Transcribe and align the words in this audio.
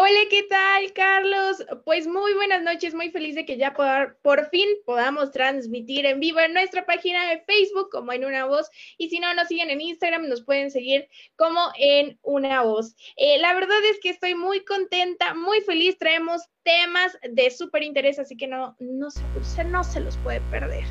Hola, 0.00 0.20
¿qué 0.30 0.44
tal, 0.44 0.92
Carlos? 0.92 1.56
Pues 1.84 2.06
muy 2.06 2.32
buenas 2.34 2.62
noches, 2.62 2.94
muy 2.94 3.10
feliz 3.10 3.34
de 3.34 3.44
que 3.44 3.56
ya 3.56 3.72
por, 3.74 4.48
fin 4.48 4.68
podamos 4.86 5.32
transmitir 5.32 6.06
en 6.06 6.20
vivo 6.20 6.38
en 6.38 6.54
nuestra 6.54 6.86
página 6.86 7.28
de 7.28 7.40
Facebook 7.40 7.88
como 7.90 8.12
en 8.12 8.24
una 8.24 8.46
voz. 8.46 8.70
Y 8.96 9.08
si 9.08 9.18
no 9.18 9.34
nos 9.34 9.48
siguen 9.48 9.70
en 9.70 9.80
Instagram, 9.80 10.28
nos 10.28 10.44
pueden 10.44 10.70
seguir 10.70 11.08
como 11.34 11.60
en 11.76 12.16
una 12.22 12.62
voz. 12.62 12.94
Eh, 13.16 13.38
la 13.40 13.54
verdad 13.54 13.84
es 13.90 13.98
que 14.00 14.10
estoy 14.10 14.36
muy 14.36 14.64
contenta, 14.64 15.34
muy 15.34 15.62
feliz. 15.62 15.98
Traemos 15.98 16.42
temas 16.62 17.18
de 17.28 17.50
súper 17.50 17.82
interés, 17.82 18.20
así 18.20 18.36
que 18.36 18.46
no, 18.46 18.76
no, 18.78 19.10
se, 19.10 19.64
no 19.64 19.82
se 19.82 19.98
los 19.98 20.16
puede 20.18 20.40
perder. 20.42 20.84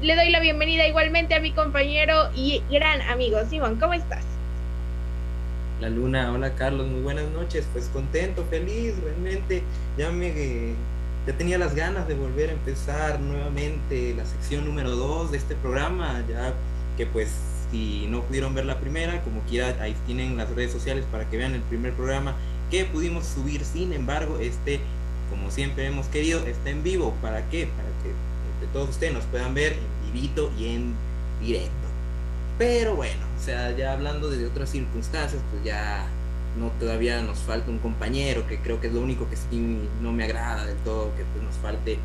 Le 0.00 0.14
doy 0.14 0.30
la 0.30 0.38
bienvenida 0.38 0.86
igualmente 0.86 1.34
a 1.34 1.40
mi 1.40 1.52
compañero 1.52 2.30
y 2.36 2.62
gran 2.70 3.02
amigo 3.02 3.44
Simón. 3.46 3.80
¿Cómo 3.80 3.94
estás? 3.94 4.33
La 5.84 5.90
Luna, 5.90 6.32
hola 6.32 6.54
Carlos, 6.54 6.86
muy 6.86 7.02
buenas 7.02 7.30
noches. 7.32 7.66
Pues 7.74 7.90
contento, 7.92 8.42
feliz, 8.48 8.94
realmente. 9.02 9.62
Ya 9.98 10.10
me 10.10 10.72
ya 11.26 11.36
tenía 11.36 11.58
las 11.58 11.74
ganas 11.74 12.08
de 12.08 12.14
volver 12.14 12.48
a 12.48 12.52
empezar 12.54 13.20
nuevamente 13.20 14.14
la 14.16 14.24
sección 14.24 14.64
número 14.64 14.96
2 14.96 15.32
de 15.32 15.36
este 15.36 15.54
programa, 15.56 16.24
ya 16.26 16.54
que 16.96 17.04
pues 17.04 17.28
si 17.70 18.06
no 18.08 18.22
pudieron 18.22 18.54
ver 18.54 18.64
la 18.64 18.80
primera, 18.80 19.20
como 19.24 19.42
quiera, 19.42 19.76
ahí 19.82 19.94
tienen 20.06 20.38
las 20.38 20.48
redes 20.54 20.72
sociales 20.72 21.04
para 21.12 21.28
que 21.28 21.36
vean 21.36 21.52
el 21.52 21.60
primer 21.60 21.92
programa 21.92 22.34
que 22.70 22.86
pudimos 22.86 23.26
subir. 23.26 23.62
Sin 23.62 23.92
embargo, 23.92 24.38
este, 24.38 24.80
como 25.28 25.50
siempre 25.50 25.84
hemos 25.84 26.06
querido, 26.06 26.46
está 26.46 26.70
en 26.70 26.82
vivo. 26.82 27.14
¿Para 27.20 27.46
qué? 27.50 27.66
Para 27.66 27.88
que 28.02 28.08
entre 28.54 28.72
todos 28.72 28.88
ustedes 28.88 29.12
nos 29.12 29.24
puedan 29.24 29.52
ver 29.52 29.74
en 29.74 30.12
vivito 30.14 30.50
y 30.58 30.68
en 30.68 30.94
directo. 31.42 31.83
Pero 32.58 32.94
bueno, 32.94 33.20
o 33.38 33.42
sea, 33.42 33.72
ya 33.72 33.92
hablando 33.92 34.30
de 34.30 34.46
otras 34.46 34.70
circunstancias, 34.70 35.42
pues 35.50 35.64
ya 35.64 36.06
no 36.58 36.68
todavía 36.78 37.20
nos 37.22 37.38
falta 37.38 37.70
un 37.70 37.78
compañero, 37.78 38.46
que 38.46 38.58
creo 38.58 38.80
que 38.80 38.86
es 38.86 38.92
lo 38.92 39.00
único 39.00 39.28
que 39.28 39.36
sí 39.36 39.78
no 40.00 40.12
me 40.12 40.24
agrada 40.24 40.64
del 40.66 40.76
todo, 40.78 41.14
que 41.16 41.24
pues 41.32 41.44
nos 41.44 41.54
falte 41.56 41.98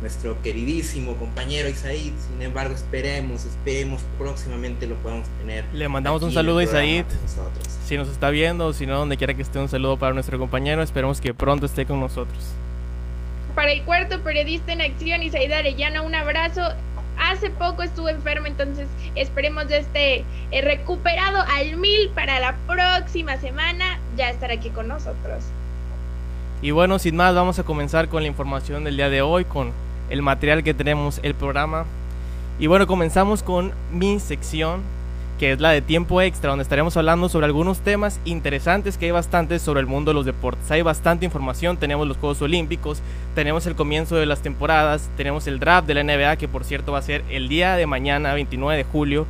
nuestro 0.00 0.40
queridísimo 0.42 1.16
compañero 1.16 1.68
Isaid. 1.68 2.12
Sin 2.30 2.42
embargo, 2.42 2.74
esperemos, 2.74 3.44
esperemos 3.44 4.02
próximamente 4.18 4.86
lo 4.86 4.94
podamos 4.96 5.26
tener. 5.40 5.64
Le 5.72 5.88
mandamos 5.88 6.22
un 6.22 6.32
saludo 6.32 6.58
a 6.58 6.64
Isaid. 6.64 7.04
Si 7.84 7.96
nos 7.96 8.08
está 8.08 8.30
viendo, 8.30 8.72
si 8.72 8.86
no, 8.86 8.98
donde 8.98 9.16
quiera 9.16 9.34
que 9.34 9.42
esté, 9.42 9.58
un 9.58 9.68
saludo 9.68 9.98
para 9.98 10.14
nuestro 10.14 10.38
compañero. 10.38 10.82
Esperemos 10.82 11.20
que 11.20 11.34
pronto 11.34 11.66
esté 11.66 11.86
con 11.86 12.00
nosotros. 12.00 12.38
Para 13.54 13.72
el 13.72 13.82
cuarto 13.82 14.22
periodista 14.22 14.72
en 14.72 14.82
acción, 14.82 15.22
Isaid 15.22 15.50
Arellano, 15.50 16.04
un 16.04 16.14
abrazo 16.14 16.62
hace 17.18 17.50
poco 17.50 17.82
estuvo 17.82 18.08
enfermo, 18.08 18.46
entonces 18.46 18.88
esperemos 19.14 19.68
de 19.68 19.78
este 19.78 20.24
eh, 20.50 20.62
recuperado 20.62 21.42
al 21.48 21.76
mil 21.76 22.10
para 22.14 22.40
la 22.40 22.56
próxima 22.66 23.36
semana 23.36 23.98
ya 24.16 24.30
estar 24.30 24.50
aquí 24.50 24.70
con 24.70 24.88
nosotros. 24.88 25.44
Y 26.60 26.72
bueno, 26.72 26.98
sin 26.98 27.16
más, 27.16 27.34
vamos 27.34 27.58
a 27.58 27.62
comenzar 27.62 28.08
con 28.08 28.22
la 28.22 28.28
información 28.28 28.84
del 28.84 28.96
día 28.96 29.10
de 29.10 29.22
hoy, 29.22 29.44
con 29.44 29.72
el 30.10 30.22
material 30.22 30.64
que 30.64 30.74
tenemos, 30.74 31.20
el 31.22 31.34
programa. 31.34 31.84
Y 32.58 32.66
bueno, 32.66 32.86
comenzamos 32.86 33.42
con 33.42 33.72
mi 33.92 34.18
sección 34.18 34.82
que 35.38 35.52
es 35.52 35.60
la 35.60 35.70
de 35.70 35.80
tiempo 35.80 36.20
extra, 36.20 36.50
donde 36.50 36.64
estaremos 36.64 36.96
hablando 36.96 37.28
sobre 37.28 37.46
algunos 37.46 37.78
temas 37.78 38.18
interesantes 38.24 38.98
que 38.98 39.06
hay 39.06 39.12
bastantes 39.12 39.62
sobre 39.62 39.80
el 39.80 39.86
mundo 39.86 40.10
de 40.10 40.16
los 40.16 40.26
deportes. 40.26 40.68
Hay 40.70 40.82
bastante 40.82 41.24
información, 41.24 41.76
tenemos 41.76 42.08
los 42.08 42.16
Juegos 42.16 42.42
Olímpicos, 42.42 43.00
tenemos 43.36 43.64
el 43.66 43.76
comienzo 43.76 44.16
de 44.16 44.26
las 44.26 44.40
temporadas, 44.40 45.08
tenemos 45.16 45.46
el 45.46 45.60
draft 45.60 45.86
de 45.86 45.94
la 45.94 46.02
NBA, 46.02 46.36
que 46.36 46.48
por 46.48 46.64
cierto 46.64 46.92
va 46.92 46.98
a 46.98 47.02
ser 47.02 47.22
el 47.30 47.48
día 47.48 47.76
de 47.76 47.86
mañana, 47.86 48.34
29 48.34 48.76
de 48.76 48.84
julio, 48.84 49.26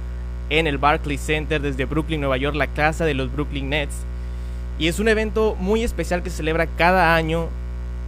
en 0.49 0.67
el 0.67 0.79
Barclays 0.79 1.21
Center 1.21 1.61
desde 1.61 1.85
Brooklyn, 1.85 2.21
Nueva 2.21 2.39
York, 2.39 2.57
la 2.57 2.69
casa 2.69 3.05
de 3.05 3.13
los 3.13 3.31
Brooklyn 3.31 3.69
Nets. 3.69 3.97
Y 4.79 4.89
es 4.89 4.99
un 5.01 5.09
evento 5.09 5.57
muy 5.61 5.83
especial 5.83 6.23
que 6.23 6.31
se 6.31 6.39
celebra 6.39 6.67
cada 6.67 7.17
año 7.17 7.49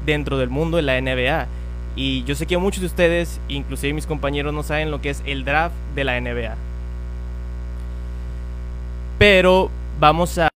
dentro 0.06 0.38
del 0.38 0.48
mundo 0.48 0.78
de 0.78 0.84
la 0.84 0.98
NBA. 0.98 1.48
Y 1.96 2.24
yo 2.24 2.34
sé 2.34 2.46
que 2.46 2.56
muchos 2.56 2.80
de 2.80 2.86
ustedes, 2.86 3.40
inclusive 3.48 3.92
mis 3.92 4.06
compañeros, 4.06 4.54
no 4.54 4.62
saben 4.62 4.90
lo 4.90 5.02
que 5.02 5.10
es 5.10 5.22
el 5.26 5.44
draft 5.44 5.74
de 5.94 6.04
la 6.04 6.18
NBA 6.18 6.69
pero 9.20 9.70
vamos 9.98 10.38
a 10.38 10.49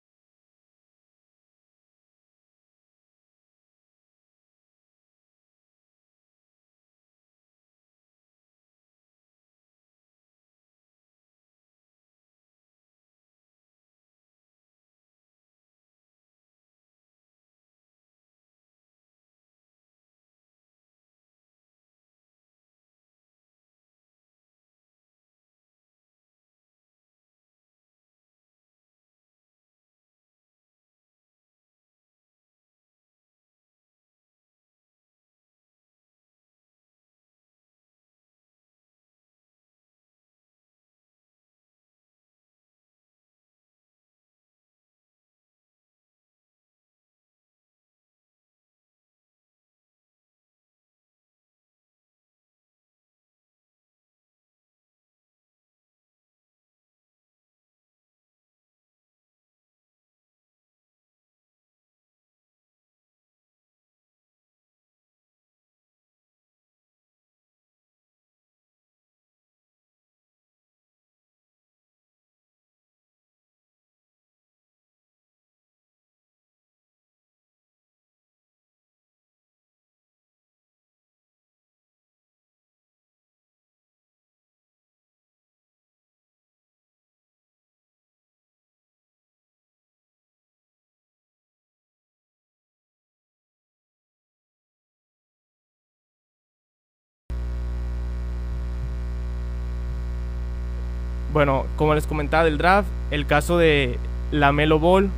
Bueno, 101.32 101.64
como 101.76 101.94
les 101.94 102.06
comentaba 102.06 102.44
del 102.44 102.58
draft, 102.58 102.88
el 103.10 103.26
caso 103.26 103.56
de 103.56 103.98
la 104.30 104.52
Melo 104.52 104.78
Ball, 104.78 105.10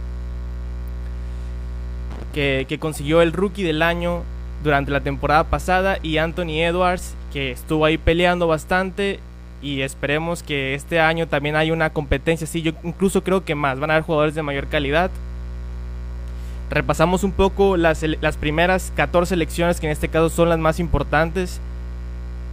que, 2.32 2.78
consiguió 2.81 3.20
el 3.20 3.32
rookie 3.32 3.64
del 3.64 3.82
año 3.82 4.22
durante 4.62 4.93
la 4.93 5.00
temporada 5.00 5.44
pasada, 5.44 5.99
y 6.02 6.19
Anthony 6.19 6.61
Edwards, 6.62 7.14
que 7.32 7.50
estuvo 7.50 7.84
ahí 7.84 7.99
peleando 7.99 8.46
bastante. 8.46 9.19
Y 9.61 9.81
esperemos 9.81 10.43
que 10.43 10.75
este 10.75 11.00
año 11.00 11.26
también 11.26 11.56
haya 11.56 11.72
una 11.72 11.90
competencia 11.90 12.44
así. 12.44 12.60
Yo 12.60 12.72
incluso 12.82 13.25
creo 13.25 13.44
que 13.44 13.55
más. 13.55 13.81
Van 13.81 13.90
a 13.90 13.94
haber 13.94 14.05
jugadores 14.05 14.34
de 14.34 14.43
mayor 14.43 14.67
calidad. 14.67 15.10
Repasamos 16.69 17.25
un 17.25 17.32
poco 17.32 17.78
las, 17.78 18.05
las 18.20 18.37
primeras 18.37 18.93
14 18.94 19.31
selecciones, 19.31 19.81
que 19.81 19.87
en 19.87 19.93
este 19.93 20.08
caso 20.08 20.28
son 20.28 20.50
las 20.50 20.58
más 20.58 20.81
importantes 20.81 21.60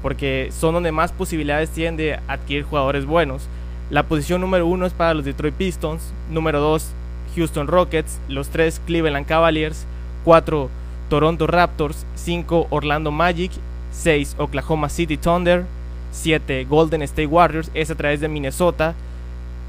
porque 0.01 0.49
son 0.51 0.73
donde 0.73 0.91
más 0.91 1.11
posibilidades 1.11 1.69
tienen 1.69 1.97
de 1.97 2.19
adquirir 2.27 2.63
jugadores 2.63 3.05
buenos. 3.05 3.47
La 3.89 4.03
posición 4.03 4.41
número 4.41 4.65
uno 4.65 4.85
es 4.85 4.93
para 4.93 5.13
los 5.13 5.25
Detroit 5.25 5.55
Pistons, 5.55 6.13
número 6.29 6.59
dos 6.59 6.91
Houston 7.35 7.67
Rockets, 7.67 8.19
los 8.27 8.49
tres 8.49 8.81
Cleveland 8.85 9.25
Cavaliers, 9.25 9.85
cuatro 10.23 10.69
Toronto 11.09 11.45
Raptors, 11.47 12.05
cinco 12.15 12.67
Orlando 12.69 13.11
Magic, 13.11 13.51
seis 13.91 14.35
Oklahoma 14.37 14.89
City 14.89 15.17
Thunder, 15.17 15.65
siete 16.11 16.65
Golden 16.65 17.01
State 17.01 17.27
Warriors, 17.27 17.69
es 17.73 17.91
a 17.91 17.95
través 17.95 18.21
de 18.21 18.29
Minnesota, 18.29 18.95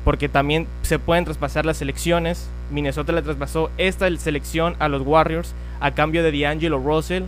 porque 0.05 0.28
también 0.28 0.67
se 0.82 0.99
pueden 0.99 1.25
traspasar 1.25 1.67
las 1.67 1.78
selecciones. 1.78 2.49
Minnesota 2.70 3.12
le 3.12 3.23
traspasó 3.23 3.70
esta 3.76 4.08
selección 4.17 4.76
a 4.78 4.88
los 4.88 5.02
Warriors 5.02 5.55
a 5.81 5.93
cambio 5.93 6.23
de 6.23 6.32
D'Angelo 6.32 6.78
Russell, 6.78 7.25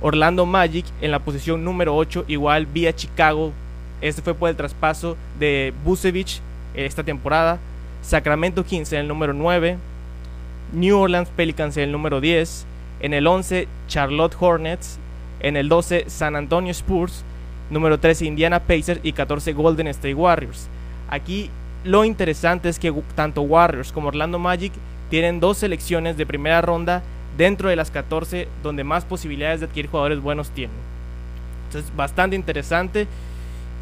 Orlando 0.00 0.46
Magic 0.46 0.86
en 1.00 1.10
la 1.10 1.18
posición 1.18 1.64
número 1.64 1.94
8, 1.94 2.24
igual 2.28 2.66
vía 2.66 2.94
Chicago. 2.94 3.52
Este 4.00 4.22
fue 4.22 4.34
por 4.34 4.48
el 4.48 4.56
traspaso 4.56 5.16
de 5.38 5.74
Busevich 5.84 6.40
esta 6.74 7.04
temporada. 7.04 7.58
Sacramento 8.02 8.64
Kings 8.64 8.92
en 8.92 9.00
el 9.00 9.08
número 9.08 9.34
9. 9.34 9.76
New 10.72 10.98
Orleans 10.98 11.28
Pelicans 11.28 11.76
en 11.76 11.84
el 11.84 11.92
número 11.92 12.20
10, 12.20 12.64
en 13.00 13.12
el 13.12 13.26
11 13.26 13.66
Charlotte 13.88 14.36
Hornets, 14.38 14.98
en 15.40 15.56
el 15.56 15.68
12 15.68 16.04
San 16.08 16.36
Antonio 16.36 16.70
Spurs, 16.70 17.24
número 17.70 17.98
13 17.98 18.26
Indiana 18.26 18.60
Pacers 18.60 19.00
y 19.02 19.12
14 19.12 19.52
Golden 19.52 19.88
State 19.88 20.14
Warriors. 20.14 20.68
Aquí 21.08 21.50
lo 21.84 22.04
interesante 22.04 22.68
es 22.68 22.78
que 22.78 22.92
tanto 23.14 23.42
Warriors 23.42 23.90
como 23.90 24.08
Orlando 24.08 24.38
Magic 24.38 24.72
tienen 25.08 25.40
dos 25.40 25.58
selecciones 25.58 26.16
de 26.16 26.26
primera 26.26 26.60
ronda 26.60 27.02
dentro 27.40 27.70
de 27.70 27.76
las 27.76 27.90
14 27.90 28.48
donde 28.62 28.84
más 28.84 29.06
posibilidades 29.06 29.60
de 29.60 29.66
adquirir 29.66 29.90
jugadores 29.90 30.20
buenos 30.20 30.50
tienen. 30.50 30.76
Entonces, 31.68 31.90
bastante 31.96 32.36
interesante. 32.36 33.06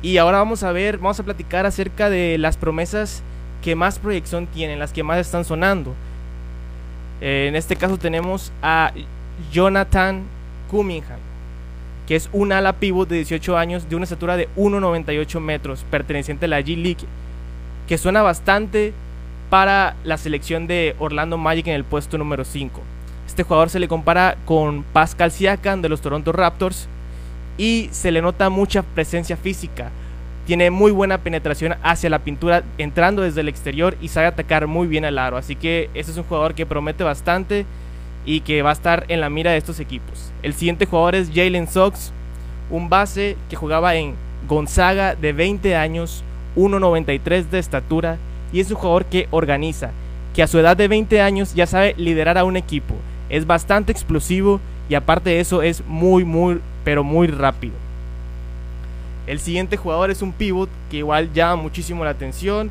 Y 0.01 0.19
ahora 0.19 0.39
vamos 0.39 0.63
a 0.63 0.71
ver, 0.71 0.99
vamos 0.99 1.19
a 1.19 1.25
platicar 1.25 1.67
acerca 1.67 2.09
de 2.09 2.39
las 2.39 2.57
promesas 2.57 3.21
que 3.61 3.75
más 3.75 3.99
proyección 3.99 4.47
tienen, 4.47 4.79
las 4.79 4.93
que 4.93 5.03
más 5.03 5.19
están 5.19 5.45
sonando. 5.45 5.93
Eh, 7.21 7.47
en 7.49 7.57
este 7.57 7.75
caso 7.75 7.99
tenemos 7.99 8.53
a 8.63 8.93
Jonathan 9.51 10.23
Cunningham, 10.71 11.19
que 12.07 12.15
es 12.15 12.31
un 12.33 12.53
ala 12.53 12.75
pivot 12.75 13.09
de 13.09 13.17
18 13.17 13.59
años 13.59 13.89
de 13.89 13.97
una 13.97 14.05
estatura 14.05 14.37
de 14.37 14.49
1,98 14.55 15.41
metros, 15.41 15.85
perteneciente 15.91 16.45
a 16.45 16.49
la 16.49 16.61
G-League, 16.61 17.09
que 17.89 17.99
suena 17.99 18.23
bastante 18.23 18.93
para 19.51 19.97
la 20.05 20.17
selección 20.17 20.69
de 20.69 20.95
Orlando 21.01 21.39
Magic 21.39 21.67
en 21.67 21.75
el 21.75 21.83
puesto 21.83 22.19
número 22.19 22.45
5. 22.45 22.98
Este 23.38 23.46
jugador 23.46 23.70
se 23.70 23.79
le 23.79 23.87
compara 23.87 24.37
con 24.46 24.82
Pascal 24.82 25.31
Siakam 25.31 25.81
de 25.81 25.88
los 25.88 26.00
Toronto 26.00 26.32
Raptors 26.32 26.88
y 27.56 27.88
se 27.93 28.11
le 28.11 28.20
nota 28.20 28.50
mucha 28.50 28.82
presencia 28.82 29.37
física. 29.37 29.93
Tiene 30.44 30.73
muy 30.73 30.90
buena 30.90 31.19
penetración 31.19 31.76
hacia 31.85 32.11
la 32.11 32.19
pintura 32.19 32.64
entrando 32.79 33.23
desde 33.23 33.43
el 33.43 33.49
exterior 33.49 33.96
y 34.02 34.08
sabe 34.08 34.26
atacar 34.26 34.67
muy 34.67 34.88
bien 34.88 35.05
al 35.05 35.20
aro. 35.20 35.37
Así 35.37 35.55
que 35.55 35.88
ese 35.94 36.11
es 36.11 36.17
un 36.17 36.25
jugador 36.25 36.56
que 36.56 36.67
promete 36.67 37.05
bastante 37.05 37.64
y 38.26 38.40
que 38.40 38.62
va 38.62 38.70
a 38.70 38.73
estar 38.73 39.05
en 39.06 39.20
la 39.20 39.31
mira 39.31 39.52
de 39.52 39.58
estos 39.58 39.79
equipos. 39.79 40.32
El 40.43 40.52
siguiente 40.52 40.87
jugador 40.87 41.14
es 41.14 41.31
Jalen 41.32 41.69
Sox, 41.69 42.11
un 42.70 42.88
base 42.88 43.37
que 43.49 43.55
jugaba 43.55 43.94
en 43.94 44.17
Gonzaga 44.49 45.14
de 45.14 45.32
20 45.32 45.76
años, 45.76 46.25
1.93 46.56 47.50
de 47.50 47.61
estatura 47.61 48.19
y 48.52 48.58
es 48.58 48.69
un 48.73 48.79
jugador 48.79 49.05
que 49.05 49.29
organiza, 49.31 49.93
que 50.35 50.43
a 50.43 50.49
su 50.49 50.58
edad 50.58 50.76
de 50.76 50.88
20 50.88 51.20
años 51.20 51.55
ya 51.55 51.69
sabe 51.69 51.94
liderar 51.96 52.37
a 52.37 52.43
un 52.43 52.56
equipo. 52.56 52.96
Es 53.29 53.47
bastante 53.47 53.93
explosivo 53.93 54.61
y 54.89 54.95
aparte 54.95 55.31
de 55.31 55.41
eso 55.41 55.63
es 55.63 55.85
muy, 55.87 56.25
muy, 56.25 56.61
pero 56.85 57.05
muy 57.05 57.27
rápido. 57.27 57.75
El 59.26 59.41
siguiente 59.41 59.76
jugador 59.76 60.11
es 60.11 60.23
un 60.23 60.33
pivot 60.33 60.71
que 60.91 60.99
igual 60.99 61.33
llama 61.35 61.62
muchísimo 61.62 62.05
la 62.05 62.11
atención, 62.11 62.71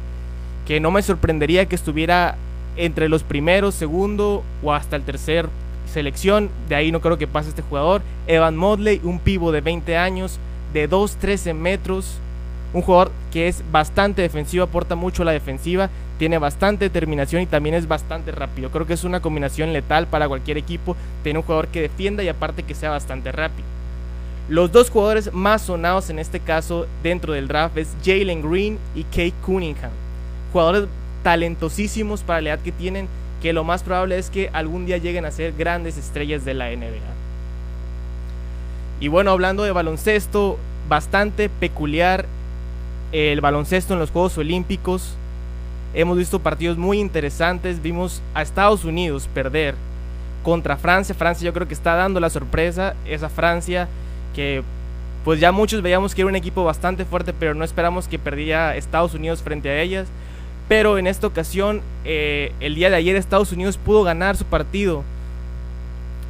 que 0.65 0.79
no 0.79 0.89
me 0.89 1.03
sorprendería 1.03 1.67
que 1.67 1.75
estuviera 1.75 2.35
entre 2.75 3.09
los 3.09 3.23
primeros, 3.23 3.75
segundo 3.75 4.43
o 4.63 4.73
hasta 4.73 4.95
el 4.95 5.03
tercer 5.03 5.47
selección. 5.91 6.49
De 6.67 6.75
ahí 6.75 6.91
no 6.91 6.99
creo 7.01 7.17
que 7.17 7.27
pase 7.27 7.49
este 7.49 7.61
jugador. 7.61 8.01
Evan 8.25 8.57
Modley, 8.57 9.01
un 9.03 9.19
pivot 9.19 9.53
de 9.53 9.61
20 9.61 9.97
años, 9.97 10.39
de 10.73 10.89
2-13 10.89 11.53
metros. 11.53 12.19
Un 12.73 12.81
jugador 12.81 13.11
que 13.31 13.47
es 13.47 13.63
bastante 13.71 14.21
defensivo, 14.21 14.63
aporta 14.63 14.95
mucho 14.95 15.21
a 15.21 15.25
la 15.25 15.31
defensiva, 15.31 15.89
tiene 16.17 16.37
bastante 16.37 16.85
determinación 16.85 17.41
y 17.41 17.45
también 17.45 17.75
es 17.75 17.87
bastante 17.87 18.31
rápido. 18.31 18.71
Creo 18.71 18.87
que 18.87 18.93
es 18.93 19.03
una 19.03 19.19
combinación 19.19 19.73
letal 19.73 20.07
para 20.07 20.27
cualquier 20.27 20.57
equipo, 20.57 20.95
tener 21.23 21.37
un 21.37 21.43
jugador 21.43 21.67
que 21.67 21.81
defienda 21.81 22.23
y 22.23 22.27
aparte 22.27 22.63
que 22.63 22.75
sea 22.75 22.89
bastante 22.89 23.31
rápido. 23.31 23.65
Los 24.49 24.71
dos 24.71 24.89
jugadores 24.89 25.33
más 25.33 25.63
sonados 25.63 26.09
en 26.09 26.19
este 26.19 26.39
caso 26.39 26.87
dentro 27.03 27.33
del 27.33 27.47
draft 27.47 27.77
es 27.77 27.89
Jalen 28.03 28.41
Green 28.41 28.79
y 28.95 29.03
Kate 29.03 29.33
Cunningham. 29.45 29.91
Jugadores 30.53 30.85
talentosísimos 31.21 32.23
para 32.23 32.41
la 32.41 32.49
edad 32.51 32.59
que 32.59 32.71
tienen, 32.71 33.07
que 33.41 33.51
lo 33.51 33.63
más 33.63 33.83
probable 33.83 34.17
es 34.17 34.29
que 34.29 34.49
algún 34.53 34.85
día 34.85 34.97
lleguen 34.97 35.25
a 35.25 35.31
ser 35.31 35.53
grandes 35.53 35.97
estrellas 35.97 36.45
de 36.45 36.53
la 36.53 36.69
NBA. 36.69 37.17
Y 38.99 39.09
bueno, 39.09 39.31
hablando 39.31 39.63
de 39.63 39.71
baloncesto, 39.71 40.57
bastante 40.87 41.49
peculiar 41.49 42.25
el 43.11 43.41
baloncesto 43.41 43.93
en 43.93 43.99
los 43.99 44.11
Juegos 44.11 44.37
Olímpicos. 44.37 45.15
Hemos 45.93 46.17
visto 46.17 46.39
partidos 46.39 46.77
muy 46.77 46.99
interesantes. 46.99 47.81
Vimos 47.81 48.21
a 48.33 48.41
Estados 48.41 48.85
Unidos 48.85 49.29
perder 49.33 49.75
contra 50.43 50.77
Francia. 50.77 51.15
Francia 51.15 51.45
yo 51.45 51.53
creo 51.53 51.67
que 51.67 51.73
está 51.73 51.95
dando 51.95 52.19
la 52.19 52.29
sorpresa. 52.29 52.95
Esa 53.05 53.29
Francia 53.29 53.87
que 54.35 54.63
pues 55.23 55.39
ya 55.39 55.51
muchos 55.51 55.81
veíamos 55.81 56.15
que 56.15 56.21
era 56.21 56.29
un 56.29 56.35
equipo 56.35 56.63
bastante 56.63 57.03
fuerte, 57.03 57.33
pero 57.33 57.53
no 57.53 57.65
esperamos 57.65 58.07
que 58.07 58.17
perdiera 58.17 58.77
Estados 58.77 59.13
Unidos 59.13 59.41
frente 59.41 59.69
a 59.69 59.81
ellas. 59.81 60.07
Pero 60.69 60.97
en 60.97 61.07
esta 61.07 61.27
ocasión, 61.27 61.81
eh, 62.05 62.53
el 62.59 62.75
día 62.75 62.89
de 62.89 62.97
ayer 62.97 63.15
Estados 63.15 63.51
Unidos 63.51 63.77
pudo 63.77 64.03
ganar 64.03 64.37
su 64.37 64.45
partido. 64.45 65.03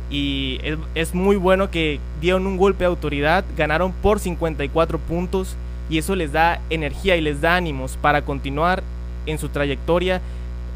Y 0.10 0.60
es, 0.64 0.78
es 0.96 1.14
muy 1.14 1.36
bueno 1.36 1.70
que 1.70 2.00
dieron 2.22 2.48
un 2.48 2.58
golpe 2.58 2.80
de 2.80 2.86
autoridad, 2.86 3.44
ganaron 3.58 3.92
por 3.92 4.20
54 4.20 5.00
puntos 5.00 5.58
y 5.90 5.98
eso 5.98 6.16
les 6.16 6.32
da 6.32 6.62
energía 6.70 7.18
y 7.18 7.22
les 7.22 7.42
da 7.42 7.56
ánimos 7.56 7.98
para 8.02 8.24
continuar 8.24 8.84
en 9.28 9.38
su 9.38 9.50
trayectoria 9.50 10.22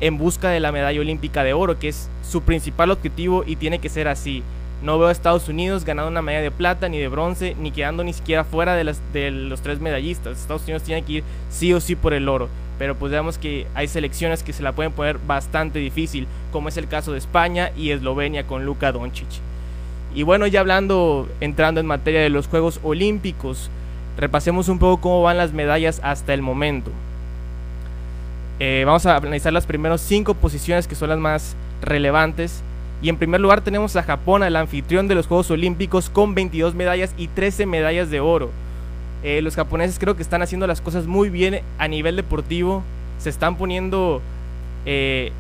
en 0.02 0.18
busca 0.18 0.50
de 0.50 0.60
la 0.60 0.72
medalla 0.72 1.00
olímpica 1.00 1.44
de 1.44 1.54
oro, 1.54 1.80
que 1.80 1.88
es 1.88 2.10
su 2.28 2.42
principal 2.42 2.92
objetivo 2.92 3.44
y 3.46 3.56
tiene 3.56 3.80
que 3.80 3.90
ser 3.90 4.08
así. 4.08 4.44
No 4.84 4.98
veo 4.98 5.10
a 5.10 5.12
Estados 5.12 5.48
Unidos 5.48 5.86
ganando 5.86 6.10
una 6.10 6.24
medalla 6.24 6.44
de 6.44 6.52
plata 6.52 6.90
ni 6.90 6.98
de 6.98 7.08
bronce, 7.08 7.56
ni 7.60 7.72
quedando 7.72 8.04
ni 8.04 8.14
siquiera 8.14 8.44
fuera 8.44 8.74
de, 8.74 8.84
las, 8.84 9.00
de 9.14 9.30
los 9.30 9.62
tres 9.62 9.80
medallistas. 9.80 10.40
Estados 10.40 10.64
Unidos 10.64 10.82
tiene 10.82 11.04
que 11.04 11.14
ir 11.14 11.24
sí 11.52 11.72
o 11.72 11.80
sí 11.80 11.96
por 11.96 12.14
el 12.14 12.28
oro. 12.28 12.50
Pero 12.80 12.96
pues 12.96 13.12
veamos 13.12 13.38
que 13.38 13.68
hay 13.76 13.88
selecciones 13.88 14.42
que 14.42 14.54
se 14.54 14.64
la 14.64 14.72
pueden 14.72 14.92
poner 14.92 15.20
bastante 15.20 15.78
difícil, 15.78 16.28
como 16.52 16.68
es 16.68 16.78
el 16.78 16.88
caso 16.88 17.12
de 17.12 17.20
España 17.20 17.72
y 17.78 17.92
Eslovenia 17.92 18.48
con 18.48 18.66
Luka 18.66 18.92
Doncic. 18.92 19.28
Y 20.16 20.24
bueno, 20.24 20.48
ya 20.48 20.62
hablando, 20.62 21.30
entrando 21.42 21.80
en 21.80 21.86
materia 21.86 22.22
de 22.22 22.30
los 22.30 22.48
Juegos 22.48 22.80
Olímpicos, 22.82 23.70
repasemos 24.18 24.68
un 24.68 24.80
poco 24.80 25.00
cómo 25.00 25.22
van 25.22 25.38
las 25.38 25.54
medallas 25.54 26.02
hasta 26.04 26.34
el 26.34 26.42
momento. 26.42 26.90
Eh, 28.64 28.84
vamos 28.86 29.08
a 29.08 29.18
analizar 29.18 29.52
las 29.52 29.66
primeras 29.66 30.02
cinco 30.02 30.36
posiciones 30.36 30.88
que 30.88 30.94
son 30.94 31.10
las 31.10 31.18
más 31.18 31.56
relevantes. 31.82 32.62
Y 33.02 33.10
en 33.10 33.18
primer 33.18 33.42
lugar 33.42 33.62
tenemos 33.62 33.96
a 33.96 34.04
Japón, 34.04 34.44
el 34.44 34.56
anfitrión 34.56 35.08
de 35.08 35.16
los 35.16 35.26
Juegos 35.26 35.50
Olímpicos, 35.50 36.12
con 36.12 36.36
22 36.36 36.76
medallas 36.76 37.16
y 37.18 37.28
13 37.28 37.66
medallas 37.66 38.12
de 38.12 38.20
oro. 38.20 38.52
Eh, 39.24 39.42
los 39.42 39.56
japoneses 39.56 39.98
creo 39.98 40.16
que 40.16 40.22
están 40.22 40.44
haciendo 40.44 40.68
las 40.68 40.80
cosas 40.80 41.08
muy 41.08 41.32
bien 41.32 41.62
a 41.80 41.88
nivel 41.88 42.16
deportivo. 42.16 42.84
Se 43.18 43.32
están 43.32 43.56
poniendo 43.56 44.22
eh, 44.86 45.32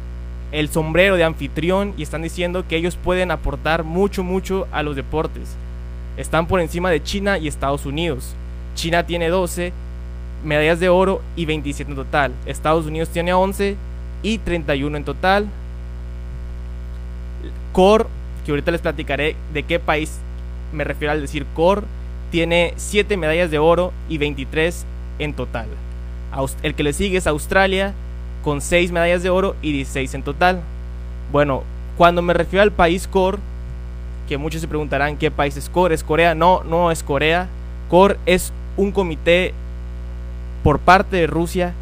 el 0.51 0.69
sombrero 0.69 1.15
de 1.15 1.23
anfitrión 1.23 1.93
y 1.97 2.01
están 2.01 2.23
diciendo 2.23 2.65
que 2.67 2.75
ellos 2.75 2.95
pueden 2.95 3.29
aportar 3.29 3.83
mucho, 3.83 4.23
mucho 4.23 4.67
a 4.71 4.81
los 4.81 4.95
deportes. 4.95 5.57
Están 6.17 6.47
por 6.47 6.59
encima 6.59 6.89
de 6.89 7.03
China 7.03 7.37
y 7.37 7.47
Estados 7.47 7.85
Unidos. 7.85 8.33
China 8.73 9.05
tiene 9.05 9.29
12 9.29 9.73
medallas 10.43 10.79
de 10.79 10.89
oro 10.89 11.21
y 11.35 11.45
27 11.45 11.91
en 11.91 11.95
total. 11.95 12.31
Estados 12.45 12.85
Unidos 12.85 13.09
tiene 13.09 13.33
11 13.33 13.75
y 14.23 14.37
31 14.39 14.97
en 14.97 15.03
total. 15.03 15.47
Core, 17.71 18.05
que 18.45 18.51
ahorita 18.51 18.71
les 18.71 18.81
platicaré 18.81 19.35
de 19.53 19.63
qué 19.63 19.79
país 19.79 20.19
me 20.71 20.83
refiero 20.83 21.11
al 21.11 21.21
decir 21.21 21.45
Core, 21.53 21.83
tiene 22.31 22.73
7 22.77 23.17
medallas 23.17 23.51
de 23.51 23.59
oro 23.59 23.91
y 24.07 24.17
23 24.17 24.85
en 25.19 25.33
total. 25.33 25.67
El 26.63 26.75
que 26.75 26.83
le 26.83 26.93
sigue 26.93 27.17
es 27.17 27.27
Australia 27.27 27.93
con 28.43 28.61
6 28.61 28.91
medallas 28.91 29.21
de 29.21 29.29
oro 29.29 29.55
y 29.61 29.73
16 29.73 30.13
en 30.13 30.23
total. 30.23 30.61
Bueno, 31.31 31.63
cuando 31.97 32.21
me 32.21 32.33
refiero 32.33 32.63
al 32.63 32.71
país 32.71 33.07
Core, 33.07 33.37
que 34.27 34.37
muchos 34.37 34.61
se 34.61 34.67
preguntarán 34.67 35.17
qué 35.17 35.29
país 35.29 35.57
es 35.57 35.69
Core, 35.69 35.93
¿es 35.93 36.03
Corea? 36.03 36.33
No, 36.33 36.63
no 36.63 36.89
es 36.89 37.03
Corea. 37.03 37.49
Core 37.89 38.17
es 38.25 38.53
un 38.77 38.91
comité 38.91 39.53
por 40.63 40.79
parte 40.79 41.17
de 41.17 41.27
Rusia 41.27 41.73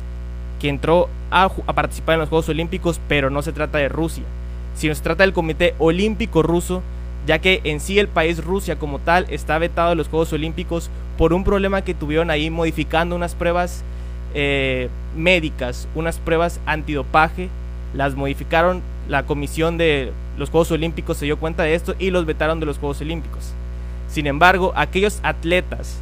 que 0.60 0.70
entró 0.70 1.10
a, 1.32 1.50
participar 1.50 2.16
en 2.16 2.22
los 2.22 2.30
Juegos 2.30 2.50
Olímpicos, 2.50 3.00
pero 3.08 3.30
no 3.30 3.42
se 3.42 3.54
trata 3.54 3.78
de 3.78 3.90
Rusia 3.90 4.24
si 4.80 4.88
nos 4.88 5.02
trata 5.02 5.24
del 5.24 5.34
Comité 5.34 5.76
Olímpico 5.78 6.42
Ruso, 6.42 6.82
ya 7.28 7.40
que 7.40 7.60
en 7.66 7.82
sí 7.82 8.00
el 8.00 8.08
país 8.08 8.42
Rusia 8.42 8.78
como 8.78 9.00
tal 9.00 9.26
está 9.30 9.58
vetado 9.58 9.90
de 9.90 9.96
los 9.96 10.08
Juegos 10.08 10.32
Olímpicos 10.32 10.90
por 11.18 11.34
un 11.34 11.44
problema 11.44 11.82
que 11.82 11.94
tuvieron 11.94 12.30
ahí 12.30 12.50
modificando 12.50 13.14
unas 13.14 13.36
pruebas 13.36 13.84
eh, 14.34 14.88
médicas, 15.18 15.90
unas 15.96 16.18
pruebas 16.18 16.62
antidopaje, 16.66 17.50
las 17.94 18.16
modificaron, 18.16 18.82
la 19.10 19.24
comisión 19.24 19.78
de 19.78 20.14
los 20.38 20.50
Juegos 20.50 20.72
Olímpicos 20.72 21.18
se 21.18 21.26
dio 21.26 21.38
cuenta 21.38 21.64
de 21.64 21.76
esto 21.76 21.94
y 22.00 22.10
los 22.12 22.26
vetaron 22.26 22.62
de 22.62 22.66
los 22.66 22.78
Juegos 22.78 23.02
Olímpicos. 23.02 23.52
Sin 24.08 24.28
embargo, 24.28 24.72
aquellos 24.78 25.20
atletas 25.24 26.00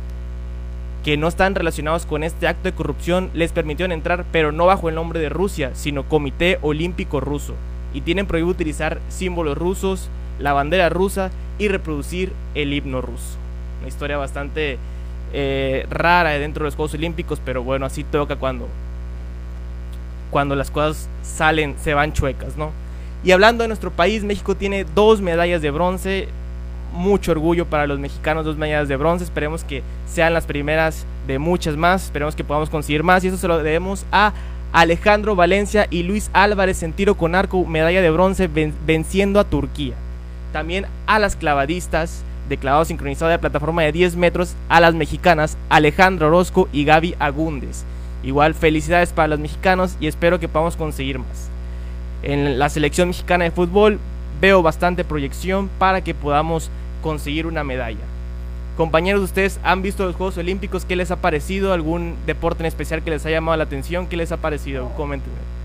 que 1.03 1.17
no 1.17 1.27
están 1.27 1.55
relacionados 1.55 2.05
con 2.05 2.23
este 2.23 2.47
acto 2.47 2.63
de 2.63 2.75
corrupción 2.75 3.29
les 3.33 3.51
permitieron 3.51 3.91
entrar, 3.91 4.25
pero 4.31 4.51
no 4.51 4.65
bajo 4.65 4.89
el 4.89 4.95
nombre 4.95 5.19
de 5.19 5.29
Rusia, 5.29 5.71
sino 5.73 6.03
Comité 6.03 6.59
Olímpico 6.61 7.19
Ruso 7.19 7.53
y 7.93 8.01
tienen 8.01 8.27
prohibido 8.27 8.51
utilizar 8.51 8.99
símbolos 9.09 9.57
rusos, 9.57 10.09
la 10.39 10.53
bandera 10.53 10.89
rusa 10.89 11.31
y 11.57 11.67
reproducir 11.67 12.31
el 12.53 12.73
himno 12.73 13.01
ruso. 13.01 13.37
Una 13.79 13.87
historia 13.87 14.17
bastante 14.17 14.77
eh, 15.33 15.85
rara 15.89 16.31
dentro 16.31 16.63
de 16.63 16.67
los 16.67 16.75
Juegos 16.75 16.93
Olímpicos, 16.93 17.41
pero 17.43 17.63
bueno, 17.63 17.85
así 17.85 18.03
toca 18.03 18.35
cuando, 18.35 18.67
cuando 20.29 20.55
las 20.55 20.69
cosas 20.71 21.09
salen, 21.23 21.75
se 21.81 21.93
van 21.93 22.13
chuecas, 22.13 22.57
¿no? 22.57 22.71
Y 23.23 23.31
hablando 23.31 23.63
de 23.63 23.67
nuestro 23.67 23.91
país, 23.91 24.23
México 24.23 24.55
tiene 24.55 24.85
dos 24.95 25.21
medallas 25.21 25.61
de 25.61 25.71
bronce. 25.71 26.27
Mucho 26.97 27.31
orgullo 27.31 27.67
para 27.67 27.85
los 27.85 27.99
mexicanos, 27.99 28.43
dos 28.43 28.57
medallas 28.57 28.87
de 28.87 28.95
bronce. 28.95 29.23
Esperemos 29.23 29.63
que 29.63 29.83
sean 30.07 30.33
las 30.33 30.47
primeras 30.47 31.05
de 31.27 31.37
muchas 31.37 31.77
más. 31.77 32.05
Esperemos 32.05 32.35
que 32.35 32.43
podamos 32.43 32.71
conseguir 32.71 33.03
más. 33.03 33.23
Y 33.23 33.27
eso 33.27 33.37
se 33.37 33.47
lo 33.47 33.59
debemos 33.59 34.03
a 34.11 34.33
Alejandro 34.73 35.35
Valencia 35.35 35.85
y 35.91 36.01
Luis 36.01 36.31
Álvarez 36.33 36.81
en 36.81 36.93
tiro 36.93 37.15
con 37.15 37.35
arco, 37.35 37.63
medalla 37.65 38.01
de 38.01 38.09
bronce, 38.09 38.47
venciendo 38.47 39.39
a 39.39 39.43
Turquía. 39.43 39.93
También 40.51 40.87
a 41.05 41.19
las 41.19 41.35
clavadistas 41.35 42.23
de 42.49 42.57
clavado 42.57 42.83
sincronizado 42.85 43.29
de 43.29 43.37
plataforma 43.37 43.83
de 43.83 43.91
10 43.91 44.15
metros, 44.15 44.55
a 44.67 44.79
las 44.79 44.95
mexicanas 44.95 45.55
Alejandro 45.69 46.27
Orozco 46.27 46.67
y 46.73 46.83
Gaby 46.83 47.15
Agúndez. 47.19 47.83
Igual 48.23 48.55
felicidades 48.55 49.13
para 49.13 49.27
los 49.27 49.39
mexicanos 49.39 49.97
y 49.99 50.07
espero 50.07 50.39
que 50.39 50.47
podamos 50.47 50.75
conseguir 50.75 51.19
más. 51.19 51.49
En 52.23 52.57
la 52.57 52.69
selección 52.69 53.09
mexicana 53.09 53.43
de 53.43 53.51
fútbol 53.51 53.99
veo 54.41 54.61
bastante 54.61 55.03
proyección 55.03 55.69
para 55.77 56.01
que 56.01 56.13
podamos 56.15 56.71
conseguir 57.01 57.45
una 57.47 57.63
medalla. 57.63 58.03
Compañeros, 58.77 59.21
¿ustedes 59.21 59.59
han 59.63 59.81
visto 59.81 60.05
los 60.05 60.15
Juegos 60.15 60.37
Olímpicos? 60.37 60.85
¿Qué 60.85 60.95
les 60.95 61.09
ha 61.09 61.15
parecido? 61.15 61.73
¿Algún 61.73 62.15
deporte 62.27 62.61
en 62.61 62.67
especial 62.67 63.03
que 63.03 63.09
les 63.09 63.25
haya 63.25 63.37
llamado 63.37 63.57
la 63.57 63.63
atención? 63.63 64.07
¿Qué 64.07 64.17
les 64.17 64.31
ha 64.31 64.37
parecido? 64.37 64.89
Coméntenme. 64.95 65.57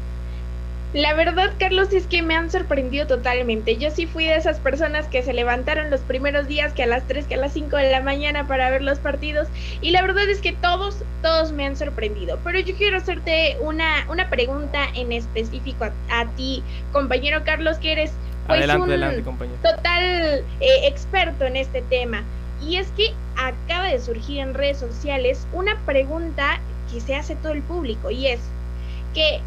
La 0.94 1.14
verdad, 1.14 1.54
Carlos, 1.58 1.90
es 1.94 2.06
que 2.06 2.20
me 2.20 2.36
han 2.36 2.50
sorprendido 2.50 3.06
totalmente. 3.06 3.78
Yo 3.78 3.90
sí 3.90 4.06
fui 4.06 4.26
de 4.26 4.36
esas 4.36 4.60
personas 4.60 5.06
que 5.06 5.22
se 5.22 5.32
levantaron 5.32 5.88
los 5.90 6.02
primeros 6.02 6.48
días, 6.48 6.74
que 6.74 6.82
a 6.82 6.86
las 6.86 7.08
3, 7.08 7.26
que 7.26 7.36
a 7.36 7.38
las 7.38 7.54
5 7.54 7.74
de 7.76 7.90
la 7.90 8.02
mañana 8.02 8.46
para 8.46 8.68
ver 8.68 8.82
los 8.82 8.98
partidos. 8.98 9.48
Y 9.80 9.92
la 9.92 10.02
verdad 10.02 10.28
es 10.28 10.42
que 10.42 10.52
todos, 10.52 11.02
todos 11.22 11.52
me 11.52 11.64
han 11.64 11.76
sorprendido. 11.76 12.38
Pero 12.44 12.60
yo 12.60 12.74
quiero 12.76 12.98
hacerte 12.98 13.56
una, 13.62 14.06
una 14.10 14.28
pregunta 14.28 14.86
en 14.94 15.12
específico 15.12 15.86
a, 16.10 16.26
ti, 16.36 16.62
compañero 16.92 17.42
Carlos, 17.42 17.78
que 17.78 17.92
eres 17.92 18.12
pues, 18.46 18.68
un 18.68 19.56
total 19.62 20.44
eh, 20.60 20.86
experto 20.86 21.44
en 21.44 21.56
este 21.56 21.82
tema. 21.82 22.22
Y 22.64 22.76
es 22.76 22.88
que 22.92 23.14
acaba 23.36 23.88
de 23.88 23.98
surgir 23.98 24.38
en 24.38 24.54
redes 24.54 24.78
sociales 24.78 25.46
una 25.52 25.78
pregunta 25.84 26.60
que 26.92 27.00
se 27.00 27.14
hace 27.14 27.34
todo 27.36 27.52
el 27.52 27.62
público 27.62 28.10
y 28.10 28.28
es 28.28 28.40
que 29.14 29.40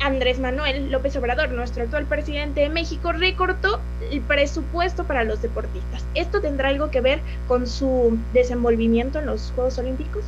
Andrés 0.00 0.40
Manuel 0.40 0.90
López 0.90 1.14
Obrador, 1.16 1.50
nuestro 1.50 1.82
actual 1.82 2.06
presidente 2.06 2.62
de 2.62 2.70
México, 2.70 3.12
recortó 3.12 3.80
el 4.10 4.22
presupuesto 4.22 5.04
para 5.04 5.24
los 5.24 5.42
deportistas. 5.42 6.04
¿Esto 6.14 6.40
tendrá 6.40 6.70
algo 6.70 6.90
que 6.90 7.02
ver 7.02 7.20
con 7.46 7.66
su 7.66 8.18
desenvolvimiento 8.32 9.18
en 9.18 9.26
los 9.26 9.52
Juegos 9.54 9.78
Olímpicos? 9.78 10.24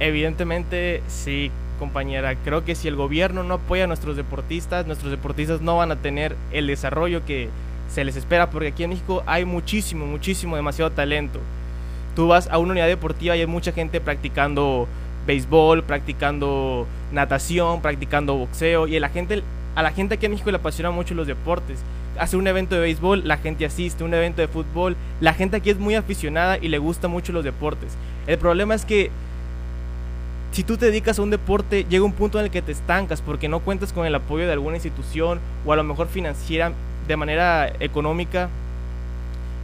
Evidentemente 0.00 1.00
sí, 1.06 1.52
compañera. 1.82 2.36
Creo 2.44 2.64
que 2.64 2.76
si 2.76 2.86
el 2.86 2.94
gobierno 2.94 3.42
no 3.42 3.54
apoya 3.54 3.84
a 3.84 3.86
nuestros 3.88 4.16
deportistas, 4.16 4.86
nuestros 4.86 5.10
deportistas 5.10 5.60
no 5.60 5.78
van 5.78 5.90
a 5.90 5.96
tener 5.96 6.36
el 6.52 6.68
desarrollo 6.68 7.24
que 7.26 7.48
se 7.88 8.04
les 8.04 8.14
espera, 8.14 8.50
porque 8.50 8.68
aquí 8.68 8.84
en 8.84 8.90
México 8.90 9.24
hay 9.26 9.44
muchísimo, 9.44 10.06
muchísimo, 10.06 10.54
demasiado 10.54 10.92
talento. 10.92 11.40
Tú 12.14 12.28
vas 12.28 12.46
a 12.52 12.58
una 12.58 12.70
unidad 12.70 12.86
deportiva 12.86 13.36
y 13.36 13.40
hay 13.40 13.48
mucha 13.48 13.72
gente 13.72 14.00
practicando 14.00 14.86
béisbol, 15.26 15.82
practicando 15.82 16.86
natación, 17.10 17.82
practicando 17.82 18.36
boxeo 18.36 18.86
y 18.86 19.00
la 19.00 19.08
gente 19.08 19.42
a 19.74 19.82
la 19.82 19.90
gente 19.90 20.14
aquí 20.14 20.26
en 20.26 20.32
México 20.32 20.52
le 20.52 20.58
apasiona 20.58 20.92
mucho 20.92 21.14
los 21.14 21.26
deportes. 21.26 21.80
Hace 22.16 22.36
un 22.36 22.46
evento 22.46 22.76
de 22.76 22.82
béisbol, 22.82 23.26
la 23.26 23.38
gente 23.38 23.64
asiste, 23.64 24.04
un 24.04 24.14
evento 24.14 24.40
de 24.40 24.46
fútbol, 24.46 24.96
la 25.20 25.34
gente 25.34 25.56
aquí 25.56 25.70
es 25.70 25.78
muy 25.78 25.96
aficionada 25.96 26.58
y 26.58 26.68
le 26.68 26.78
gusta 26.78 27.08
mucho 27.08 27.32
los 27.32 27.42
deportes. 27.42 27.96
El 28.28 28.38
problema 28.38 28.74
es 28.74 28.84
que 28.84 29.10
si 30.52 30.64
tú 30.64 30.76
te 30.76 30.86
dedicas 30.86 31.18
a 31.18 31.22
un 31.22 31.30
deporte, 31.30 31.84
llega 31.88 32.04
un 32.04 32.12
punto 32.12 32.38
en 32.38 32.44
el 32.44 32.50
que 32.50 32.62
te 32.62 32.72
estancas 32.72 33.22
porque 33.22 33.48
no 33.48 33.60
cuentas 33.60 33.92
con 33.92 34.06
el 34.06 34.14
apoyo 34.14 34.46
de 34.46 34.52
alguna 34.52 34.76
institución 34.76 35.40
o 35.64 35.72
a 35.72 35.76
lo 35.76 35.82
mejor 35.82 36.08
financiera, 36.08 36.72
de 37.08 37.16
manera 37.16 37.72
económica, 37.80 38.48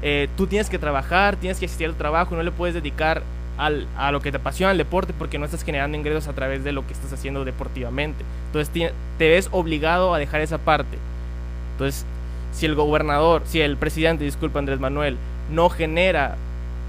eh, 0.02 0.28
tú 0.36 0.46
tienes 0.46 0.70
que 0.70 0.78
trabajar, 0.78 1.36
tienes 1.36 1.58
que 1.58 1.66
asistir 1.66 1.88
al 1.88 1.94
trabajo, 1.94 2.34
no 2.34 2.42
le 2.42 2.50
puedes 2.50 2.74
dedicar 2.74 3.22
al, 3.58 3.86
a 3.96 4.12
lo 4.12 4.20
que 4.20 4.30
te 4.30 4.38
apasiona 4.38 4.72
el 4.72 4.78
deporte 4.78 5.12
porque 5.12 5.38
no 5.38 5.44
estás 5.44 5.62
generando 5.62 5.96
ingresos 5.98 6.26
a 6.26 6.32
través 6.32 6.64
de 6.64 6.72
lo 6.72 6.86
que 6.86 6.94
estás 6.94 7.12
haciendo 7.12 7.44
deportivamente. 7.44 8.24
Entonces 8.46 8.92
te 9.18 9.28
ves 9.28 9.48
obligado 9.52 10.14
a 10.14 10.18
dejar 10.18 10.40
esa 10.40 10.58
parte. 10.58 10.96
Entonces, 11.72 12.06
si 12.52 12.66
el 12.66 12.74
gobernador, 12.74 13.42
si 13.44 13.60
el 13.60 13.76
presidente, 13.76 14.24
disculpa 14.24 14.58
Andrés 14.58 14.80
Manuel, 14.80 15.18
no 15.50 15.68
genera 15.68 16.36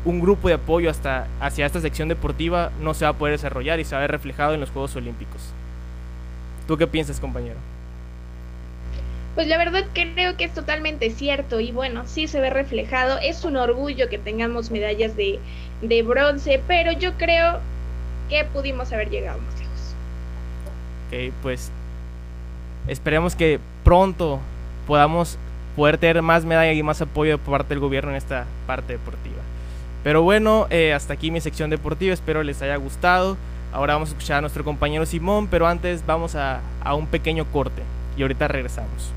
un 0.05 0.19
grupo 0.21 0.47
de 0.47 0.55
apoyo 0.55 0.89
hasta 0.89 1.27
hacia 1.39 1.65
esta 1.65 1.81
sección 1.81 2.07
deportiva, 2.07 2.71
no 2.81 2.93
se 2.93 3.05
va 3.05 3.11
a 3.11 3.13
poder 3.13 3.33
desarrollar 3.33 3.79
y 3.79 3.85
se 3.85 3.95
va 3.95 3.99
a 3.99 4.01
ver 4.01 4.11
reflejado 4.11 4.53
en 4.53 4.59
los 4.59 4.69
Juegos 4.69 4.95
Olímpicos. 4.95 5.41
¿Tú 6.67 6.77
qué 6.77 6.87
piensas, 6.87 7.19
compañero? 7.19 7.57
Pues 9.35 9.47
la 9.47 9.57
verdad 9.57 9.85
creo 9.93 10.37
que 10.37 10.43
es 10.43 10.53
totalmente 10.53 11.09
cierto 11.11 11.59
y 11.59 11.71
bueno, 11.71 12.03
sí 12.05 12.27
se 12.27 12.41
ve 12.41 12.49
reflejado. 12.49 13.17
Es 13.19 13.43
un 13.43 13.57
orgullo 13.57 14.09
que 14.09 14.17
tengamos 14.17 14.71
medallas 14.71 15.15
de, 15.15 15.39
de 15.81 16.03
bronce, 16.03 16.61
pero 16.67 16.91
yo 16.91 17.13
creo 17.17 17.59
que 18.29 18.45
pudimos 18.45 18.91
haber 18.91 19.09
llegado 19.09 19.39
más 19.39 19.59
lejos. 19.59 19.95
Ok, 21.07 21.33
pues 21.41 21.71
esperemos 22.87 23.35
que 23.35 23.59
pronto 23.83 24.39
podamos 24.87 25.37
poder 25.75 25.97
tener 25.97 26.21
más 26.21 26.45
medallas 26.45 26.75
y 26.75 26.83
más 26.83 27.01
apoyo 27.01 27.37
por 27.37 27.57
parte 27.57 27.69
del 27.69 27.79
gobierno 27.79 28.11
en 28.11 28.17
esta 28.17 28.45
parte 28.67 28.93
deportiva. 28.93 29.38
Pero 30.03 30.21
bueno, 30.21 30.67
eh, 30.69 30.93
hasta 30.93 31.13
aquí 31.13 31.29
mi 31.31 31.41
sección 31.41 31.69
deportiva, 31.69 32.13
espero 32.13 32.43
les 32.43 32.61
haya 32.61 32.75
gustado. 32.77 33.37
Ahora 33.71 33.93
vamos 33.93 34.09
a 34.09 34.11
escuchar 34.13 34.37
a 34.37 34.41
nuestro 34.41 34.63
compañero 34.63 35.05
Simón, 35.05 35.47
pero 35.47 35.67
antes 35.67 36.05
vamos 36.05 36.35
a, 36.35 36.61
a 36.83 36.95
un 36.95 37.07
pequeño 37.07 37.45
corte 37.51 37.83
y 38.17 38.21
ahorita 38.21 38.47
regresamos. 38.47 39.11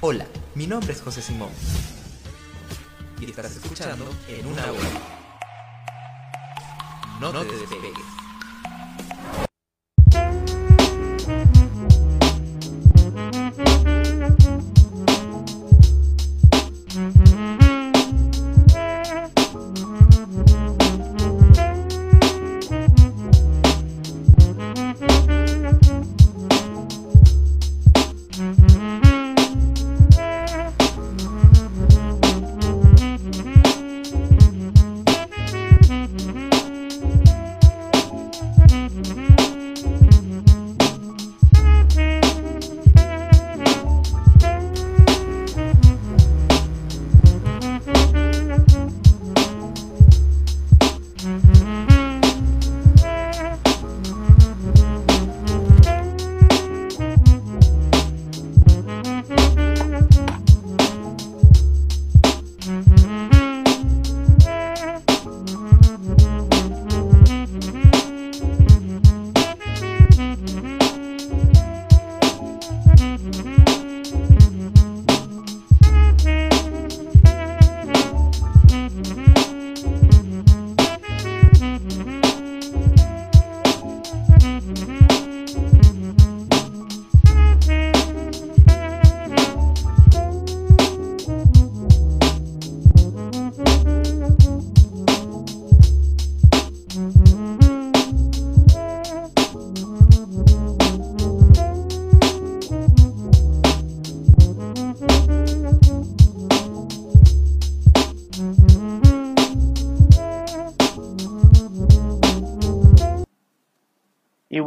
Hola, 0.00 0.26
mi 0.54 0.66
nombre 0.68 0.92
es 0.92 1.02
José 1.02 1.22
Simón 1.22 1.50
y 3.20 3.24
estarás 3.24 3.56
escuchando 3.56 4.08
en 4.28 4.46
una 4.46 4.62
hora. 4.62 4.88
No 7.20 7.32
te 7.32 7.56
despegues. 7.56 8.17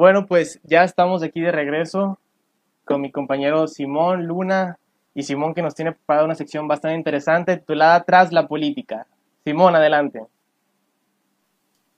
Bueno, 0.02 0.26
pues 0.26 0.60
ya 0.64 0.84
estamos 0.84 1.22
aquí 1.22 1.42
de 1.42 1.52
regreso 1.52 2.20
con 2.86 3.02
mi 3.02 3.12
compañero 3.12 3.68
Simón 3.68 4.26
Luna 4.26 4.80
y 5.14 5.22
Simón 5.22 5.54
que 5.54 5.62
nos 5.62 5.76
tiene 5.76 5.92
preparada 5.92 6.26
una 6.26 6.34
sección 6.34 6.68
bastante 6.68 6.98
interesante 6.98 7.58
titulada 7.58 8.04
Tras 8.04 8.32
la 8.32 8.48
política. 8.48 9.06
Simón, 9.44 9.76
adelante. 9.76 10.26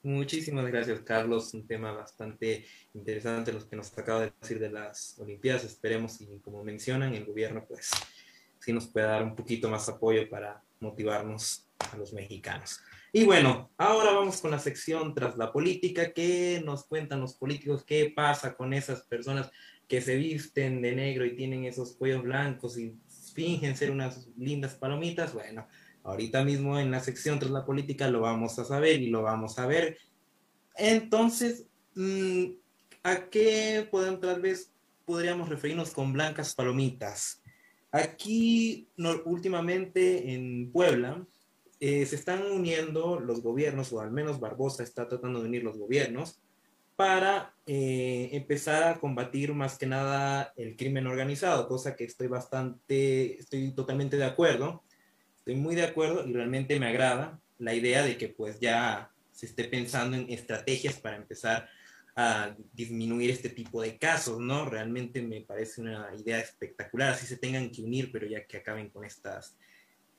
Muchísimas 0.02 0.66
gracias, 0.66 1.00
Carlos. 1.00 1.54
Un 1.54 1.66
tema 1.66 1.94
bastante 1.94 2.66
interesante 2.94 3.54
los 3.54 3.64
que 3.64 3.78
nos 3.78 3.98
acaba 3.98 4.20
de 4.20 4.34
decir 4.42 4.60
de 4.60 4.70
las 4.70 5.18
Olimpiadas. 5.20 5.64
Esperemos 5.64 6.20
y 6.20 6.40
como 6.40 6.62
mencionan, 6.62 7.14
el 7.14 7.24
gobierno 7.24 7.64
pues 7.66 7.90
sí 8.60 8.74
nos 8.74 8.86
pueda 8.86 9.12
dar 9.12 9.24
un 9.24 9.34
poquito 9.34 9.70
más 9.70 9.88
apoyo 9.88 10.30
para 10.30 10.62
motivarnos 10.82 11.70
a 11.80 11.96
los 11.96 12.12
mexicanos. 12.12 12.82
Y 13.16 13.26
bueno, 13.26 13.70
ahora 13.78 14.12
vamos 14.12 14.42
con 14.42 14.50
la 14.50 14.58
sección 14.58 15.14
tras 15.14 15.38
la 15.38 15.52
política. 15.52 16.12
¿Qué 16.14 16.64
nos 16.66 16.84
cuentan 16.86 17.22
los 17.22 17.36
políticos? 17.36 17.84
¿Qué 17.86 18.12
pasa 18.14 18.56
con 18.56 18.74
esas 18.74 19.04
personas 19.04 19.52
que 19.88 20.02
se 20.02 20.16
visten 20.16 20.82
de 20.82 20.96
negro 20.96 21.24
y 21.24 21.36
tienen 21.36 21.64
esos 21.66 21.96
cuellos 21.96 22.24
blancos 22.24 22.76
y 22.80 22.98
fingen 23.36 23.78
ser 23.78 23.92
unas 23.92 24.28
lindas 24.36 24.74
palomitas? 24.74 25.32
Bueno, 25.32 25.68
ahorita 26.02 26.44
mismo 26.44 26.80
en 26.80 26.90
la 26.90 27.02
sección 27.02 27.38
tras 27.38 27.52
la 27.52 27.64
política 27.64 28.10
lo 28.10 28.22
vamos 28.22 28.58
a 28.58 28.66
saber 28.66 29.00
y 29.00 29.12
lo 29.12 29.22
vamos 29.22 29.60
a 29.60 29.68
ver. 29.68 30.00
Entonces, 30.76 31.68
mm, 31.94 32.46
¿a 33.04 33.30
qué 33.30 33.88
podemos, 33.92 34.22
tal 34.22 34.42
vez 34.42 34.74
podríamos 35.06 35.50
referirnos 35.50 35.92
con 35.92 36.14
blancas 36.14 36.56
palomitas? 36.56 37.44
Aquí, 37.92 38.90
últimamente 39.26 40.34
en 40.34 40.72
Puebla, 40.72 41.24
eh, 41.86 42.06
se 42.06 42.16
están 42.16 42.42
uniendo 42.50 43.20
los 43.20 43.42
gobiernos, 43.44 43.92
o 43.92 44.00
al 44.00 44.10
menos 44.10 44.40
Barbosa 44.40 44.84
está 44.84 45.06
tratando 45.06 45.42
de 45.42 45.50
unir 45.50 45.66
los 45.66 45.78
gobiernos, 45.78 46.42
para 46.96 47.54
eh, 47.66 48.30
empezar 48.32 48.84
a 48.84 49.02
combatir 49.02 49.54
más 49.54 49.78
que 49.78 49.86
nada 49.86 50.54
el 50.56 50.78
crimen 50.78 51.08
organizado, 51.08 51.68
cosa 51.68 51.98
que 51.98 52.06
estoy 52.06 52.28
bastante, 52.28 53.38
estoy 53.38 53.76
totalmente 53.76 54.16
de 54.16 54.24
acuerdo, 54.24 54.82
estoy 55.36 55.56
muy 55.56 55.76
de 55.76 55.84
acuerdo 55.84 56.26
y 56.26 56.32
realmente 56.32 56.80
me 56.80 56.88
agrada 56.88 57.42
la 57.60 57.74
idea 57.74 58.02
de 58.02 58.16
que 58.16 58.30
pues 58.30 58.62
ya 58.62 59.12
se 59.34 59.48
esté 59.48 59.66
pensando 59.66 60.16
en 60.16 60.30
estrategias 60.30 61.02
para 61.02 61.18
empezar 61.18 61.68
a 62.16 62.56
disminuir 62.72 63.30
este 63.30 63.50
tipo 63.50 63.82
de 63.82 63.98
casos, 63.98 64.40
¿no? 64.40 64.70
Realmente 64.70 65.22
me 65.22 65.42
parece 65.42 65.82
una 65.82 66.16
idea 66.16 66.40
espectacular, 66.40 67.12
así 67.12 67.26
se 67.26 67.36
tengan 67.36 67.70
que 67.72 67.82
unir, 67.82 68.10
pero 68.10 68.26
ya 68.26 68.48
que 68.48 68.56
acaben 68.56 68.90
con 68.90 69.04
estas 69.04 69.58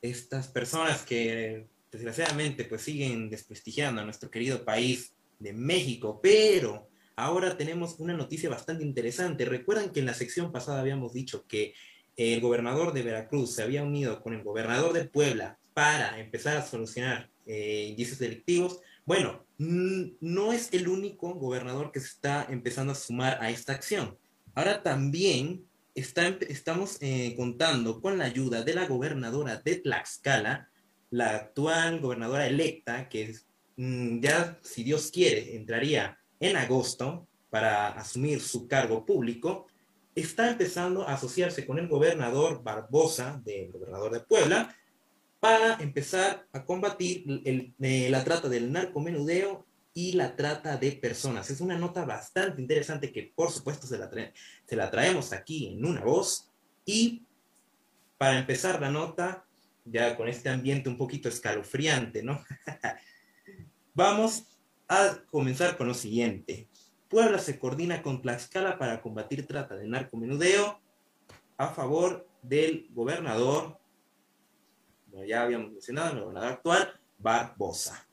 estas 0.05 0.49
personas 0.49 1.03
que 1.03 1.67
desgraciadamente 1.91 2.65
pues 2.65 2.83
siguen 2.83 3.31
desprestigiando 3.31 4.03
a 4.03 4.05
nuestro 4.05 4.31
querido 4.31 4.65
país 4.65 5.15
de 5.39 5.55
México, 5.55 6.21
pero 6.23 6.89
ahora 7.17 7.57
tenemos 7.57 7.99
una 8.01 8.13
noticia 8.13 8.51
bastante 8.51 8.85
interesante. 8.85 9.47
Recuerdan 9.47 9.91
que 9.91 10.01
en 10.01 10.07
la 10.07 10.15
sección 10.15 10.53
pasada 10.53 10.81
habíamos 10.81 11.15
dicho 11.15 11.47
que 11.47 11.73
el 12.17 12.41
gobernador 12.41 12.93
de 12.93 13.03
Veracruz 13.03 13.55
se 13.55 13.63
había 13.63 13.83
unido 13.83 14.23
con 14.23 14.35
el 14.35 14.43
gobernador 14.43 14.93
de 14.93 15.05
Puebla 15.07 15.59
para 15.73 16.21
empezar 16.21 16.59
a 16.59 16.67
solucionar 16.67 17.31
eh, 17.47 17.87
indicios 17.89 18.19
delictivos. 18.19 18.81
Bueno, 19.07 19.47
no 19.57 20.53
es 20.53 20.73
el 20.73 20.89
único 20.89 21.35
gobernador 21.35 21.93
que 21.93 22.01
se 22.01 22.09
está 22.09 22.47
empezando 22.51 22.93
a 22.93 22.97
sumar 22.97 23.39
a 23.41 23.51
esta 23.51 23.73
acción. 23.73 24.19
Ahora 24.55 24.83
también 24.83 25.65
estamos 25.95 26.99
eh, 27.01 27.35
contando 27.37 28.01
con 28.01 28.19
la 28.19 28.25
ayuda 28.25 28.63
de 28.63 28.75
la 28.75 28.87
gobernadora 28.87 29.61
de 29.65 29.77
Tlaxcala, 29.77 30.69
la 31.11 31.37
actual 31.37 32.01
gobernadora 32.01 32.47
electa, 32.47 33.09
que 33.09 33.35
mm, 33.77 34.21
ya, 34.21 34.59
si 34.63 34.83
Dios 34.83 35.11
quiere, 35.13 35.55
entraría 35.57 36.19
en 36.41 36.57
agosto 36.57 37.29
para 37.49 37.89
asumir 37.89 38.41
su 38.41 38.67
cargo 38.67 39.07
público, 39.07 39.69
está 40.15 40.51
empezando 40.51 41.07
a 41.07 41.15
asociarse 41.15 41.67
con 41.67 41.79
el 41.79 41.89
gobernador 41.89 42.63
Barbosa, 42.63 43.41
del 43.45 43.71
gobernador 43.71 44.13
de 44.13 44.21
Puebla, 44.21 44.75
para 45.39 45.75
empezar 45.83 46.47
a 46.53 46.65
combatir 46.65 47.25
eh, 47.45 48.09
la 48.11 48.25
trata 48.25 48.49
del 48.49 48.73
narcomenudeo 48.73 49.67
y 49.95 50.13
la 50.13 50.35
trata 50.35 50.77
de 50.77 50.93
personas. 50.93 51.49
Es 51.51 51.61
una 51.61 51.79
nota 51.79 52.05
bastante 52.05 52.61
interesante 52.61 53.13
que 53.13 53.33
por 53.35 53.51
supuesto 53.53 53.87
se 53.87 53.97
la, 53.97 54.11
se 54.67 54.77
la 54.77 54.91
traemos 54.91 55.33
aquí 55.33 55.69
en 55.69 55.85
una 55.85 56.03
voz. 56.03 56.51
Y 56.85 57.25
para 58.19 58.39
empezar 58.39 58.81
la 58.81 58.91
nota, 58.91 59.47
ya 59.85 60.17
con 60.17 60.29
este 60.29 60.49
ambiente 60.49 60.89
un 60.89 60.99
poquito 60.99 61.29
escalofriante, 61.29 62.25
¿no? 62.25 62.43
Vamos 63.95 64.45
a 64.89 65.23
comenzar 65.31 65.77
con 65.77 65.87
lo 65.87 65.95
siguiente. 65.95 66.69
Puebla 67.09 67.39
se 67.39 67.61
coordina 67.61 68.03
con 68.03 68.21
Tlaxcala 68.21 68.77
para 68.77 69.01
combatir 69.01 69.47
trata 69.47 69.77
de 69.77 69.87
narcomenudeo 69.87 70.81
a 71.57 71.69
favor 71.69 72.29
del 72.43 72.89
gobernador, 72.91 73.79
ya 75.27 75.43
habíamos 75.43 75.71
mencionado, 75.71 76.15
el 76.15 76.21
gobernador 76.23 76.53
actual, 76.53 77.01
Barbosa. 77.19 78.04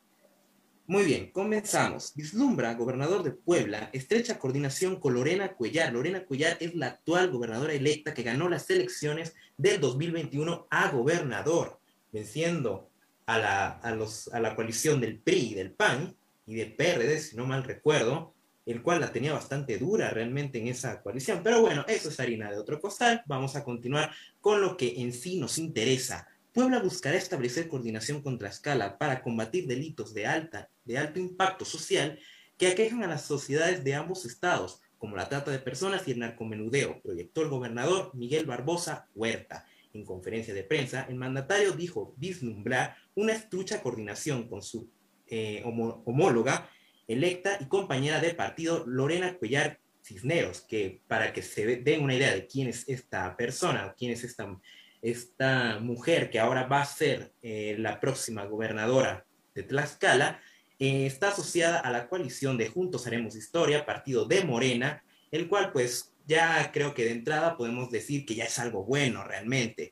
Muy 0.87 1.03
bien, 1.03 1.31
comenzamos. 1.31 2.13
Vislumbra, 2.15 2.73
gobernador 2.73 3.23
de 3.23 3.31
Puebla, 3.31 3.89
estrecha 3.93 4.39
coordinación 4.39 4.97
con 4.97 5.13
Lorena 5.13 5.53
Cuellar. 5.53 5.93
Lorena 5.93 6.25
Cuellar 6.25 6.57
es 6.59 6.75
la 6.75 6.87
actual 6.87 7.31
gobernadora 7.31 7.73
electa 7.73 8.13
que 8.13 8.23
ganó 8.23 8.49
las 8.49 8.69
elecciones 8.69 9.33
del 9.57 9.79
2021 9.79 10.67
a 10.69 10.91
gobernador, 10.91 11.79
venciendo 12.11 12.89
a 13.25 13.37
la, 13.37 13.69
a 13.69 13.95
los, 13.95 14.27
a 14.33 14.39
la 14.39 14.55
coalición 14.55 14.99
del 14.99 15.19
PRI 15.19 15.53
del 15.53 15.71
PAN 15.71 16.15
y 16.45 16.55
del 16.55 16.75
PRD, 16.75 17.19
si 17.19 17.37
no 17.37 17.45
mal 17.45 17.63
recuerdo, 17.63 18.33
el 18.65 18.81
cual 18.81 18.99
la 18.99 19.11
tenía 19.11 19.33
bastante 19.33 19.77
dura 19.77 20.09
realmente 20.09 20.59
en 20.59 20.67
esa 20.67 21.01
coalición. 21.01 21.41
Pero 21.43 21.61
bueno, 21.61 21.85
eso 21.87 22.09
es 22.09 22.19
harina 22.19 22.51
de 22.51 22.57
otro 22.57 22.81
costal. 22.81 23.23
Vamos 23.27 23.55
a 23.55 23.63
continuar 23.63 24.11
con 24.41 24.61
lo 24.61 24.75
que 24.75 25.01
en 25.01 25.13
sí 25.13 25.39
nos 25.39 25.57
interesa. 25.57 26.27
Puebla 26.53 26.79
buscará 26.79 27.15
establecer 27.15 27.69
coordinación 27.69 28.21
contra 28.21 28.49
escala 28.49 28.97
para 28.97 29.21
combatir 29.21 29.67
delitos 29.67 30.13
de, 30.13 30.27
alta, 30.27 30.69
de 30.83 30.97
alto 30.97 31.19
impacto 31.19 31.63
social 31.63 32.19
que 32.57 32.67
aquejan 32.67 33.03
a 33.03 33.07
las 33.07 33.23
sociedades 33.23 33.83
de 33.83 33.95
ambos 33.95 34.25
estados, 34.25 34.81
como 34.97 35.15
la 35.15 35.29
trata 35.29 35.49
de 35.49 35.59
personas 35.59 36.07
y 36.07 36.11
el 36.11 36.19
narcomenudeo, 36.19 37.01
proyectó 37.01 37.41
el 37.41 37.49
gobernador 37.49 38.11
Miguel 38.13 38.45
Barbosa 38.45 39.07
Huerta. 39.15 39.65
En 39.93 40.05
conferencia 40.05 40.53
de 40.53 40.63
prensa, 40.63 41.05
el 41.09 41.15
mandatario 41.15 41.71
dijo 41.71 42.13
vislumbrar 42.17 42.97
una 43.15 43.33
estrecha 43.33 43.81
coordinación 43.81 44.47
con 44.47 44.61
su 44.61 44.89
eh, 45.27 45.63
homóloga 45.65 46.69
electa 47.07 47.57
y 47.59 47.65
compañera 47.65 48.19
de 48.19 48.33
partido 48.33 48.85
Lorena 48.85 49.37
Cuellar 49.37 49.79
Cisneros, 50.03 50.61
que 50.61 51.01
para 51.07 51.31
que 51.31 51.41
se 51.41 51.77
den 51.77 52.03
una 52.03 52.15
idea 52.15 52.33
de 52.33 52.45
quién 52.45 52.67
es 52.67 52.87
esta 52.87 53.35
persona, 53.37 53.95
quién 53.97 54.11
es 54.11 54.23
esta 54.23 54.59
esta 55.01 55.79
mujer 55.79 56.29
que 56.29 56.39
ahora 56.39 56.67
va 56.67 56.81
a 56.81 56.85
ser 56.85 57.33
eh, 57.41 57.75
la 57.79 57.99
próxima 57.99 58.45
gobernadora 58.45 59.25
de 59.55 59.63
Tlaxcala, 59.63 60.39
eh, 60.79 61.05
está 61.05 61.29
asociada 61.29 61.79
a 61.79 61.91
la 61.91 62.07
coalición 62.07 62.57
de 62.57 62.67
Juntos 62.67 63.07
Haremos 63.07 63.35
Historia, 63.35 63.85
partido 63.85 64.25
de 64.25 64.43
Morena, 64.43 65.03
el 65.31 65.47
cual 65.47 65.71
pues 65.71 66.13
ya 66.25 66.71
creo 66.71 66.93
que 66.93 67.05
de 67.05 67.11
entrada 67.11 67.57
podemos 67.57 67.89
decir 67.89 68.25
que 68.25 68.35
ya 68.35 68.45
es 68.45 68.59
algo 68.59 68.85
bueno 68.85 69.23
realmente, 69.23 69.89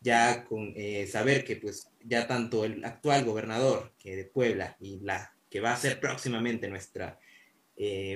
ya 0.00 0.44
con 0.44 0.72
eh, 0.76 1.06
saber 1.06 1.44
que 1.44 1.56
pues 1.56 1.90
ya 2.04 2.26
tanto 2.26 2.64
el 2.64 2.84
actual 2.84 3.24
gobernador 3.24 3.94
que 3.98 4.16
de 4.16 4.24
Puebla 4.24 4.76
y 4.80 5.00
la 5.00 5.34
que 5.50 5.60
va 5.60 5.72
a 5.72 5.76
ser 5.76 5.98
próximamente 6.00 6.68
nuestra, 6.68 7.18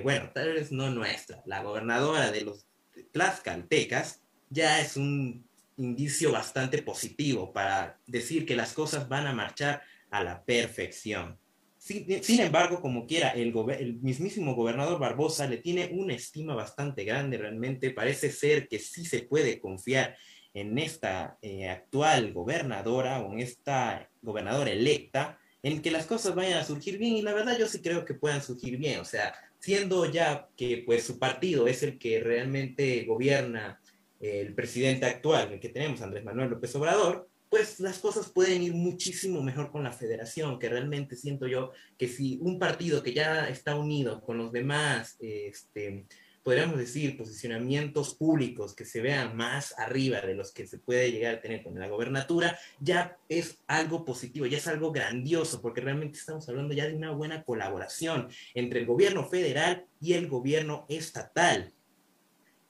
bueno, 0.03 0.31
tal 0.33 0.53
vez 0.53 0.71
no 0.71 0.89
nuestra, 0.91 1.41
la 1.47 1.63
gobernadora 1.63 2.31
de 2.31 2.41
los 2.41 2.67
tlaxcaltecas, 3.11 4.21
ya 4.49 4.79
es 4.79 4.95
un 4.95 5.45
indicio 5.77 6.31
bastante 6.31 6.81
positivo 6.81 7.51
para 7.51 7.99
decir 8.05 8.45
que 8.45 8.55
las 8.55 8.73
cosas 8.73 9.09
van 9.09 9.27
a 9.27 9.33
marchar 9.33 9.81
a 10.09 10.23
la 10.23 10.43
perfección. 10.43 11.37
Sin, 11.77 12.39
embargo, 12.39 12.81
como 12.81 13.05
quiera, 13.05 13.29
el, 13.29 13.53
el, 13.77 13.99
mismísimo 14.01 14.55
gobernador 14.55 14.99
Barbosa 14.99 15.45
le 15.45 15.57
tiene 15.57 15.91
una 15.93 16.15
estima 16.15 16.55
bastante 16.55 17.03
grande, 17.03 17.37
realmente. 17.37 17.91
Parece 17.91 18.31
ser 18.31 18.67
que 18.67 18.79
sí 18.79 19.05
se 19.05 19.21
puede 19.21 19.59
confiar 19.59 20.17
en 20.55 20.79
esta 20.79 21.37
eh, 21.43 21.69
actual 21.69 22.33
gobernadora 22.33 23.19
o 23.19 23.31
en 23.33 23.39
esta 23.39 24.09
gobernadora 24.23 24.71
electa, 24.71 25.37
en 25.61 25.81
que 25.83 25.91
las 25.91 26.07
cosas 26.07 26.33
vayan 26.33 26.57
a 26.57 26.63
surgir 26.63 26.97
bien. 26.97 27.17
Y 27.17 27.21
la 27.21 27.33
verdad 27.33 27.55
yo 27.59 27.67
sí 27.67 27.81
creo 27.83 28.03
que 28.03 28.15
puedan 28.15 28.41
surgir 28.41 28.77
bien, 28.77 28.99
o 28.99 29.05
sea, 29.05 29.35
siendo 29.59 30.09
ya 30.11 30.47
que 30.57 30.81
pues 30.85 31.03
su 31.03 31.19
partido 31.19 31.67
es 31.67 31.83
el 31.83 31.99
que 31.99 32.19
realmente 32.19 33.03
gobierna 33.03 33.79
el 34.25 34.53
presidente 34.53 35.05
actual, 35.05 35.53
el 35.53 35.59
que 35.59 35.69
tenemos, 35.69 36.01
Andrés 36.01 36.23
Manuel 36.23 36.49
López 36.49 36.75
Obrador, 36.75 37.27
pues 37.49 37.79
las 37.79 37.99
cosas 37.99 38.29
pueden 38.29 38.63
ir 38.63 38.73
muchísimo 38.73 39.41
mejor 39.41 39.71
con 39.71 39.83
la 39.83 39.91
federación, 39.91 40.59
que 40.59 40.69
realmente 40.69 41.15
siento 41.15 41.47
yo 41.47 41.71
que 41.97 42.07
si 42.07 42.39
un 42.41 42.59
partido 42.59 43.01
que 43.01 43.13
ya 43.13 43.47
está 43.47 43.75
unido 43.75 44.21
con 44.21 44.37
los 44.37 44.51
demás 44.51 45.15
este, 45.19 46.05
podríamos 46.45 46.77
decir, 46.77 47.17
posicionamientos 47.17 48.13
públicos 48.13 48.75
que 48.75 48.85
se 48.85 49.01
vean 49.01 49.35
más 49.35 49.73
arriba 49.79 50.21
de 50.21 50.35
los 50.35 50.53
que 50.53 50.67
se 50.67 50.77
puede 50.77 51.11
llegar 51.11 51.33
a 51.33 51.41
tener 51.41 51.63
con 51.63 51.73
la 51.79 51.87
gobernatura, 51.87 52.55
ya 52.79 53.17
es 53.27 53.57
algo 53.65 54.05
positivo, 54.05 54.45
ya 54.45 54.59
es 54.59 54.67
algo 54.67 54.91
grandioso, 54.91 55.59
porque 55.59 55.81
realmente 55.81 56.19
estamos 56.19 56.47
hablando 56.47 56.75
ya 56.75 56.85
de 56.85 56.93
una 56.93 57.09
buena 57.09 57.43
colaboración 57.43 58.29
entre 58.53 58.81
el 58.81 58.85
gobierno 58.85 59.27
federal 59.27 59.87
y 59.99 60.13
el 60.13 60.27
gobierno 60.27 60.85
estatal. 60.87 61.73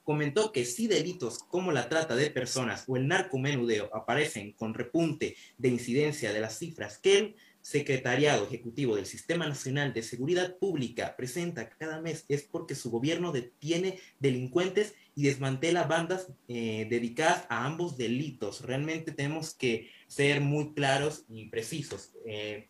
Comentó 0.06 0.52
que 0.52 0.64
si 0.64 0.86
delitos 0.86 1.40
como 1.40 1.72
la 1.72 1.88
trata 1.88 2.14
de 2.14 2.30
personas 2.30 2.84
o 2.86 2.96
el 2.96 3.08
narcomenudeo 3.08 3.90
aparecen 3.92 4.52
con 4.52 4.72
repunte 4.72 5.34
de 5.58 5.68
incidencia 5.68 6.32
de 6.32 6.40
las 6.40 6.56
cifras 6.56 6.98
que 6.98 7.18
él 7.18 7.36
Secretariado 7.60 8.46
Ejecutivo 8.46 8.94
del 8.94 9.06
Sistema 9.06 9.48
Nacional 9.48 9.92
de 9.92 10.04
Seguridad 10.04 10.56
Pública 10.58 11.16
presenta 11.16 11.68
cada 11.68 12.00
mes 12.00 12.24
es 12.28 12.44
porque 12.44 12.76
su 12.76 12.92
gobierno 12.92 13.32
detiene 13.32 13.98
delincuentes 14.20 14.94
y 15.16 15.24
desmantela 15.24 15.82
bandas 15.82 16.28
eh, 16.46 16.86
dedicadas 16.88 17.44
a 17.48 17.66
ambos 17.66 17.96
delitos. 17.96 18.60
Realmente 18.60 19.10
tenemos 19.10 19.52
que 19.52 19.90
ser 20.06 20.40
muy 20.40 20.74
claros 20.74 21.24
y 21.28 21.48
precisos. 21.48 22.12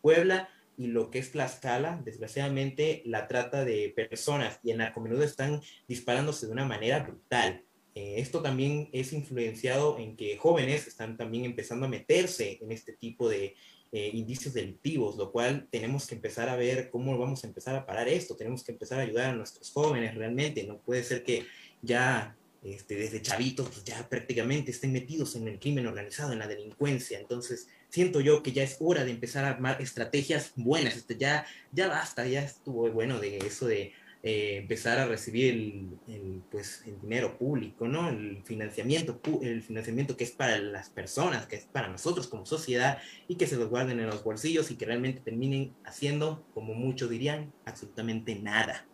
Puebla 0.01 0.49
y 0.77 0.87
lo 0.87 1.09
que 1.09 1.19
es 1.19 1.31
Tlaxcala, 1.31 2.01
desgraciadamente, 2.05 3.01
la 3.05 3.27
trata 3.27 3.65
de 3.65 3.91
personas 3.95 4.59
y 4.63 4.71
el 4.71 4.77
narcomenudo 4.77 5.23
están 5.23 5.59
disparándose 5.87 6.45
de 6.45 6.51
una 6.51 6.65
manera 6.65 6.99
brutal. 6.99 7.63
Eh, 7.95 8.15
esto 8.19 8.43
también 8.43 8.89
es 8.93 9.11
influenciado 9.11 9.97
en 9.97 10.15
que 10.15 10.37
jóvenes 10.37 10.85
están 10.85 11.17
también 11.17 11.45
empezando 11.45 11.87
a 11.87 11.89
meterse 11.89 12.59
en 12.61 12.71
este 12.71 12.93
tipo 12.93 13.27
de 13.27 13.55
eh, 13.91 14.11
indicios 14.13 14.53
delictivos, 14.53 15.17
lo 15.17 15.31
cual 15.31 15.67
tenemos 15.71 16.05
que 16.05 16.13
empezar 16.13 16.47
a 16.47 16.55
ver 16.55 16.91
cómo 16.91 17.17
vamos 17.17 17.43
a 17.43 17.47
empezar 17.47 17.75
a 17.75 17.85
parar 17.85 18.07
esto, 18.07 18.35
tenemos 18.35 18.63
que 18.63 18.73
empezar 18.73 18.99
a 18.99 19.03
ayudar 19.03 19.31
a 19.31 19.35
nuestros 19.35 19.71
jóvenes 19.71 20.13
realmente, 20.13 20.63
no 20.65 20.77
puede 20.77 21.03
ser 21.03 21.23
que 21.23 21.45
ya 21.81 22.37
este, 22.63 22.95
desde 22.95 23.21
chavitos 23.21 23.69
pues 23.69 23.83
ya 23.83 24.07
prácticamente 24.09 24.71
estén 24.71 24.91
metidos 24.91 25.35
en 25.35 25.47
el 25.47 25.57
crimen 25.57 25.87
organizado, 25.87 26.33
en 26.33 26.39
la 26.39 26.47
delincuencia, 26.47 27.19
entonces 27.19 27.67
siento 27.97 28.21
yo 28.21 28.43
que 28.43 28.51
ya 28.51 28.61
es 28.61 28.77
hora 28.79 29.03
de 29.03 29.09
empezar 29.09 29.43
a 29.43 29.49
armar 29.49 29.81
estrategias 29.81 30.51
buenas, 30.55 30.95
este, 30.97 31.17
ya, 31.17 31.47
ya 31.71 31.87
basta, 31.87 32.27
ya 32.27 32.43
estuvo 32.43 32.91
bueno 32.91 33.19
de 33.19 33.39
eso 33.39 33.65
de 33.65 33.91
eh, 34.21 34.57
empezar 34.57 34.99
a 34.99 35.07
recibir 35.07 35.97
el, 36.07 36.43
pues, 36.51 36.83
el 36.85 37.01
dinero 37.01 37.39
público, 37.39 37.87
¿no? 37.87 38.07
El 38.09 38.43
financiamiento, 38.43 39.19
el 39.41 39.63
financiamiento 39.63 40.15
que 40.15 40.25
es 40.25 40.31
para 40.31 40.59
las 40.59 40.91
personas, 40.91 41.47
que 41.47 41.55
es 41.55 41.65
para 41.65 41.87
nosotros 41.87 42.27
como 42.27 42.45
sociedad 42.45 42.99
y 43.27 43.33
que 43.33 43.47
se 43.47 43.55
los 43.55 43.67
guarden 43.67 43.99
en 43.99 44.05
los 44.05 44.23
bolsillos 44.23 44.69
y 44.69 44.75
que 44.75 44.85
realmente 44.85 45.21
terminen 45.21 45.73
haciendo, 45.83 46.45
como 46.53 46.75
muchos 46.75 47.09
dirían, 47.09 47.51
absolutamente 47.65 48.35
nada. 48.35 48.85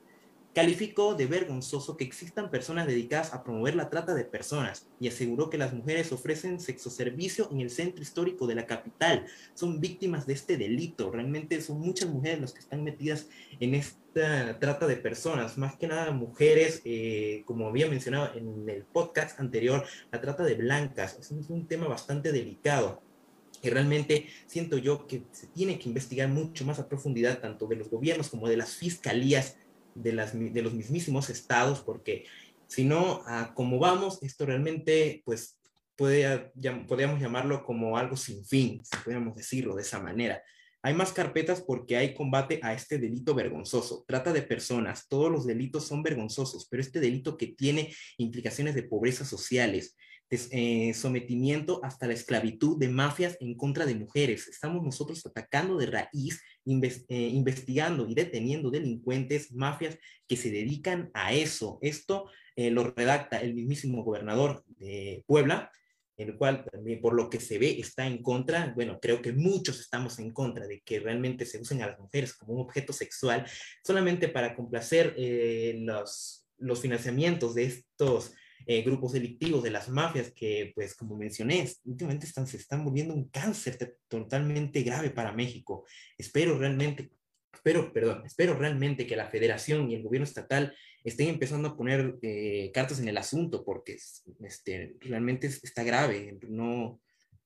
Calificó 0.54 1.16
de 1.16 1.26
vergonzoso 1.26 1.98
que 1.98 2.04
existan 2.04 2.52
personas 2.52 2.86
dedicadas 2.86 3.34
a 3.34 3.44
promover 3.44 3.76
la 3.76 3.90
trata 3.90 4.14
de 4.14 4.24
personas 4.24 4.88
y 5.00 5.08
aseguró 5.08 5.50
que 5.50 5.58
las 5.58 5.74
mujeres 5.74 6.12
ofrecen 6.12 6.60
sexo 6.60 6.92
servicio 6.92 7.50
en 7.52 7.62
el 7.62 7.72
centro 7.72 8.04
histórico 8.04 8.46
de 8.46 8.54
la 8.54 8.68
capital. 8.68 9.26
Son 9.56 9.80
víctimas 9.80 10.28
de 10.28 10.34
este 10.34 10.56
delito. 10.56 11.10
Realmente 11.10 11.60
son 11.60 11.80
muchas 11.80 12.10
mujeres 12.10 12.40
las 12.40 12.54
que 12.54 12.60
están 12.60 12.84
metidas 12.84 13.28
en 13.60 13.74
esta 13.74 14.60
trata 14.60 14.86
de 14.86 14.98
personas. 14.98 15.58
Más 15.58 15.76
que 15.76 15.88
nada 15.88 16.12
mujeres, 16.12 16.82
eh, 16.86 17.42
como 17.46 17.68
había 17.68 17.88
mencionado 17.88 18.36
en 18.36 18.70
el 18.70 18.84
podcast 18.84 19.40
anterior, 19.40 19.84
la 20.12 20.22
trata 20.22 20.44
de 20.44 20.54
blancas. 20.54 21.18
Es 21.20 21.32
un 21.32 21.68
tema 21.68 21.88
bastante 21.88 22.32
delicado 22.32 23.02
y 23.64 23.70
realmente 23.70 24.28
siento 24.46 24.78
yo 24.78 25.08
que 25.08 25.24
se 25.32 25.48
tiene 25.48 25.80
que 25.80 25.88
investigar 25.88 26.28
mucho 26.28 26.66
más 26.66 26.80
a 26.80 26.88
profundidad 26.90 27.40
tanto 27.40 27.66
de 27.66 27.78
los 27.78 27.90
gobiernos 27.90 28.30
como 28.30 28.50
de 28.50 28.58
las 28.58 28.76
fiscalías 28.76 29.56
de, 29.96 30.14
los 30.14 30.74
mismísimos 30.74 31.30
estados, 31.30 31.82
porque 31.82 32.26
si 32.68 32.84
no, 32.84 33.24
a 33.28 33.54
vamos, 33.56 34.22
esto 34.24 34.46
realmente, 34.46 35.22
pues, 35.26 35.60
puede, 35.96 36.52
podríamos 36.88 37.22
llamarlo 37.22 37.64
como 37.64 37.98
algo 37.98 38.18
sin 38.18 38.46
fin, 38.46 38.82
si 38.84 38.98
pudiéramos 39.04 39.36
decirlo 39.36 39.76
de 39.76 39.84
esa 39.84 40.00
manera. 40.00 40.42
Hay 40.86 40.94
más 40.94 41.14
carpetas 41.14 41.62
porque 41.62 41.96
hay 41.96 42.14
combate 42.14 42.60
a 42.62 42.74
este 42.74 42.98
delito 42.98 43.34
vergonzoso. 43.34 44.04
Trata 44.06 44.34
de 44.34 44.42
personas. 44.42 45.08
Todos 45.08 45.32
los 45.32 45.46
delitos 45.46 45.88
son 45.88 46.04
vergonzosos, 46.04 46.68
pero 46.70 46.82
este 46.82 47.00
delito 47.00 47.38
que 47.38 47.48
tiene 47.48 47.94
implicaciones 48.18 48.76
de 48.76 48.84
pobreza 48.84 49.24
sociales, 49.24 49.96
eh, 50.30 50.94
sometimiento 50.96 51.80
hasta 51.84 52.08
la 52.08 52.14
esclavitud 52.14 52.78
de 52.80 52.90
mafias 52.90 53.38
en 53.40 53.56
contra 53.56 53.86
de 53.86 53.96
mujeres. 53.96 54.48
Estamos 54.48 54.84
nosotros 54.84 55.24
atacando 55.26 55.78
de 55.78 55.86
raíz, 55.86 56.42
eh, 56.66 57.30
investigando 57.34 58.08
y 58.08 58.14
deteniendo 58.14 58.72
delincuentes, 58.72 59.52
mafias 59.52 59.98
que 60.28 60.38
se 60.38 60.50
dedican 60.50 61.12
a 61.14 61.34
eso. 61.34 61.80
Esto 61.82 62.30
eh, 62.56 62.72
lo 62.72 62.92
redacta 62.92 63.42
el 63.42 63.54
mismísimo 63.54 64.04
gobernador 64.04 64.64
de 64.78 65.24
Puebla, 65.28 65.72
el 66.16 66.38
cual 66.38 66.66
por 67.02 67.16
lo 67.16 67.30
que 67.30 67.40
se 67.40 67.58
ve 67.58 67.80
está 67.80 68.06
en 68.06 68.22
contra, 68.22 68.72
bueno, 68.76 69.00
creo 69.02 69.22
que 69.22 69.34
muchos 69.34 69.80
estamos 69.80 70.20
en 70.20 70.32
contra 70.32 70.68
de 70.68 70.82
que 70.82 71.00
realmente 71.00 71.46
se 71.46 71.60
usen 71.60 71.82
a 71.82 71.88
las 71.88 72.00
mujeres 72.00 72.34
como 72.34 72.54
un 72.54 72.62
objeto 72.62 72.94
sexual 72.94 73.48
solamente 73.84 74.30
para 74.30 74.56
complacer 74.56 75.16
los, 75.80 76.48
los 76.60 76.80
financiamientos 76.80 77.56
de 77.56 77.64
estos 77.64 78.34
eh, 78.66 78.82
grupos 78.82 79.14
delictivos, 79.14 79.64
de 79.64 79.72
las 79.72 79.90
mafias 79.90 80.32
que, 80.32 80.72
pues, 80.76 80.96
como 80.96 81.18
mencioné, 81.18 81.70
últimamente 81.86 82.26
están, 82.26 82.48
se 82.48 82.58
están 82.58 82.84
volviendo 82.84 83.14
un 83.14 83.30
cáncer 83.30 83.98
totalmente 84.08 84.82
grave 84.84 85.10
para 85.10 85.34
México. 85.34 85.86
Espero 86.18 86.58
realmente, 86.58 87.12
espero, 87.54 87.92
perdón, 87.92 88.24
espero 88.26 88.54
realmente 88.56 89.06
que 89.08 89.16
la 89.16 89.30
federación 89.30 89.90
y 89.90 89.96
el 89.96 90.04
gobierno 90.04 90.26
estatal 90.26 90.74
estén 91.04 91.30
empezando 91.30 91.70
a 91.70 91.78
poner 91.78 92.16
eh, 92.22 92.72
cartas 92.74 93.00
en 93.00 93.08
el 93.08 93.18
asunto 93.18 93.64
porque 93.66 93.98
este, 94.42 94.96
realmente 95.02 95.48
está 95.48 95.84
grave. 95.84 96.38
No, 96.50 97.02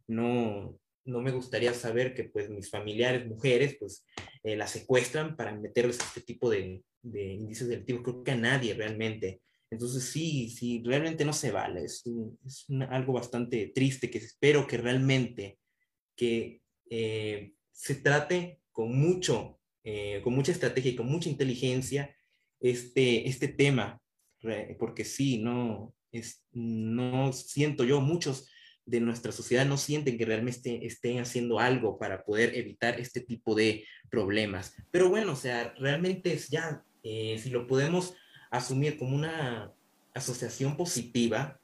no, 0.07 0.79
no 1.05 1.21
me 1.21 1.31
gustaría 1.31 1.73
saber 1.73 2.13
que 2.13 2.25
pues 2.25 2.49
mis 2.49 2.69
familiares, 2.69 3.27
mujeres, 3.27 3.77
pues 3.79 4.05
eh, 4.43 4.55
las 4.55 4.71
secuestran 4.71 5.35
para 5.35 5.55
meterles 5.55 5.97
este 5.99 6.21
tipo 6.21 6.49
de, 6.49 6.83
de 7.01 7.33
indicios 7.33 7.69
delictivos. 7.69 8.03
Creo 8.03 8.23
que 8.23 8.31
a 8.31 8.35
nadie 8.35 8.73
realmente. 8.73 9.41
Entonces 9.69 10.03
sí, 10.05 10.49
sí, 10.49 10.81
realmente 10.85 11.25
no 11.25 11.33
se 11.33 11.51
vale. 11.51 11.83
Es, 11.83 12.03
es 12.45 12.65
algo 12.89 13.13
bastante 13.13 13.71
triste 13.73 14.09
que 14.09 14.19
espero 14.19 14.65
que 14.65 14.77
realmente 14.77 15.59
que 16.15 16.61
eh, 16.89 17.53
se 17.71 17.95
trate 17.95 18.61
con 18.71 18.97
mucho, 18.97 19.59
eh, 19.83 20.21
con 20.23 20.33
mucha 20.33 20.51
estrategia 20.51 20.91
y 20.91 20.95
con 20.95 21.07
mucha 21.07 21.29
inteligencia 21.29 22.15
este, 22.59 23.27
este 23.27 23.47
tema, 23.47 24.01
porque 24.79 25.05
sí, 25.05 25.37
no, 25.37 25.93
es, 26.11 26.45
no 26.51 27.31
siento 27.33 27.83
yo, 27.83 28.01
muchos 28.01 28.49
de 28.85 29.01
nuestra 29.01 29.31
sociedad 29.31 29.65
no 29.65 29.77
sienten 29.77 30.17
que 30.17 30.25
realmente 30.25 30.85
estén 30.85 31.19
haciendo 31.19 31.59
algo 31.59 31.99
para 31.99 32.23
poder 32.23 32.55
evitar 32.55 32.99
este 32.99 33.19
tipo 33.19 33.53
de 33.53 33.85
problemas. 34.09 34.75
Pero 34.91 35.09
bueno, 35.09 35.33
o 35.33 35.35
sea, 35.35 35.73
realmente 35.77 36.33
es 36.33 36.47
ya, 36.47 36.83
eh, 37.03 37.37
si 37.37 37.49
lo 37.49 37.67
podemos 37.67 38.15
asumir 38.49 38.97
como 38.97 39.15
una 39.15 39.73
asociación 40.13 40.77
positiva, 40.77 41.59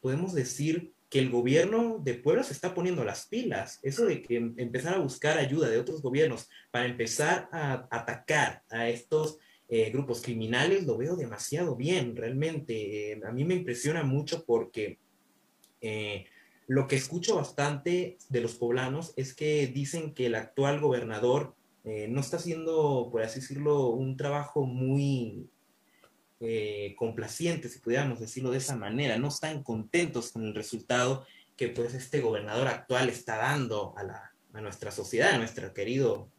podemos 0.00 0.34
decir 0.34 0.92
que 1.10 1.18
el 1.18 1.28
gobierno 1.28 1.98
de 2.02 2.14
Puebla 2.14 2.44
se 2.44 2.52
está 2.52 2.72
poniendo 2.72 3.04
las 3.04 3.26
pilas. 3.26 3.80
Eso 3.82 4.06
de 4.06 4.22
que 4.22 4.36
em, 4.36 4.54
empezar 4.56 4.94
a 4.94 5.00
buscar 5.00 5.38
ayuda 5.38 5.68
de 5.68 5.78
otros 5.78 6.00
gobiernos 6.00 6.48
para 6.70 6.86
empezar 6.86 7.48
a 7.52 7.88
atacar 7.90 8.62
a 8.70 8.88
estos 8.88 9.38
eh, 9.68 9.90
grupos 9.90 10.22
criminales 10.22 10.86
lo 10.86 10.96
veo 10.96 11.16
demasiado 11.16 11.74
bien, 11.76 12.16
realmente. 12.16 13.12
Eh, 13.12 13.20
a 13.24 13.32
mí 13.32 13.44
me 13.44 13.54
impresiona 13.54 14.04
mucho 14.04 14.44
porque 14.44 14.98
eh, 15.80 16.26
lo 16.68 16.86
que 16.86 16.96
escucho 16.96 17.36
bastante 17.36 18.16
de 18.28 18.40
los 18.40 18.54
poblanos 18.54 19.12
es 19.16 19.34
que 19.34 19.66
dicen 19.66 20.14
que 20.14 20.26
el 20.26 20.36
actual 20.36 20.80
gobernador 20.80 21.54
no 21.82 22.20
está 22.20 22.36
haciendo, 22.36 23.08
por 23.10 23.22
así 23.22 23.40
decirlo, 23.40 23.88
un 23.88 24.14
trabajo 24.18 24.66
muy 24.66 25.48
eh, 26.40 26.94
complacientes, 26.96 27.72
si 27.72 27.80
pudiéramos 27.80 28.18
decirlo 28.18 28.50
de 28.50 28.58
esa 28.58 28.74
manera, 28.74 29.18
no 29.18 29.28
están 29.28 29.62
contentos 29.62 30.32
con 30.32 30.44
el 30.44 30.54
resultado 30.54 31.26
que 31.56 31.68
pues 31.68 31.92
este 31.92 32.20
gobernador 32.20 32.68
actual 32.68 33.10
está 33.10 33.36
dando 33.36 33.94
a, 33.96 34.02
la, 34.02 34.34
a 34.54 34.60
nuestra 34.62 34.90
sociedad, 34.90 35.34
a 35.34 35.38
nuestro 35.38 35.74
querido, 35.74 36.30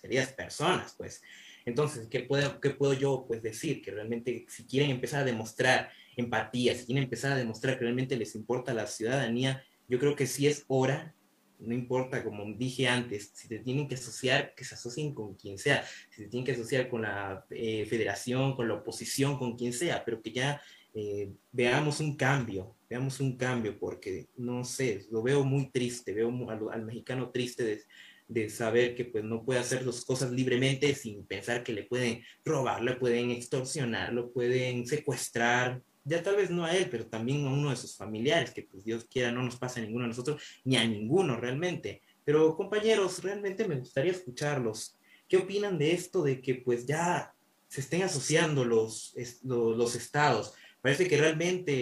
queridas 0.00 0.32
personas, 0.32 0.94
pues. 0.96 1.22
Entonces, 1.64 2.08
¿qué 2.08 2.20
puedo, 2.20 2.60
¿qué 2.60 2.70
puedo 2.70 2.92
yo 2.92 3.24
pues 3.28 3.42
decir? 3.42 3.82
Que 3.82 3.92
realmente 3.92 4.46
si 4.48 4.64
quieren 4.64 4.90
empezar 4.90 5.20
a 5.20 5.24
demostrar 5.24 5.90
empatía, 6.16 6.74
si 6.74 6.86
quieren 6.86 7.04
empezar 7.04 7.32
a 7.32 7.36
demostrar 7.36 7.78
que 7.78 7.84
realmente 7.84 8.16
les 8.16 8.34
importa 8.34 8.74
la 8.74 8.86
ciudadanía, 8.86 9.62
yo 9.88 9.98
creo 9.98 10.16
que 10.16 10.26
sí 10.26 10.46
es 10.46 10.64
hora 10.66 11.14
no 11.64 11.74
importa, 11.74 12.22
como 12.24 12.44
dije 12.56 12.88
antes, 12.88 13.30
si 13.34 13.48
te 13.48 13.58
tienen 13.58 13.88
que 13.88 13.94
asociar, 13.94 14.54
que 14.54 14.64
se 14.64 14.74
asocien 14.74 15.14
con 15.14 15.34
quien 15.34 15.58
sea, 15.58 15.84
si 16.10 16.24
te 16.24 16.28
tienen 16.28 16.44
que 16.44 16.52
asociar 16.52 16.88
con 16.88 17.02
la 17.02 17.44
eh, 17.50 17.86
federación, 17.86 18.54
con 18.54 18.68
la 18.68 18.74
oposición, 18.74 19.38
con 19.38 19.56
quien 19.56 19.72
sea, 19.72 20.04
pero 20.04 20.20
que 20.22 20.32
ya 20.32 20.60
eh, 20.94 21.32
veamos 21.50 22.00
un 22.00 22.16
cambio, 22.16 22.76
veamos 22.88 23.20
un 23.20 23.36
cambio, 23.36 23.78
porque 23.78 24.26
no 24.36 24.64
sé, 24.64 25.06
lo 25.10 25.22
veo 25.22 25.44
muy 25.44 25.70
triste, 25.70 26.12
veo 26.12 26.30
al, 26.70 26.84
mexicano 26.84 27.30
triste 27.30 27.84
de 28.28 28.50
saber 28.50 28.94
que 28.94 29.04
pues 29.04 29.24
no 29.24 29.44
puede 29.44 29.60
hacer 29.60 29.84
las 29.86 30.04
cosas 30.04 30.32
libremente 30.32 30.94
sin 30.94 31.24
pensar 31.26 31.62
que 31.62 31.72
le 31.72 31.84
pueden 31.84 32.22
robar, 32.44 32.82
le 32.82 32.96
pueden 32.96 33.30
extorsionar, 33.30 34.12
lo 34.12 34.32
pueden 34.32 34.86
secuestrar, 34.86 35.82
ya 36.04 36.22
tal 36.22 36.36
vez 36.36 36.50
no 36.50 36.64
a 36.64 36.76
él, 36.76 36.88
pero 36.90 37.06
también 37.06 37.46
a 37.46 37.52
uno 37.52 37.70
de 37.70 37.76
sus 37.76 37.96
familiares, 37.96 38.50
que 38.50 38.62
pues 38.62 38.84
Dios 38.84 39.04
quiera 39.04 39.30
no 39.30 39.42
nos 39.42 39.56
pase 39.56 39.80
a 39.80 39.84
ninguno 39.84 40.04
de 40.04 40.08
nosotros, 40.08 40.42
ni 40.64 40.76
a 40.76 40.86
ninguno 40.86 41.36
realmente. 41.36 42.02
Pero 42.24 42.56
compañeros, 42.56 43.22
realmente 43.22 43.66
me 43.66 43.76
gustaría 43.76 44.12
escucharlos. 44.12 44.96
¿Qué 45.28 45.36
opinan 45.38 45.78
de 45.78 45.92
esto 45.92 46.22
de 46.22 46.40
que 46.40 46.56
pues 46.56 46.86
ya 46.86 47.34
se 47.68 47.80
estén 47.80 48.02
asociando 48.02 48.64
los, 48.64 49.14
estados? 49.16 50.54
Parece 50.80 51.08
que 51.08 51.16
realmente 51.16 51.72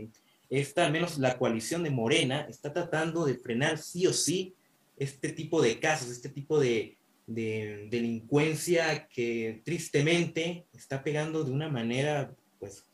eh, 0.00 0.08
esta, 0.50 0.86
al 0.86 0.92
menos 0.92 1.18
la 1.18 1.38
coalición 1.38 1.82
de 1.82 1.90
Morena, 1.90 2.46
está 2.50 2.72
tratando 2.72 3.24
de 3.24 3.36
frenar 3.36 3.78
sí 3.78 4.06
o 4.06 4.12
sí 4.12 4.54
este 4.96 5.32
tipo 5.32 5.62
de 5.62 5.78
casos, 5.78 6.10
este 6.10 6.28
tipo 6.28 6.60
de, 6.60 6.98
de 7.26 7.88
delincuencia 7.90 9.08
que 9.08 9.62
tristemente 9.64 10.66
está 10.72 11.02
pegando 11.02 11.44
de 11.44 11.52
una 11.52 11.68
manera 11.68 12.34
pues 12.58 12.84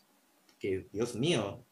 que, 0.59 0.87
Dios 0.92 1.14
mío, 1.14 1.64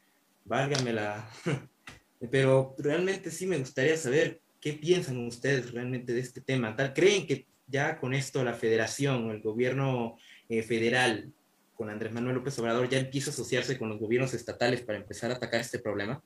válgamela. 0.45 1.29
Pero 2.31 2.75
realmente 2.79 3.31
sí 3.31 3.47
me 3.47 3.59
gustaría 3.59 3.97
saber 3.97 4.41
qué 4.61 4.73
piensan 4.73 5.27
ustedes 5.27 5.73
realmente 5.73 6.13
de 6.13 6.21
este 6.21 6.41
tema. 6.41 6.75
¿Creen 6.95 7.27
que 7.27 7.47
ya 7.67 7.99
con 7.99 8.15
esto 8.15 8.43
la 8.43 8.55
federación 8.55 9.29
o 9.29 9.33
el 9.33 9.43
gobierno 9.43 10.17
eh, 10.49 10.63
federal 10.63 11.33
con 11.75 11.91
Andrés 11.91 12.13
Manuel 12.13 12.37
López 12.37 12.59
Obrador 12.59 12.89
ya 12.89 12.99
empieza 12.99 13.31
a 13.31 13.35
asociarse 13.35 13.79
con 13.79 13.91
los 13.91 14.01
gobiernos 14.01 14.33
estatales 14.33 14.83
para 14.83 14.99
empezar 14.99 15.31
a 15.31 15.35
atacar 15.35 15.61
este 15.61 15.79
problema? 15.79 16.23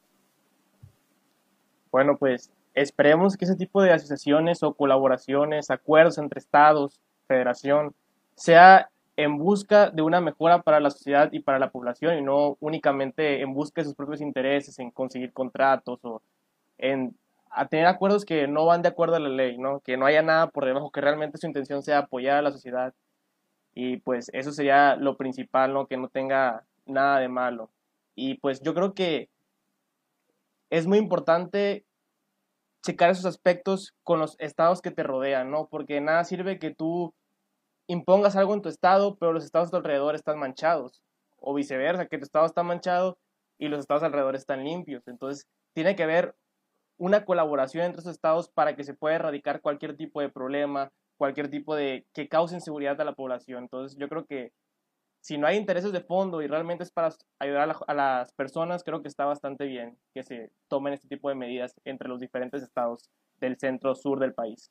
Bueno, 1.90 2.16
pues 2.16 2.52
esperemos 2.72 3.36
que 3.36 3.46
ese 3.46 3.56
tipo 3.56 3.82
de 3.82 3.90
asociaciones 3.90 4.62
o 4.62 4.74
colaboraciones, 4.74 5.70
acuerdos 5.70 6.18
entre 6.18 6.38
estados, 6.38 7.00
federación, 7.26 7.94
sea 8.36 8.90
en 9.22 9.36
busca 9.36 9.90
de 9.90 10.00
una 10.00 10.22
mejora 10.22 10.62
para 10.62 10.80
la 10.80 10.90
sociedad 10.90 11.28
y 11.30 11.40
para 11.40 11.58
la 11.58 11.70
población 11.70 12.16
y 12.16 12.22
no 12.22 12.56
únicamente 12.60 13.42
en 13.42 13.52
busca 13.52 13.82
de 13.82 13.84
sus 13.84 13.94
propios 13.94 14.22
intereses, 14.22 14.78
en 14.78 14.90
conseguir 14.90 15.34
contratos 15.34 15.98
o 16.04 16.22
en 16.78 17.14
tener 17.68 17.84
acuerdos 17.84 18.24
que 18.24 18.48
no 18.48 18.64
van 18.64 18.80
de 18.80 18.88
acuerdo 18.88 19.16
a 19.16 19.20
la 19.20 19.28
ley, 19.28 19.58
¿no? 19.58 19.80
Que 19.80 19.98
no 19.98 20.06
haya 20.06 20.22
nada 20.22 20.46
por 20.46 20.64
debajo, 20.64 20.90
que 20.90 21.02
realmente 21.02 21.36
su 21.36 21.46
intención 21.46 21.82
sea 21.82 21.98
apoyar 21.98 22.38
a 22.38 22.42
la 22.42 22.50
sociedad. 22.50 22.94
Y 23.74 23.98
pues 23.98 24.30
eso 24.32 24.52
sería 24.52 24.96
lo 24.96 25.18
principal, 25.18 25.74
¿no? 25.74 25.86
Que 25.86 25.98
no 25.98 26.08
tenga 26.08 26.64
nada 26.86 27.18
de 27.18 27.28
malo. 27.28 27.68
Y 28.14 28.36
pues 28.36 28.62
yo 28.62 28.72
creo 28.72 28.94
que 28.94 29.28
es 30.70 30.86
muy 30.86 30.96
importante 30.96 31.84
checar 32.82 33.10
esos 33.10 33.26
aspectos 33.26 33.94
con 34.02 34.18
los 34.18 34.36
estados 34.38 34.80
que 34.80 34.90
te 34.90 35.02
rodean, 35.02 35.50
¿no? 35.50 35.66
Porque 35.66 36.00
nada 36.00 36.24
sirve 36.24 36.58
que 36.58 36.70
tú 36.70 37.12
impongas 37.90 38.36
algo 38.36 38.54
en 38.54 38.62
tu 38.62 38.68
estado, 38.68 39.16
pero 39.16 39.32
los 39.32 39.44
estados 39.44 39.68
a 39.68 39.70
tu 39.72 39.76
alrededor 39.78 40.14
están 40.14 40.38
manchados. 40.38 41.02
O 41.38 41.54
viceversa, 41.54 42.06
que 42.06 42.18
tu 42.18 42.24
estado 42.24 42.46
está 42.46 42.62
manchado 42.62 43.18
y 43.58 43.66
los 43.66 43.80
estados 43.80 44.04
alrededor 44.04 44.36
están 44.36 44.62
limpios. 44.62 45.08
Entonces, 45.08 45.48
tiene 45.74 45.96
que 45.96 46.04
haber 46.04 46.36
una 46.98 47.24
colaboración 47.24 47.84
entre 47.84 48.00
esos 48.00 48.12
estados 48.12 48.48
para 48.48 48.76
que 48.76 48.84
se 48.84 48.94
pueda 48.94 49.16
erradicar 49.16 49.60
cualquier 49.60 49.96
tipo 49.96 50.20
de 50.20 50.28
problema, 50.28 50.92
cualquier 51.16 51.50
tipo 51.50 51.74
de 51.74 52.06
que 52.14 52.28
cause 52.28 52.54
inseguridad 52.54 53.00
a 53.00 53.04
la 53.04 53.14
población. 53.14 53.64
Entonces, 53.64 53.98
yo 53.98 54.08
creo 54.08 54.24
que 54.24 54.52
si 55.20 55.36
no 55.36 55.48
hay 55.48 55.56
intereses 55.56 55.90
de 55.90 56.00
fondo 56.00 56.42
y 56.42 56.46
realmente 56.46 56.84
es 56.84 56.92
para 56.92 57.12
ayudar 57.40 57.70
a, 57.70 57.76
a, 57.88 57.94
las 57.94 58.32
personas, 58.34 58.84
creo 58.84 59.02
que 59.02 59.08
está 59.08 59.24
bastante 59.24 59.66
bien 59.66 59.98
que 60.14 60.22
se 60.22 60.52
tomen 60.68 60.92
este 60.92 61.08
tipo 61.08 61.28
de 61.28 61.34
medidas 61.34 61.74
entre 61.84 62.08
los 62.08 62.20
diferentes 62.20 62.62
estados 62.62 63.10
del 63.40 63.58
centro 63.58 63.96
sur 63.96 64.20
del 64.20 64.32
país. 64.32 64.70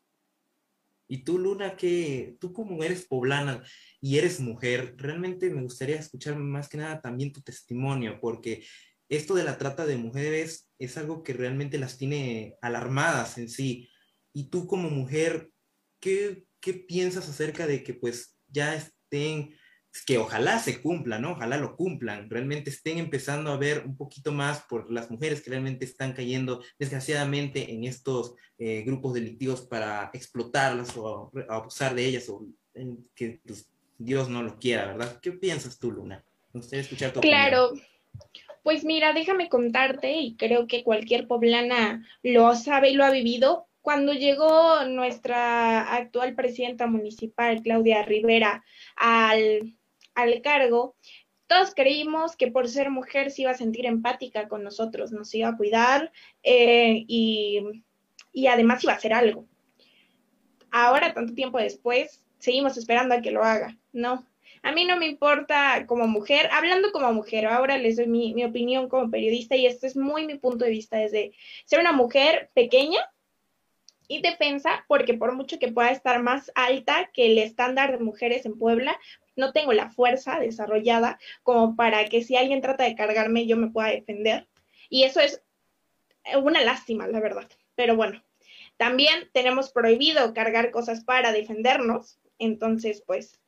Y 1.11 1.23
tú, 1.23 1.39
Luna, 1.39 1.75
que 1.75 2.37
tú 2.39 2.53
como 2.53 2.83
eres 2.83 3.07
poblana 3.07 3.63
y 3.99 4.19
eres 4.19 4.39
mujer, 4.39 4.93
realmente 4.95 5.49
me 5.49 5.63
gustaría 5.63 5.95
escuchar 5.95 6.37
más 6.37 6.69
que 6.69 6.77
nada 6.77 7.01
también 7.01 7.33
tu 7.33 7.41
testimonio, 7.41 8.19
porque 8.21 8.63
esto 9.09 9.33
de 9.33 9.43
la 9.43 9.57
trata 9.57 9.87
de 9.87 9.97
mujeres 9.97 10.69
es 10.77 10.97
algo 10.97 11.23
que 11.23 11.33
realmente 11.33 11.79
las 11.79 11.97
tiene 11.97 12.55
alarmadas 12.61 13.39
en 13.39 13.49
sí. 13.49 13.89
Y 14.33 14.51
tú 14.51 14.67
como 14.67 14.91
mujer, 14.91 15.49
¿qué, 15.99 16.45
qué 16.59 16.75
piensas 16.75 17.27
acerca 17.27 17.65
de 17.65 17.83
que 17.83 17.95
pues 17.95 18.37
ya 18.47 18.75
estén 18.75 19.55
que 20.05 20.17
ojalá 20.17 20.59
se 20.59 20.81
cumpla, 20.81 21.19
¿no? 21.19 21.31
Ojalá 21.31 21.57
lo 21.57 21.75
cumplan, 21.75 22.29
realmente 22.29 22.69
estén 22.69 22.97
empezando 22.97 23.51
a 23.51 23.57
ver 23.57 23.83
un 23.85 23.97
poquito 23.97 24.31
más 24.31 24.61
por 24.61 24.91
las 24.91 25.09
mujeres 25.09 25.41
que 25.41 25.49
realmente 25.49 25.85
están 25.85 26.13
cayendo 26.13 26.63
desgraciadamente 26.77 27.71
en 27.73 27.83
estos 27.83 28.35
eh, 28.57 28.83
grupos 28.85 29.13
delictivos 29.13 29.61
para 29.61 30.09
explotarlas 30.13 30.95
o 30.97 31.31
abusar 31.49 31.95
de 31.95 32.05
ellas 32.05 32.29
o 32.29 32.45
que 33.15 33.39
pues, 33.45 33.69
Dios 33.97 34.29
no 34.29 34.43
lo 34.43 34.57
quiera, 34.57 34.87
¿verdad? 34.87 35.19
¿Qué 35.21 35.31
piensas 35.31 35.77
tú, 35.77 35.91
Luna? 35.91 36.23
Gustaría 36.53 36.81
escuchar 36.81 37.11
tu 37.11 37.21
Claro. 37.21 37.73
Pues 38.63 38.83
mira, 38.83 39.13
déjame 39.13 39.49
contarte, 39.49 40.19
y 40.19 40.35
creo 40.35 40.67
que 40.67 40.83
cualquier 40.83 41.27
poblana 41.27 42.05
lo 42.23 42.53
sabe 42.55 42.89
y 42.89 42.93
lo 42.93 43.05
ha 43.05 43.11
vivido, 43.11 43.69
cuando 43.81 44.13
llegó 44.13 44.83
nuestra 44.85 45.95
actual 45.95 46.35
presidenta 46.35 46.85
municipal, 46.87 47.61
Claudia 47.63 48.03
Rivera, 48.03 48.63
al 48.95 49.75
al 50.21 50.41
cargo, 50.41 50.95
todos 51.47 51.73
creímos 51.73 52.35
que 52.35 52.51
por 52.51 52.67
ser 52.69 52.91
mujer 52.91 53.31
se 53.31 53.41
iba 53.43 53.51
a 53.51 53.55
sentir 53.55 53.85
empática 53.85 54.47
con 54.47 54.63
nosotros, 54.63 55.11
nos 55.11 55.33
iba 55.33 55.49
a 55.49 55.57
cuidar 55.57 56.11
eh, 56.43 57.03
y, 57.07 57.83
y 58.31 58.47
además 58.47 58.83
iba 58.83 58.93
a 58.93 58.97
hacer 58.97 59.13
algo. 59.13 59.47
Ahora, 60.71 61.13
tanto 61.13 61.33
tiempo 61.33 61.57
después, 61.57 62.23
seguimos 62.37 62.77
esperando 62.77 63.15
a 63.15 63.21
que 63.21 63.31
lo 63.31 63.43
haga. 63.43 63.77
No, 63.91 64.27
a 64.61 64.71
mí 64.71 64.85
no 64.85 64.97
me 64.97 65.07
importa 65.07 65.85
como 65.87 66.07
mujer, 66.07 66.49
hablando 66.51 66.91
como 66.91 67.11
mujer, 67.13 67.45
ahora 67.45 67.77
les 67.77 67.97
doy 67.97 68.07
mi, 68.07 68.33
mi, 68.33 68.43
opinión 68.43 68.89
como 68.89 69.09
periodista 69.09 69.55
y 69.55 69.65
este 69.65 69.87
es 69.87 69.95
muy 69.95 70.25
mi 70.25 70.37
punto 70.37 70.65
de 70.65 70.71
vista 70.71 70.97
desde 70.97 71.33
ser 71.65 71.79
una 71.79 71.93
mujer 71.93 72.49
pequeña 72.53 72.99
y 74.09 74.21
defensa, 74.21 74.83
porque 74.87 75.13
por 75.13 75.33
mucho 75.33 75.59
que 75.59 75.71
pueda 75.71 75.91
estar 75.91 76.21
más 76.21 76.51
alta 76.55 77.11
que 77.13 77.27
el 77.27 77.37
estándar 77.37 77.91
de 77.91 78.03
mujeres 78.03 78.45
en 78.45 78.57
Puebla, 78.57 78.99
no 79.35 79.53
tengo 79.53 79.71
la 79.71 79.89
fuerza 79.89 80.39
desarrollada 80.39 81.19
como 81.43 81.75
para 81.75 82.03
que 82.05 82.23
si 82.23 82.35
alguien 82.35 82.59
trata 82.59 82.83
de 82.83 82.95
cargarme 82.95 83.45
yo 83.45 83.55
me 83.55 83.69
pueda 83.69 83.89
defender. 83.89 84.47
Y 84.89 85.03
eso 85.03 85.21
es 85.21 85.41
una 86.35 86.63
lástima, 86.63 87.07
la 87.07 87.19
verdad. 87.19 87.47
Pero 87.75 87.95
bueno, 87.95 88.21
también 88.77 89.29
tenemos 89.31 89.71
prohibido 89.71 90.33
cargar 90.33 90.71
cosas 90.71 91.03
para 91.03 91.31
defendernos. 91.31 92.19
Entonces, 92.39 93.03
pues, 93.05 93.39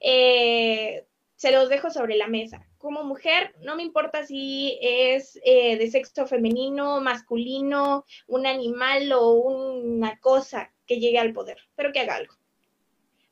eh, 0.00 1.06
se 1.36 1.52
los 1.52 1.68
dejo 1.68 1.90
sobre 1.90 2.16
la 2.16 2.26
mesa. 2.26 2.66
Como 2.80 3.04
mujer, 3.04 3.54
no 3.60 3.76
me 3.76 3.82
importa 3.82 4.24
si 4.24 4.78
es 4.80 5.38
eh, 5.44 5.76
de 5.76 5.90
sexo 5.90 6.26
femenino, 6.26 7.02
masculino, 7.02 8.06
un 8.26 8.46
animal 8.46 9.12
o 9.12 9.32
una 9.32 10.18
cosa 10.18 10.72
que 10.86 10.98
llegue 10.98 11.18
al 11.18 11.34
poder, 11.34 11.58
pero 11.76 11.92
que 11.92 12.00
haga 12.00 12.14
algo. 12.14 12.34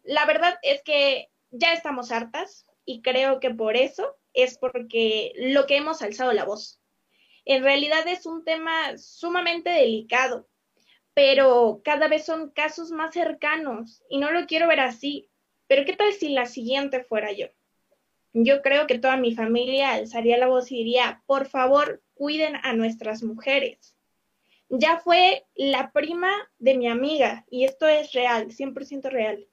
La 0.04 0.26
verdad 0.26 0.58
es 0.60 0.82
que 0.82 1.30
ya 1.50 1.72
estamos 1.72 2.12
hartas 2.12 2.66
y 2.84 3.00
creo 3.00 3.40
que 3.40 3.48
por 3.48 3.78
eso 3.78 4.16
es 4.34 4.58
porque 4.58 5.32
lo 5.36 5.64
que 5.64 5.78
hemos 5.78 6.02
alzado 6.02 6.34
la 6.34 6.44
voz. 6.44 6.78
En 7.46 7.64
realidad 7.64 8.06
es 8.06 8.26
un 8.26 8.44
tema 8.44 8.98
sumamente 8.98 9.70
delicado, 9.70 10.46
pero 11.14 11.80
cada 11.82 12.06
vez 12.08 12.26
son 12.26 12.50
casos 12.50 12.90
más 12.90 13.14
cercanos 13.14 14.02
y 14.10 14.18
no 14.18 14.30
lo 14.30 14.46
quiero 14.46 14.68
ver 14.68 14.80
así. 14.80 15.30
Pero 15.68 15.86
¿qué 15.86 15.96
tal 15.96 16.12
si 16.12 16.28
la 16.28 16.44
siguiente 16.44 17.02
fuera 17.02 17.32
yo? 17.32 17.46
Yo 18.44 18.62
creo 18.62 18.86
que 18.86 18.98
toda 18.98 19.16
mi 19.16 19.34
familia 19.34 19.94
alzaría 19.94 20.38
la 20.38 20.48
voz 20.48 20.70
y 20.70 20.76
diría, 20.78 21.22
por 21.26 21.46
favor, 21.46 22.02
cuiden 22.14 22.56
a 22.62 22.72
nuestras 22.72 23.22
mujeres. 23.22 23.96
Ya 24.68 24.98
fue 24.98 25.46
la 25.54 25.92
prima 25.92 26.30
de 26.58 26.76
mi 26.76 26.88
amiga, 26.88 27.46
y 27.50 27.64
esto 27.64 27.88
es 27.88 28.12
real, 28.12 28.48
100% 28.48 29.08
real, 29.10 29.46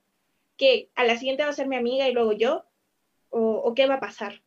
que 0.58 0.90
a 0.96 1.06
la 1.06 1.18
siguiente 1.18 1.44
va 1.44 1.50
a 1.50 1.54
ser 1.54 1.68
mi 1.68 1.78
amiga 1.78 2.08
y 2.10 2.14
luego 2.14 2.34
yo, 2.34 2.66
o, 3.30 3.74
qué 3.76 3.86
va 3.86 3.96
a 3.96 4.00
pasar. 4.00 4.42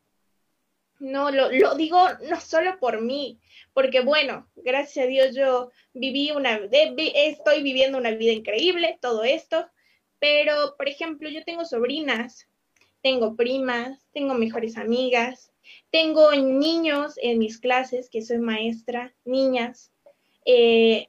No, 0.98 1.30
lo, 1.30 1.50
lo, 1.52 1.74
digo 1.74 1.98
no 2.28 2.40
solo 2.40 2.78
por 2.80 3.00
mí, 3.02 3.38
porque 3.72 4.00
bueno, 4.00 4.48
gracias 4.56 5.04
a 5.04 5.08
Dios 5.08 5.34
yo 5.34 5.70
viví 5.92 6.32
una, 6.32 6.60
estoy 6.72 7.62
viviendo 7.62 7.98
una 7.98 8.10
vida 8.10 8.32
increíble, 8.32 8.98
todo 9.00 9.24
esto, 9.24 9.68
pero 10.18 10.74
por 10.76 10.88
ejemplo, 10.88 11.28
yo 11.28 11.44
tengo 11.44 11.64
sobrinas 11.64 12.47
tengo 13.08 13.36
primas, 13.36 14.06
tengo 14.12 14.34
mejores 14.34 14.76
amigas, 14.76 15.50
tengo 15.90 16.30
niños 16.34 17.14
en 17.22 17.38
mis 17.38 17.58
clases, 17.58 18.10
que 18.10 18.20
soy 18.20 18.36
maestra, 18.36 19.14
niñas. 19.24 19.90
Eh, 20.44 21.08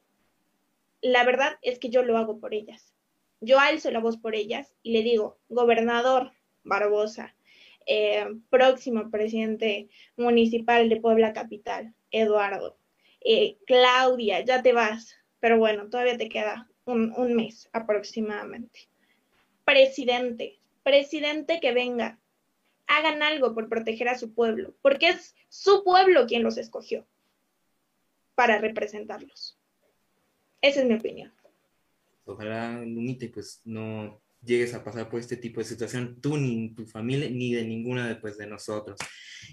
la 1.01 1.25
verdad 1.25 1.59
es 1.61 1.77
que 1.77 1.89
yo 1.89 2.01
lo 2.03 2.17
hago 2.17 2.39
por 2.39 2.53
ellas. 2.53 2.95
Yo 3.41 3.59
alzo 3.59 3.91
la 3.91 3.99
voz 3.99 4.15
por 4.15 4.33
ellas 4.33 4.73
y 4.81 4.93
le 4.93 5.03
digo, 5.03 5.39
gobernador 5.49 6.31
Barbosa, 6.63 7.35
eh, 7.85 8.25
próximo 8.49 9.11
presidente 9.11 9.89
municipal 10.15 10.87
de 10.87 11.01
Puebla 11.01 11.33
Capital, 11.33 11.93
Eduardo, 12.11 12.77
eh, 13.19 13.57
Claudia, 13.67 14.39
ya 14.45 14.61
te 14.61 14.71
vas, 14.71 15.17
pero 15.41 15.57
bueno, 15.57 15.89
todavía 15.89 16.17
te 16.17 16.29
queda 16.29 16.69
un, 16.85 17.11
un 17.17 17.33
mes 17.33 17.69
aproximadamente. 17.73 18.87
Presidente, 19.65 20.58
presidente 20.83 21.59
que 21.59 21.73
venga, 21.73 22.19
hagan 22.87 23.21
algo 23.21 23.53
por 23.53 23.69
proteger 23.69 24.09
a 24.09 24.17
su 24.17 24.33
pueblo, 24.33 24.73
porque 24.81 25.09
es 25.09 25.35
su 25.47 25.83
pueblo 25.83 26.25
quien 26.25 26.43
los 26.43 26.57
escogió 26.57 27.07
para 28.35 28.57
representarlos. 28.57 29.57
Esa 30.61 30.81
es 30.81 30.85
mi 30.85 30.95
opinión. 30.95 31.31
Ojalá, 32.25 32.79
Lunita, 32.81 33.25
pues 33.33 33.61
no 33.65 34.21
llegues 34.41 34.73
a 34.73 34.83
pasar 34.83 35.09
por 35.09 35.19
este 35.19 35.37
tipo 35.37 35.59
de 35.59 35.65
situación, 35.65 36.19
tú 36.21 36.37
ni 36.37 36.73
tu 36.73 36.85
familia, 36.85 37.29
ni 37.29 37.53
de 37.53 37.65
ninguna 37.65 38.07
de, 38.07 38.15
pues, 38.15 38.37
de 38.37 38.47
nosotros. 38.47 38.97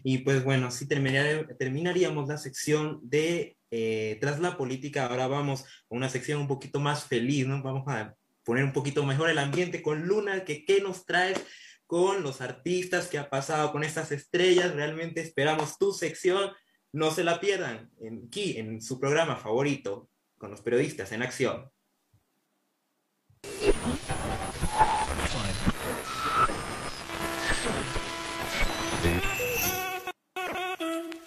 Y 0.05 0.19
pues 0.19 0.45
bueno, 0.45 0.69
así 0.69 0.87
terminaríamos 0.87 2.29
la 2.29 2.39
sección 2.39 3.01
de 3.03 3.57
eh, 3.71 4.19
Tras 4.21 4.41
la 4.41 4.57
Política. 4.57 5.07
Ahora 5.07 5.27
vamos 5.27 5.63
a 5.63 5.67
una 5.91 6.09
sección 6.09 6.41
un 6.41 6.49
poquito 6.49 6.81
más 6.81 7.05
feliz, 7.05 7.47
¿no? 7.47 7.63
Vamos 7.63 7.85
a 7.89 8.15
poner 8.47 8.63
un 8.63 8.73
poquito 8.73 9.05
mejor 9.05 9.29
el 9.29 9.39
ambiente 9.39 9.83
con 9.83 10.07
Luna, 10.07 10.45
que 10.45 10.65
qué 10.65 10.81
nos 10.81 11.05
traes 11.05 11.45
con 11.85 12.23
los 12.23 12.41
artistas 12.41 13.09
que 13.09 13.19
ha 13.19 13.29
pasado, 13.29 13.73
con 13.73 13.83
estas 13.83 14.13
estrellas. 14.13 14.73
Realmente 14.73 15.21
esperamos 15.21 15.77
tu 15.79 15.93
sección. 15.93 16.53
No 16.93 17.11
se 17.11 17.25
la 17.25 17.41
pierdan 17.41 17.91
aquí 18.27 18.57
en 18.57 18.81
su 18.81 19.01
programa 19.01 19.37
favorito, 19.37 20.09
con 20.39 20.53
los 20.53 20.63
periodistas 20.63 21.11
en 21.11 21.23
acción. 21.23 21.69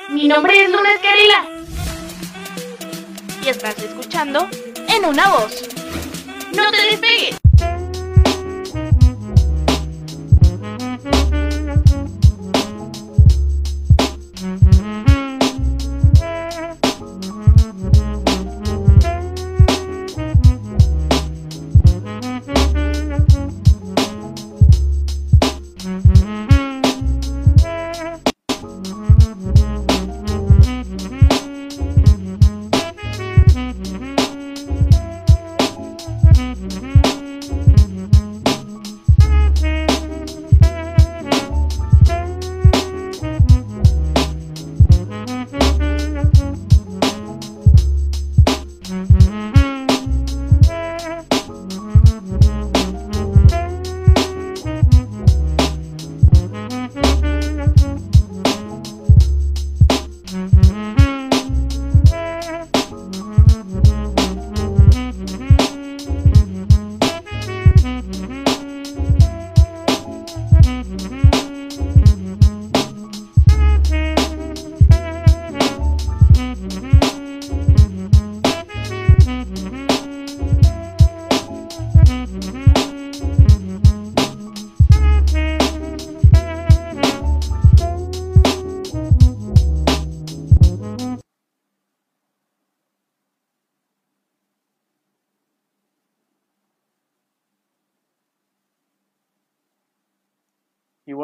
Mi 0.10 0.28
nombre 0.28 0.64
es 0.64 0.72
Luna 0.72 0.94
Escarila. 0.96 1.66
Y 3.44 3.50
estás 3.50 3.78
escuchando 3.80 4.48
en 4.88 5.06
una 5.06 5.30
voz. 5.30 5.70
¡No 6.54 6.72
te 6.72 6.82
despegues! 6.90 7.49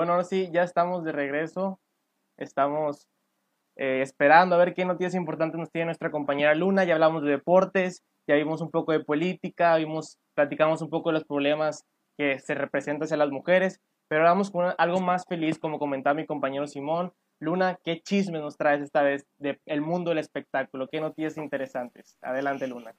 Bueno, 0.06 0.14
ahora 0.14 0.24
sí, 0.24 0.52
ya 0.54 0.62
estamos 0.62 1.04
de 1.04 1.12
regreso. 1.12 1.80
Estamos 2.38 3.08
eh, 3.76 4.02
esperando 4.04 4.54
a 4.54 4.60
ver 4.60 4.76
qué 4.76 4.86
noticias 4.86 5.16
importantes 5.16 5.60
nos 5.60 5.72
tiene 5.72 5.86
nuestra 5.86 6.12
compañera 6.12 6.54
Luna. 6.54 6.84
Ya 6.84 6.94
hablamos 6.94 7.24
de 7.24 7.32
deportes, 7.32 8.04
ya 8.28 8.36
vimos 8.36 8.62
un 8.62 8.70
poco 8.70 8.92
de 8.92 9.04
política, 9.04 9.76
vimos, 9.78 10.20
platicamos 10.36 10.84
un 10.84 10.92
poco 10.92 11.10
de 11.10 11.14
los 11.14 11.24
problemas 11.24 11.86
que 12.20 12.38
se 12.38 12.54
representan 12.54 13.06
hacia 13.06 13.18
las 13.18 13.32
mujeres, 13.32 13.82
pero 14.08 14.22
ahora 14.22 14.34
vamos 14.34 14.52
con 14.52 14.76
algo 14.78 15.02
más 15.02 15.26
feliz, 15.28 15.58
como 15.58 15.80
comentaba 15.80 16.14
mi 16.14 16.28
compañero 16.28 16.68
Simón. 16.68 17.12
Luna, 17.40 17.80
¿qué 17.84 18.00
chismes 18.00 18.42
nos 18.42 18.58
traes 18.58 18.84
esta 18.84 19.02
vez 19.02 19.26
del 19.40 19.82
mundo 19.82 20.12
del 20.12 20.20
espectáculo? 20.20 20.88
¿Qué 20.88 21.02
noticias 21.02 21.36
interesantes? 21.38 22.16
Adelante, 22.22 22.68
Luna. 22.68 22.94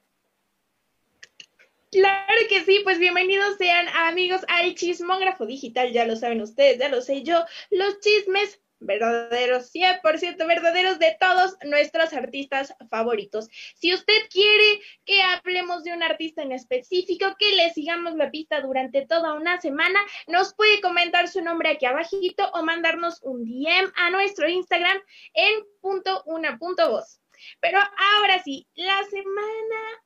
Claro 1.89 2.41
que 2.49 2.65
sí, 2.65 2.81
pues 2.83 2.99
bienvenidos 2.99 3.55
sean 3.57 3.87
amigos 3.87 4.41
al 4.49 4.75
chismógrafo 4.75 5.45
digital, 5.45 5.93
ya 5.93 6.05
lo 6.05 6.17
saben 6.17 6.41
ustedes, 6.41 6.79
ya 6.79 6.89
lo 6.89 7.01
sé 7.01 7.23
yo, 7.23 7.45
los 7.69 8.01
chismes 8.01 8.61
verdaderos, 8.79 9.71
100% 9.71 10.45
verdaderos 10.45 10.99
de 10.99 11.15
todos 11.17 11.55
nuestros 11.63 12.11
artistas 12.11 12.75
favoritos. 12.89 13.47
Si 13.75 13.93
usted 13.93 14.27
quiere 14.29 14.81
que 15.05 15.21
hablemos 15.21 15.85
de 15.85 15.93
un 15.93 16.03
artista 16.03 16.41
en 16.41 16.51
específico, 16.51 17.37
que 17.39 17.55
le 17.55 17.69
sigamos 17.69 18.15
la 18.15 18.31
pista 18.31 18.59
durante 18.59 19.05
toda 19.05 19.33
una 19.35 19.61
semana, 19.61 20.01
nos 20.27 20.53
puede 20.55 20.81
comentar 20.81 21.29
su 21.29 21.41
nombre 21.41 21.69
aquí 21.69 21.85
abajito 21.85 22.51
o 22.53 22.63
mandarnos 22.63 23.21
un 23.23 23.45
DM 23.45 23.93
a 23.95 24.09
nuestro 24.09 24.49
Instagram 24.49 24.97
en 25.33 25.63
punto 25.79 26.21
una 26.25 26.57
punto 26.57 26.89
voz. 26.91 27.21
Pero 27.61 27.79
ahora 27.79 28.43
sí, 28.43 28.67
la 28.75 29.03
semana 29.05 30.03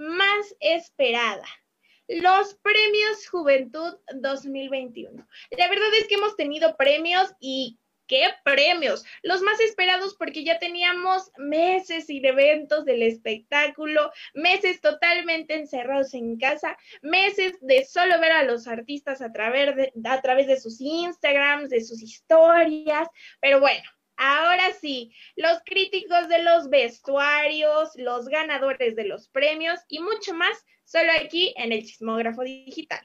más 0.00 0.56
esperada. 0.60 1.46
Los 2.08 2.54
premios 2.54 3.28
Juventud 3.28 3.94
2021. 4.14 5.28
La 5.56 5.68
verdad 5.68 5.94
es 5.98 6.08
que 6.08 6.16
hemos 6.16 6.34
tenido 6.34 6.76
premios 6.76 7.32
y 7.38 7.78
qué 8.08 8.24
premios, 8.42 9.04
los 9.22 9.40
más 9.40 9.60
esperados 9.60 10.16
porque 10.16 10.42
ya 10.42 10.58
teníamos 10.58 11.30
meses 11.36 12.10
y 12.10 12.18
de 12.18 12.30
eventos 12.30 12.84
del 12.84 13.04
espectáculo, 13.04 14.10
meses 14.34 14.80
totalmente 14.80 15.54
encerrados 15.54 16.12
en 16.14 16.36
casa, 16.36 16.76
meses 17.02 17.56
de 17.60 17.84
solo 17.84 18.18
ver 18.18 18.32
a 18.32 18.42
los 18.42 18.66
artistas 18.66 19.22
a 19.22 19.30
través 19.30 19.76
de, 19.76 19.92
a 20.04 20.20
través 20.20 20.48
de 20.48 20.58
sus 20.58 20.80
Instagrams, 20.80 21.70
de 21.70 21.84
sus 21.84 22.02
historias, 22.02 23.06
pero 23.40 23.60
bueno, 23.60 23.88
Ahora 24.22 24.74
sí, 24.78 25.14
los 25.34 25.62
críticos 25.64 26.28
de 26.28 26.42
los 26.42 26.68
vestuarios, 26.68 27.92
los 27.94 28.28
ganadores 28.28 28.94
de 28.94 29.06
los 29.06 29.28
premios 29.28 29.80
y 29.88 30.00
mucho 30.00 30.34
más, 30.34 30.66
solo 30.84 31.10
aquí 31.18 31.54
en 31.56 31.72
el 31.72 31.86
Chismógrafo 31.86 32.42
Digital. 32.42 33.00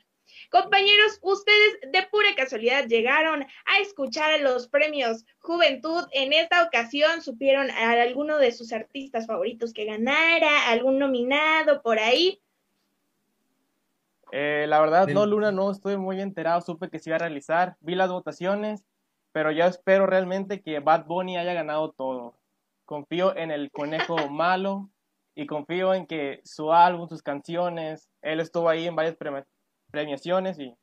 Compañeros, 0.51 1.17
ustedes 1.21 1.79
de 1.89 2.03
pura 2.11 2.35
casualidad 2.35 2.87
llegaron 2.87 3.43
a 3.43 3.79
escuchar 3.81 4.41
los 4.41 4.67
premios 4.67 5.23
Juventud. 5.39 6.03
En 6.11 6.33
esta 6.33 6.63
ocasión 6.63 7.21
supieron 7.21 7.71
a 7.71 7.91
alguno 7.91 8.37
de 8.37 8.51
sus 8.51 8.73
artistas 8.73 9.25
favoritos 9.25 9.71
que 9.71 9.85
ganara, 9.85 10.67
algún 10.67 10.99
nominado 10.99 11.81
por 11.81 11.97
ahí. 11.97 12.41
Eh, 14.33 14.65
la 14.67 14.81
verdad, 14.81 15.07
no, 15.07 15.25
Luna, 15.25 15.53
no 15.53 15.71
estoy 15.71 15.95
muy 15.95 16.19
enterado. 16.19 16.59
Supe 16.59 16.89
que 16.89 16.99
se 16.99 17.09
iba 17.09 17.15
a 17.15 17.19
realizar. 17.19 17.77
Vi 17.79 17.95
las 17.95 18.09
votaciones 18.11 18.83
pero 19.35 19.51
yo 19.51 19.65
espero 19.65 20.07
realmente 20.07 20.61
que 20.61 20.79
Bad 20.79 21.07
Bunny 21.07 21.35
haya 21.35 21.53
ganado 21.53 21.91
todo. 21.91 22.39
Confío 22.85 23.35
en 23.35 23.51
el 23.51 23.69
conejo 23.69 24.29
malo 24.29 24.89
y 25.35 25.45
confío 25.45 25.93
en 25.93 26.07
que 26.07 26.39
su 26.45 26.71
álbum, 26.71 27.09
sus 27.09 27.21
canciones, 27.21 28.09
él 28.21 28.39
estuvo 28.39 28.69
ahí 28.69 28.87
en 28.87 28.95
varias 28.95 29.17
premiaciones 29.91 30.57
y 30.57 30.73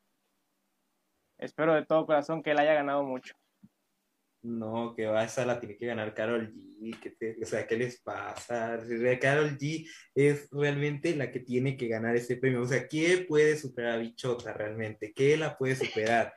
espero 1.39 1.73
de 1.73 1.83
todo 1.83 2.05
corazón 2.05 2.43
que 2.43 2.51
él 2.51 2.59
haya 2.59 2.75
ganado 2.75 3.01
mucho. 3.03 3.33
No, 4.43 4.93
que 4.93 5.07
va, 5.07 5.23
esa 5.23 5.47
la 5.47 5.59
tiene 5.59 5.75
que 5.75 5.87
ganar 5.87 6.13
Carol 6.13 6.53
G. 6.53 7.41
o 7.41 7.45
sea, 7.47 7.65
¿qué 7.65 7.75
les 7.75 8.01
pasa? 8.01 8.77
Carol 9.19 9.57
G 9.57 9.89
es 10.13 10.47
realmente 10.51 11.15
la 11.15 11.31
que 11.31 11.39
tiene 11.39 11.75
que 11.75 11.87
ganar 11.87 12.15
ese 12.15 12.37
premio. 12.37 12.61
O 12.61 12.67
sea, 12.67 12.87
¿qué 12.87 13.25
puede 13.27 13.57
superar 13.57 13.93
a 13.93 13.97
Bichota 13.97 14.53
realmente? 14.53 15.11
¿Qué 15.11 15.37
la 15.37 15.57
puede 15.57 15.75
superar? 15.75 16.35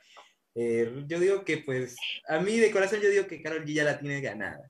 Eh, 0.59 1.03
yo 1.05 1.19
digo 1.19 1.45
que, 1.45 1.59
pues, 1.59 1.95
a 2.27 2.39
mí 2.39 2.57
de 2.57 2.71
corazón 2.71 2.99
yo 2.99 3.09
digo 3.09 3.27
que 3.27 3.43
Carol 3.43 3.63
G 3.63 3.73
ya 3.73 3.83
la 3.83 3.99
tiene 3.99 4.21
ganada. 4.21 4.67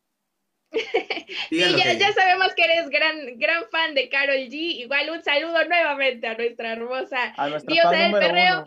y 1.49 1.59
ya, 1.77 1.93
ya, 1.93 2.11
sabemos 2.11 2.53
que 2.55 2.65
eres 2.65 2.89
gran, 2.89 3.39
gran 3.39 3.69
fan 3.69 3.95
de 3.95 4.09
Carol 4.09 4.35
G. 4.35 4.51
Igual 4.51 5.09
un 5.09 5.23
saludo 5.23 5.63
nuevamente 5.63 6.27
a 6.27 6.35
nuestra 6.35 6.73
hermosa 6.73 7.33
diosa 7.65 7.91
del 7.91 8.11
perreo. 8.11 8.65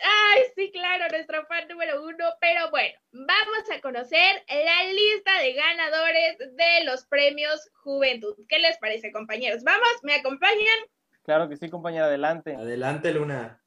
Ay, 0.00 0.42
sí, 0.56 0.72
claro, 0.72 1.04
nuestro 1.08 1.46
fan 1.46 1.68
número 1.68 2.02
uno. 2.02 2.24
Pero 2.40 2.68
bueno, 2.70 2.98
vamos 3.12 3.70
a 3.72 3.80
conocer 3.80 4.44
la 4.48 4.92
lista 4.92 5.40
de 5.40 5.52
ganadores 5.52 6.38
de 6.38 6.84
los 6.84 7.06
premios 7.06 7.70
Juventud. 7.74 8.34
¿Qué 8.48 8.58
les 8.58 8.76
parece, 8.78 9.12
compañeros? 9.12 9.62
Vamos, 9.62 9.88
¿me 10.02 10.14
acompañan? 10.14 10.78
Claro 11.22 11.48
que 11.48 11.56
sí, 11.56 11.70
compañera, 11.70 12.06
adelante. 12.06 12.56
Adelante, 12.56 13.12
Luna. 13.12 13.62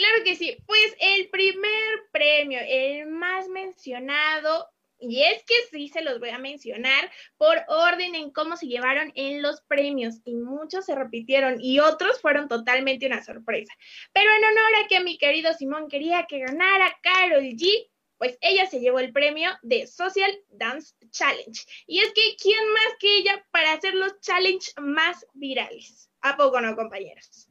Claro 0.00 0.24
que 0.24 0.34
sí. 0.34 0.56
Pues 0.66 0.96
el 0.98 1.28
primer 1.28 2.08
premio, 2.10 2.58
el 2.66 3.06
más 3.08 3.48
mencionado, 3.48 4.66
y 4.98 5.24
es 5.24 5.44
que 5.44 5.54
sí 5.70 5.88
se 5.88 6.00
los 6.00 6.18
voy 6.18 6.30
a 6.30 6.38
mencionar 6.38 7.10
por 7.36 7.62
orden 7.68 8.14
en 8.14 8.30
cómo 8.30 8.56
se 8.56 8.66
llevaron 8.66 9.12
en 9.14 9.42
los 9.42 9.60
premios 9.60 10.22
y 10.24 10.36
muchos 10.36 10.86
se 10.86 10.94
repitieron 10.94 11.60
y 11.60 11.80
otros 11.80 12.18
fueron 12.22 12.48
totalmente 12.48 13.04
una 13.04 13.22
sorpresa. 13.22 13.74
Pero 14.14 14.30
en 14.30 14.42
honor 14.42 14.82
a 14.82 14.88
que 14.88 15.00
mi 15.00 15.18
querido 15.18 15.52
Simón 15.52 15.86
quería 15.88 16.24
que 16.26 16.38
ganara 16.38 16.96
Carol 17.02 17.42
G, 17.42 17.90
pues 18.16 18.38
ella 18.40 18.64
se 18.70 18.80
llevó 18.80 19.00
el 19.00 19.12
premio 19.12 19.50
de 19.60 19.86
Social 19.86 20.34
Dance 20.48 20.94
Challenge. 21.10 21.62
Y 21.86 21.98
es 21.98 22.10
que, 22.14 22.36
¿quién 22.40 22.72
más 22.72 22.94
que 22.98 23.18
ella 23.18 23.46
para 23.50 23.74
hacer 23.74 23.92
los 23.92 24.18
challenge 24.20 24.72
más 24.80 25.26
virales? 25.34 26.08
¿A 26.22 26.38
poco 26.38 26.58
no, 26.62 26.74
compañeros? 26.74 27.49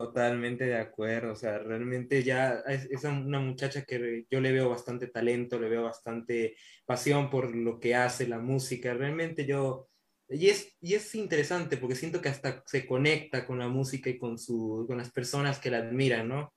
Totalmente 0.00 0.64
de 0.64 0.78
acuerdo, 0.78 1.32
o 1.32 1.36
sea, 1.36 1.58
realmente 1.58 2.22
ya 2.22 2.62
es, 2.66 3.04
una 3.04 3.38
muchacha 3.38 3.84
que 3.84 4.24
yo 4.30 4.40
le 4.40 4.50
veo 4.50 4.70
bastante 4.70 5.08
talento, 5.08 5.60
le 5.60 5.68
veo 5.68 5.82
bastante 5.82 6.56
pasión 6.86 7.28
por 7.28 7.54
lo 7.54 7.78
que 7.78 7.94
hace, 7.94 8.26
la 8.26 8.38
música, 8.38 8.94
realmente 8.94 9.44
yo, 9.44 9.90
y 10.26 10.48
es, 10.48 10.74
y 10.80 10.94
es 10.94 11.14
interesante 11.14 11.76
porque 11.76 11.96
siento 11.96 12.22
que 12.22 12.30
hasta 12.30 12.62
se 12.64 12.86
conecta 12.86 13.46
con 13.46 13.58
la 13.58 13.68
música 13.68 14.08
y 14.08 14.16
con, 14.16 14.38
su, 14.38 14.86
con 14.88 14.96
las 14.96 15.10
personas 15.10 15.58
que 15.58 15.70
la 15.70 15.80
admiran, 15.80 16.28
¿no? 16.28 16.54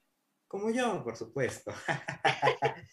Como 0.47 0.71
yo, 0.71 1.03
por 1.03 1.17
supuesto. 1.17 1.73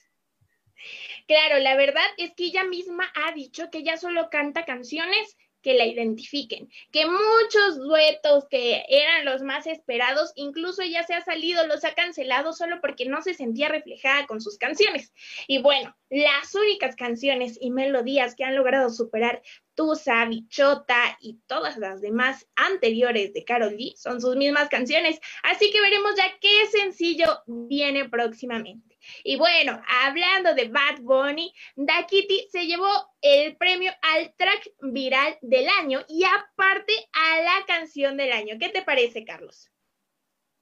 Claro, 1.29 1.59
la 1.61 1.77
verdad 1.77 2.03
es 2.17 2.33
que 2.35 2.47
ella 2.47 2.65
misma 2.65 3.13
ha 3.15 3.33
dicho 3.33 3.71
que 3.71 3.79
ella 3.79 3.97
solo 3.97 4.31
canta 4.31 4.65
canciones 4.65 5.37
que 5.63 5.75
la 5.75 5.87
identifiquen, 5.87 6.71
que 6.93 7.07
muchos 7.07 7.79
duetos 7.79 8.47
que 8.49 8.85
eran 8.89 9.25
los 9.25 9.43
más 9.43 9.67
esperados, 9.67 10.33
incluso 10.37 10.83
ya 10.83 11.03
se 11.05 11.15
ha 11.15 11.25
salido, 11.25 11.67
los 11.67 11.85
ha 11.85 11.95
cancelado 11.95 12.53
solo 12.53 12.81
porque 12.81 13.07
no 13.07 13.23
se 13.23 13.35
sentía 13.35 13.69
reflejada 13.69 14.27
con 14.27 14.41
sus 14.41 14.59
canciones. 14.59 15.13
Y 15.47 15.59
bueno, 15.59 15.97
las 16.09 16.55
únicas 16.55 16.97
canciones 16.97 17.59
y 17.61 17.71
melodías 17.71 18.35
que 18.35 18.45
han 18.45 18.57
logrado 18.57 18.91
superar 18.91 19.43
Tusa, 19.75 20.25
Bichota 20.27 21.17
y 21.21 21.39
todas 21.47 21.79
las 21.79 22.01
demás 22.01 22.47
anteriores 22.57 23.33
de 23.33 23.45
Carol 23.45 23.77
G 23.77 23.95
son 23.97 24.21
sus 24.21 24.37
mismas 24.37 24.69
canciones, 24.69 25.21
así 25.43 25.71
que 25.71 25.81
veremos 25.81 26.13
ya 26.17 26.39
qué 26.41 26.67
sencillo 26.67 27.43
viene 27.47 28.09
próximamente. 28.09 28.90
Y 29.25 29.37
bueno, 29.37 29.81
hablando 30.05 30.55
de 30.55 30.69
Bad 30.69 31.01
Bunny, 31.01 31.53
Da 31.77 32.07
Kitty 32.07 32.49
se 32.51 32.67
llevó 32.67 32.89
el 33.21 33.57
premio 33.57 33.93
al 34.03 34.35
track 34.37 34.71
viral 34.81 35.39
del 35.43 35.69
año 35.69 36.01
y 36.09 36.25
aparte 36.25 36.93
a 37.13 37.41
la 37.43 37.67
canción 37.67 38.17
del 38.17 38.33
año. 38.33 38.57
¿Qué 38.59 38.69
te 38.69 38.83
parece, 38.83 39.25
Carlos? 39.25 39.71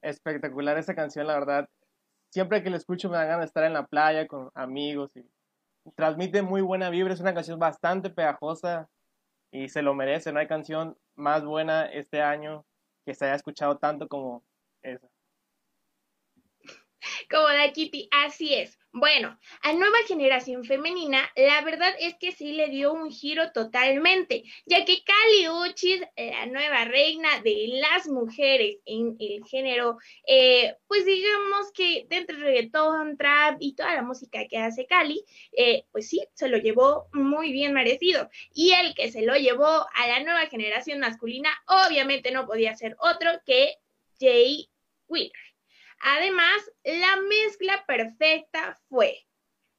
Espectacular 0.02 0.78
esa 0.78 0.94
canción, 0.94 1.26
la 1.26 1.34
verdad. 1.34 1.68
Siempre 2.30 2.62
que 2.62 2.70
la 2.70 2.76
escucho 2.76 3.08
me 3.08 3.16
da 3.16 3.24
ganas 3.24 3.40
de 3.40 3.46
estar 3.46 3.64
en 3.64 3.72
la 3.72 3.86
playa 3.86 4.26
con 4.26 4.50
amigos 4.54 5.10
y 5.16 5.24
transmite 5.96 6.42
muy 6.42 6.60
buena 6.60 6.90
vibra. 6.90 7.14
Es 7.14 7.20
una 7.20 7.34
canción 7.34 7.58
bastante 7.58 8.10
pegajosa 8.10 8.88
y 9.50 9.68
se 9.68 9.82
lo 9.82 9.94
merece. 9.94 10.32
No 10.32 10.40
hay 10.40 10.46
canción 10.46 10.96
más 11.16 11.44
buena 11.44 11.86
este 11.86 12.20
año 12.20 12.64
que 13.04 13.14
se 13.14 13.24
haya 13.24 13.34
escuchado 13.34 13.78
tanto 13.78 14.08
como 14.08 14.44
esa 14.82 15.08
como 17.30 17.48
la 17.48 17.72
Kitty, 17.72 18.08
así 18.10 18.54
es. 18.54 18.78
Bueno, 18.90 19.38
a 19.62 19.74
nueva 19.74 19.98
generación 20.08 20.64
femenina, 20.64 21.30
la 21.36 21.60
verdad 21.60 21.94
es 22.00 22.14
que 22.18 22.32
sí 22.32 22.52
le 22.52 22.68
dio 22.68 22.92
un 22.94 23.10
giro 23.10 23.52
totalmente, 23.52 24.44
ya 24.64 24.84
que 24.86 25.04
Kali 25.04 25.48
Uchis, 25.48 26.00
la 26.16 26.46
nueva 26.46 26.86
reina 26.86 27.28
de 27.42 27.80
las 27.80 28.08
mujeres 28.08 28.78
en 28.86 29.14
el 29.20 29.44
género, 29.44 29.98
eh, 30.26 30.74
pues 30.86 31.04
digamos 31.04 31.70
que 31.74 32.06
dentro 32.08 32.36
del 32.36 32.46
reggaetón, 32.46 33.18
trap 33.18 33.58
y 33.60 33.74
toda 33.74 33.94
la 33.94 34.02
música 34.02 34.48
que 34.48 34.56
hace 34.56 34.86
Kali, 34.86 35.22
eh, 35.52 35.84
pues 35.92 36.08
sí, 36.08 36.26
se 36.32 36.48
lo 36.48 36.56
llevó 36.56 37.08
muy 37.12 37.52
bien 37.52 37.74
merecido. 37.74 38.30
Y 38.54 38.72
el 38.72 38.94
que 38.94 39.12
se 39.12 39.22
lo 39.22 39.36
llevó 39.36 39.86
a 39.94 40.08
la 40.08 40.20
nueva 40.24 40.46
generación 40.46 41.00
masculina, 41.00 41.50
obviamente 41.66 42.30
no 42.30 42.46
podía 42.46 42.74
ser 42.74 42.96
otro 43.00 43.30
que 43.44 43.74
Jay 44.18 44.70
Wheeler. 45.08 45.47
Además, 46.00 46.72
la 46.84 47.16
mezcla 47.22 47.84
perfecta 47.86 48.78
fue 48.88 49.28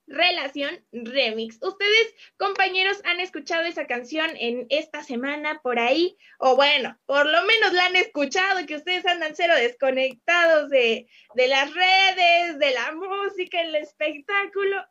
Relación 0.09 0.83
Remix. 0.91 1.59
¿Ustedes, 1.61 2.15
compañeros, 2.37 2.99
han 3.05 3.19
escuchado 3.19 3.63
esa 3.65 3.85
canción 3.85 4.31
en 4.39 4.65
esta 4.69 5.03
semana 5.03 5.61
por 5.61 5.77
ahí? 5.77 6.17
O 6.39 6.55
bueno, 6.55 6.99
por 7.05 7.27
lo 7.27 7.43
menos 7.45 7.73
la 7.73 7.85
han 7.85 7.95
escuchado, 7.95 8.65
que 8.65 8.75
ustedes 8.75 9.05
andan 9.05 9.35
cero 9.35 9.53
desconectados 9.55 10.69
de, 10.69 11.07
de 11.35 11.47
las 11.47 11.71
redes, 11.73 12.57
de 12.57 12.71
la 12.71 12.91
música, 12.93 13.61
el 13.61 13.75
espectáculo. 13.75 14.83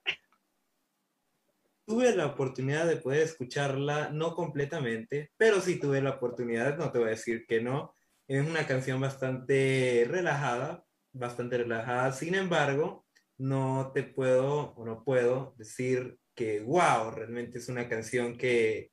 Tuve 1.84 2.14
la 2.14 2.26
oportunidad 2.26 2.86
de 2.86 2.96
poder 2.96 3.22
escucharla, 3.22 4.10
no 4.10 4.36
completamente, 4.36 5.32
pero 5.36 5.60
sí 5.60 5.80
tuve 5.80 6.00
la 6.00 6.10
oportunidad, 6.10 6.76
no 6.76 6.92
te 6.92 6.98
voy 6.98 7.08
a 7.08 7.10
decir 7.10 7.44
que 7.48 7.60
no. 7.60 7.96
Es 8.28 8.46
una 8.46 8.66
canción 8.66 9.00
bastante 9.00 10.06
relajada, 10.06 10.84
bastante 11.18 11.58
relajada. 11.58 12.12
Sin 12.12 12.34
embargo, 12.34 13.06
no 13.38 13.92
te 13.94 14.02
puedo 14.02 14.74
o 14.74 14.84
no 14.84 15.04
puedo 15.04 15.54
decir 15.56 16.18
que, 16.34 16.60
wow, 16.60 17.10
realmente 17.10 17.58
es 17.58 17.68
una 17.68 17.88
canción 17.88 18.36
que, 18.36 18.90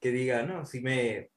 que 0.00 0.10
diga, 0.10 0.42
no, 0.42 0.64
si 0.66 0.80
me, 0.80 1.30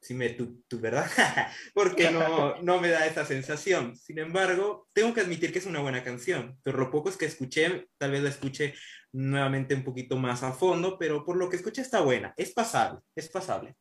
si 0.00 0.14
me, 0.14 0.30
tu, 0.30 0.62
¿verdad? 0.80 1.06
Porque 1.74 2.10
no, 2.10 2.60
no 2.62 2.80
me 2.80 2.88
da 2.88 3.06
esa 3.06 3.24
sensación. 3.24 3.96
Sin 3.96 4.18
embargo, 4.18 4.88
tengo 4.92 5.12
que 5.12 5.20
admitir 5.20 5.52
que 5.52 5.58
es 5.58 5.66
una 5.66 5.80
buena 5.80 6.04
canción. 6.04 6.58
Pero 6.62 6.78
lo 6.78 6.90
poco 6.90 7.08
es 7.08 7.16
que 7.16 7.26
escuché, 7.26 7.88
tal 7.98 8.12
vez 8.12 8.22
la 8.22 8.28
escuché 8.28 8.74
nuevamente 9.12 9.74
un 9.74 9.84
poquito 9.84 10.16
más 10.16 10.42
a 10.42 10.52
fondo, 10.52 10.98
pero 10.98 11.24
por 11.24 11.36
lo 11.36 11.48
que 11.48 11.56
escuché 11.56 11.82
está 11.82 12.00
buena. 12.00 12.34
Es 12.36 12.52
pasable, 12.52 13.00
es 13.14 13.28
pasable. 13.28 13.74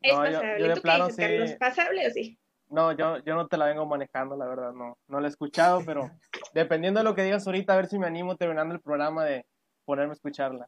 Es 0.00 0.14
pasable. 0.14 0.74
¿Tú 0.74 0.82
qué 0.82 0.98
dices, 0.98 1.16
Carlos? 1.16 1.52
¿Pasable 1.58 2.06
o 2.06 2.10
sí? 2.10 2.38
No, 2.68 2.92
yo, 2.92 3.18
yo 3.24 3.34
no 3.34 3.46
te 3.46 3.56
la 3.56 3.66
vengo 3.66 3.86
manejando, 3.86 4.36
la 4.36 4.46
verdad, 4.46 4.72
no. 4.72 4.98
No 5.08 5.20
la 5.20 5.28
he 5.28 5.30
escuchado, 5.30 5.82
pero 5.84 6.10
dependiendo 6.54 7.00
de 7.00 7.04
lo 7.04 7.14
que 7.14 7.22
digas 7.22 7.46
ahorita, 7.46 7.72
a 7.72 7.76
ver 7.76 7.86
si 7.86 7.98
me 7.98 8.06
animo 8.06 8.36
terminando 8.36 8.74
el 8.74 8.80
programa 8.80 9.24
de 9.24 9.46
ponerme 9.84 10.12
a 10.12 10.14
escucharla. 10.14 10.66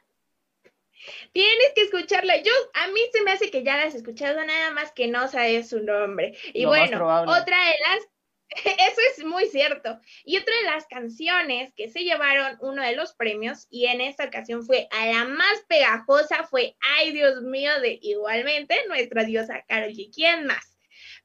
Tienes 1.33 1.73
que 1.75 1.83
escucharla. 1.83 2.37
Yo, 2.43 2.53
a 2.75 2.89
mí 2.89 3.01
se 3.13 3.23
me 3.23 3.33
hace 3.33 3.51
que 3.51 3.63
ya 3.63 3.77
la 3.77 3.85
has 3.85 3.95
escuchado, 3.95 4.45
nada 4.45 4.73
más 4.73 4.93
que 4.93 5.09
no 5.09 5.29
sabes 5.29 5.69
su 5.69 5.81
nombre. 5.81 6.37
Y 6.53 6.65
bueno, 6.65 7.05
otra 7.07 7.57
de 7.57 7.75
las, 7.81 8.09
eso 8.65 9.01
es 9.17 9.25
muy 9.25 9.47
cierto. 9.47 9.99
Y 10.25 10.39
otra 10.39 10.55
de 10.57 10.65
las 10.65 10.87
canciones 10.87 11.73
que 11.75 11.89
se 11.89 12.05
llevaron 12.05 12.59
uno 12.61 12.83
de 12.83 12.97
los 12.97 13.13
premios, 13.15 13.67
y 13.71 13.87
en 13.87 14.01
esta 14.01 14.25
ocasión 14.25 14.65
fue 14.65 14.89
a 14.91 15.07
la 15.07 15.25
más 15.25 15.65
pegajosa, 15.69 16.45
fue 16.45 16.77
Ay 16.97 17.13
Dios 17.13 17.43
mío, 17.43 17.81
de 17.81 17.99
igualmente 18.03 18.77
nuestra 18.89 19.25
diosa 19.25 19.65
Karol 19.69 19.91
G. 19.91 20.11
¿Quién 20.15 20.47
más? 20.47 20.78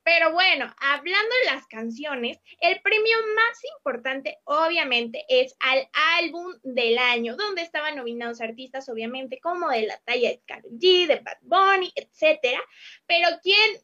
Pero 0.03 0.33
bueno, 0.33 0.73
hablando 0.79 1.35
de 1.43 1.51
las 1.51 1.67
canciones, 1.67 2.39
el 2.59 2.81
premio 2.81 3.17
más 3.35 3.59
importante 3.77 4.37
obviamente 4.43 5.25
es 5.29 5.55
al 5.59 5.87
álbum 6.19 6.53
del 6.63 6.97
año, 6.97 7.35
donde 7.35 7.61
estaban 7.61 7.95
nominados 7.95 8.41
artistas 8.41 8.89
obviamente 8.89 9.39
como 9.39 9.69
de 9.69 9.87
la 9.87 9.97
talla 9.99 10.29
de 10.29 10.41
Karol 10.45 10.71
G, 10.73 11.07
de 11.07 11.19
Bad 11.19 11.37
Bunny, 11.41 11.91
etcétera. 11.95 12.61
Pero 13.07 13.27
quién 13.41 13.81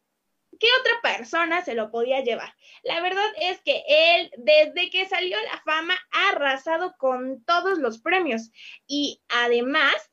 ¿qué 0.59 0.67
otra 0.79 1.15
persona 1.17 1.63
se 1.63 1.73
lo 1.73 1.89
podía 1.89 2.21
llevar? 2.21 2.53
La 2.83 3.01
verdad 3.01 3.25
es 3.41 3.61
que 3.61 3.83
él, 3.87 4.31
desde 4.37 4.89
que 4.89 5.07
salió 5.07 5.37
la 5.41 5.61
fama, 5.63 5.95
ha 6.11 6.29
arrasado 6.29 6.95
con 6.97 7.43
todos 7.45 7.79
los 7.79 7.99
premios 7.99 8.51
y 8.85 9.21
además 9.29 10.08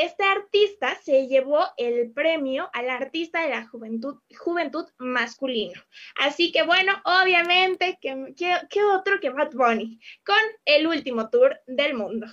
este 0.00 0.24
artista 0.24 0.94
se 1.02 1.26
llevó 1.26 1.60
el 1.76 2.12
premio 2.12 2.70
al 2.72 2.88
artista 2.88 3.42
de 3.42 3.50
la 3.50 3.66
juventud, 3.66 4.20
juventud 4.38 4.86
masculino. 4.98 5.80
Así 6.18 6.50
que 6.52 6.62
bueno, 6.62 6.92
obviamente, 7.04 7.98
¿qué, 8.00 8.84
otro 8.84 9.20
que 9.20 9.30
Bad 9.30 9.52
Bunny? 9.52 10.00
Con 10.24 10.36
el 10.64 10.86
último 10.86 11.28
tour 11.28 11.60
del 11.66 11.94
mundo. 11.94 12.26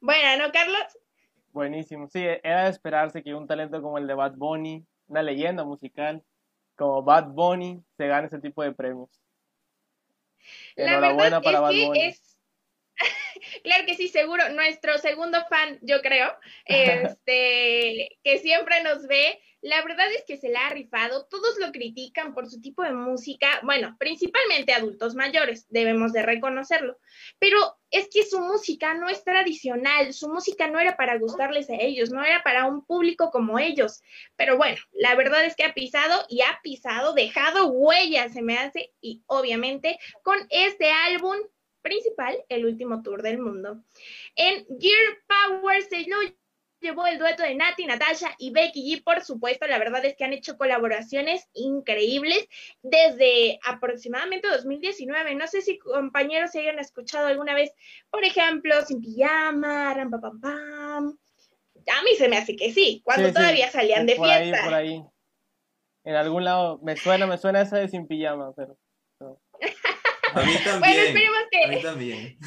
Bueno, 0.00 0.44
¿no, 0.44 0.52
Carlos? 0.52 0.98
Buenísimo, 1.52 2.08
sí, 2.08 2.20
era 2.42 2.64
de 2.64 2.70
esperarse 2.70 3.22
que 3.22 3.34
un 3.34 3.46
talento 3.46 3.80
como 3.80 3.98
el 3.98 4.06
de 4.06 4.14
Bad 4.14 4.34
Bunny, 4.34 4.84
una 5.06 5.22
leyenda 5.22 5.64
musical 5.64 6.22
como 6.74 7.02
Bad 7.02 7.28
Bunny, 7.28 7.80
se 7.96 8.08
gane 8.08 8.26
ese 8.26 8.40
tipo 8.40 8.62
de 8.62 8.72
premios. 8.72 9.10
Enhorabuena 10.74 11.40
para 11.40 11.60
Bad 11.60 11.72
Bunny. 11.72 12.00
Es 12.00 12.33
Claro 13.62 13.86
que 13.86 13.94
sí, 13.94 14.08
seguro. 14.08 14.48
Nuestro 14.50 14.98
segundo 14.98 15.38
fan, 15.48 15.78
yo 15.82 16.00
creo, 16.02 16.36
este, 16.66 18.18
que 18.22 18.38
siempre 18.38 18.82
nos 18.82 19.06
ve. 19.06 19.40
La 19.60 19.80
verdad 19.82 20.12
es 20.12 20.24
que 20.26 20.36
se 20.36 20.50
la 20.50 20.66
ha 20.66 20.70
rifado. 20.70 21.24
Todos 21.24 21.58
lo 21.58 21.72
critican 21.72 22.34
por 22.34 22.50
su 22.50 22.60
tipo 22.60 22.82
de 22.82 22.92
música. 22.92 23.60
Bueno, 23.62 23.96
principalmente 23.98 24.74
adultos 24.74 25.14
mayores, 25.14 25.66
debemos 25.70 26.12
de 26.12 26.22
reconocerlo. 26.22 26.98
Pero 27.38 27.58
es 27.90 28.08
que 28.12 28.26
su 28.26 28.40
música 28.40 28.92
no 28.92 29.08
es 29.08 29.24
tradicional. 29.24 30.12
Su 30.12 30.28
música 30.28 30.68
no 30.68 30.78
era 30.78 30.98
para 30.98 31.16
gustarles 31.16 31.70
a 31.70 31.76
ellos, 31.76 32.10
no 32.10 32.22
era 32.22 32.42
para 32.42 32.66
un 32.66 32.84
público 32.84 33.30
como 33.30 33.58
ellos. 33.58 34.02
Pero 34.36 34.58
bueno, 34.58 34.76
la 34.92 35.14
verdad 35.14 35.42
es 35.46 35.56
que 35.56 35.64
ha 35.64 35.72
pisado 35.72 36.26
y 36.28 36.42
ha 36.42 36.60
pisado, 36.62 37.14
dejado 37.14 37.68
huellas, 37.68 38.34
se 38.34 38.42
me 38.42 38.58
hace. 38.58 38.92
Y 39.00 39.22
obviamente 39.26 39.98
con 40.22 40.36
este 40.50 40.90
álbum 40.90 41.36
principal, 41.84 42.36
el 42.48 42.64
último 42.64 43.02
tour 43.02 43.22
del 43.22 43.38
mundo. 43.38 43.84
En 44.34 44.66
Gear 44.80 45.18
Power 45.28 45.82
se 45.82 46.00
lo 46.08 46.16
llevó 46.80 47.06
el 47.06 47.18
dueto 47.18 47.42
de 47.42 47.54
Nati, 47.54 47.86
Natasha 47.86 48.34
y 48.38 48.50
Becky 48.50 48.96
G, 48.96 49.04
por 49.04 49.22
supuesto. 49.22 49.66
La 49.66 49.78
verdad 49.78 50.04
es 50.04 50.16
que 50.16 50.24
han 50.24 50.32
hecho 50.32 50.56
colaboraciones 50.56 51.48
increíbles 51.52 52.48
desde 52.82 53.60
aproximadamente 53.64 54.48
2019. 54.48 55.34
No 55.34 55.46
sé 55.46 55.62
si 55.62 55.78
compañeros 55.78 56.50
se 56.50 56.60
hayan 56.60 56.78
escuchado 56.78 57.26
alguna 57.26 57.54
vez, 57.54 57.72
por 58.10 58.24
ejemplo, 58.24 58.74
Sin 58.82 59.00
Pijama, 59.00 59.94
Ram 59.94 60.10
Pam 60.10 60.40
Pam. 60.40 61.18
A 61.86 62.02
mí 62.02 62.14
se 62.16 62.28
me 62.28 62.38
hace 62.38 62.56
que 62.56 62.72
sí, 62.72 63.02
cuando 63.04 63.30
todavía 63.32 63.70
salían 63.70 64.06
de 64.06 64.16
por 64.16 64.26
fiesta. 64.26 64.58
Ahí, 64.58 64.64
por 64.64 64.74
ahí. 64.74 65.04
En 66.04 66.14
algún 66.16 66.44
lado 66.44 66.80
me 66.82 66.96
suena, 66.96 67.26
me 67.26 67.38
suena 67.38 67.62
esa 67.62 67.78
de 67.78 67.88
Sin 67.88 68.06
Pijama, 68.06 68.52
pero. 68.54 68.76
A 70.34 70.42
mí 70.42 70.54
también. 70.64 70.80
Bueno, 70.80 71.02
esperemos 71.02 71.40
que. 71.50 71.64
A 71.64 71.68
mí 71.68 71.82
también. 71.82 72.38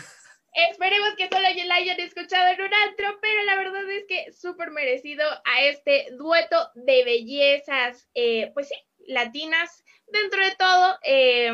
Esperemos 0.72 1.10
que 1.16 1.28
solo 1.28 1.48
la 1.68 1.76
hayan 1.76 2.00
escuchado 2.00 2.48
en 2.52 2.62
un 2.62 2.74
antro, 2.74 3.20
pero 3.22 3.44
la 3.44 3.58
verdad 3.58 3.90
es 3.92 4.06
que 4.08 4.32
súper 4.34 4.72
merecido 4.72 5.24
a 5.46 5.62
este 5.62 6.08
dueto 6.18 6.72
de 6.74 7.04
bellezas, 7.04 8.10
eh, 8.16 8.50
pues 8.56 8.70
sí, 8.70 8.76
latinas, 9.06 9.84
dentro 10.08 10.44
de 10.44 10.56
todo, 10.56 10.98
eh, 11.04 11.54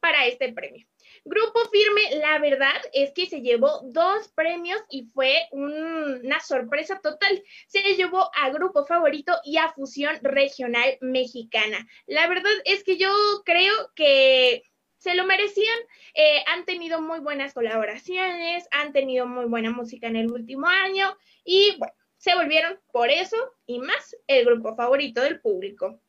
para 0.00 0.26
este 0.26 0.52
premio. 0.54 0.86
Grupo 1.24 1.60
Firme, 1.70 2.16
la 2.22 2.38
verdad 2.38 2.80
es 2.94 3.12
que 3.12 3.26
se 3.26 3.42
llevó 3.42 3.82
dos 3.84 4.28
premios 4.28 4.80
y 4.88 5.04
fue 5.12 5.46
una 5.52 6.40
sorpresa 6.40 7.00
total. 7.02 7.42
Se 7.66 7.82
llevó 7.96 8.30
a 8.34 8.48
Grupo 8.48 8.86
Favorito 8.86 9.38
y 9.44 9.58
a 9.58 9.68
Fusión 9.68 10.18
Regional 10.22 10.96
Mexicana. 11.02 11.86
La 12.06 12.26
verdad 12.28 12.52
es 12.64 12.82
que 12.82 12.96
yo 12.96 13.10
creo 13.44 13.92
que 13.94 14.62
se 14.98 15.14
lo 15.14 15.24
merecían. 15.24 15.78
Eh, 16.14 16.42
han 16.46 16.64
tenido 16.64 17.00
muy 17.00 17.20
buenas 17.20 17.54
colaboraciones, 17.54 18.68
han 18.70 18.92
tenido 18.92 19.26
muy 19.26 19.46
buena 19.46 19.70
música 19.70 20.06
en 20.06 20.16
el 20.16 20.30
último 20.30 20.66
año 20.66 21.16
y 21.44 21.76
bueno, 21.78 21.94
se 22.18 22.34
volvieron 22.34 22.78
por 22.92 23.10
eso 23.10 23.36
y 23.66 23.78
más 23.78 24.16
el 24.26 24.44
grupo 24.44 24.74
favorito 24.76 25.22
del 25.22 25.40
público. 25.40 26.00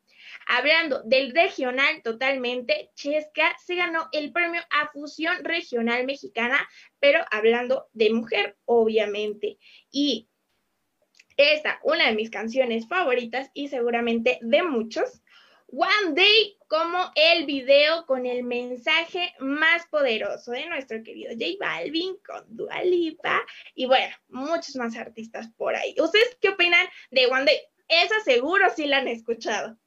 Hablando 0.47 1.01
del 1.03 1.33
regional 1.33 2.01
totalmente, 2.03 2.91
Chesca 2.95 3.55
se 3.63 3.75
ganó 3.75 4.09
el 4.11 4.31
premio 4.31 4.61
a 4.69 4.89
Fusión 4.91 5.43
Regional 5.43 6.05
Mexicana, 6.05 6.67
pero 6.99 7.23
hablando 7.31 7.87
de 7.93 8.11
mujer, 8.11 8.57
obviamente. 8.65 9.57
Y 9.91 10.27
esta, 11.37 11.79
una 11.83 12.07
de 12.07 12.15
mis 12.15 12.29
canciones 12.29 12.87
favoritas 12.87 13.49
y 13.53 13.69
seguramente 13.69 14.39
de 14.41 14.63
muchos, 14.63 15.21
One 15.67 16.13
Day 16.15 16.58
como 16.69 17.11
el 17.15 17.47
video 17.47 18.05
con 18.05 18.27
el 18.27 18.43
mensaje 18.43 19.33
más 19.39 19.87
poderoso 19.87 20.51
de 20.51 20.67
nuestro 20.67 21.01
querido 21.03 21.31
J 21.31 21.45
Balvin 21.59 22.15
con 22.23 22.45
Dua 22.55 22.83
Lipa 22.83 23.43
y 23.73 23.87
bueno, 23.87 24.15
muchos 24.27 24.75
más 24.75 24.95
artistas 24.95 25.49
por 25.57 25.75
ahí. 25.75 25.95
¿Ustedes 25.99 26.37
qué 26.39 26.49
opinan 26.49 26.85
de 27.09 27.25
One 27.25 27.45
Day? 27.45 27.59
Esa 27.87 28.19
seguro 28.19 28.67
sí 28.75 28.85
la 28.85 28.99
han 28.99 29.07
escuchado. 29.07 29.77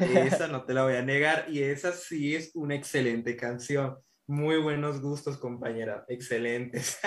Esa 0.00 0.48
no 0.48 0.64
te 0.64 0.74
la 0.74 0.84
voy 0.84 0.96
a 0.96 1.02
negar 1.02 1.46
y 1.48 1.62
esa 1.62 1.92
sí 1.92 2.36
es 2.36 2.50
una 2.54 2.74
excelente 2.74 3.36
canción. 3.38 3.96
Muy 4.26 4.58
buenos 4.58 5.00
gustos, 5.00 5.38
compañera. 5.38 6.04
Excelentes. 6.08 6.98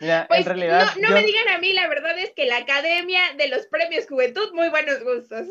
Mira, 0.00 0.26
Pues 0.26 0.40
en 0.40 0.46
realidad. 0.46 0.96
no, 0.96 1.02
no 1.02 1.08
yo, 1.10 1.14
me 1.14 1.22
digan 1.26 1.48
a 1.48 1.58
mí, 1.58 1.72
la 1.74 1.86
verdad 1.86 2.18
es 2.18 2.32
que 2.34 2.46
la 2.46 2.56
Academia 2.56 3.20
de 3.36 3.46
los 3.46 3.66
Premios 3.68 4.08
Juventud, 4.08 4.52
muy 4.52 4.68
buenos 4.68 5.04
gustos. 5.04 5.46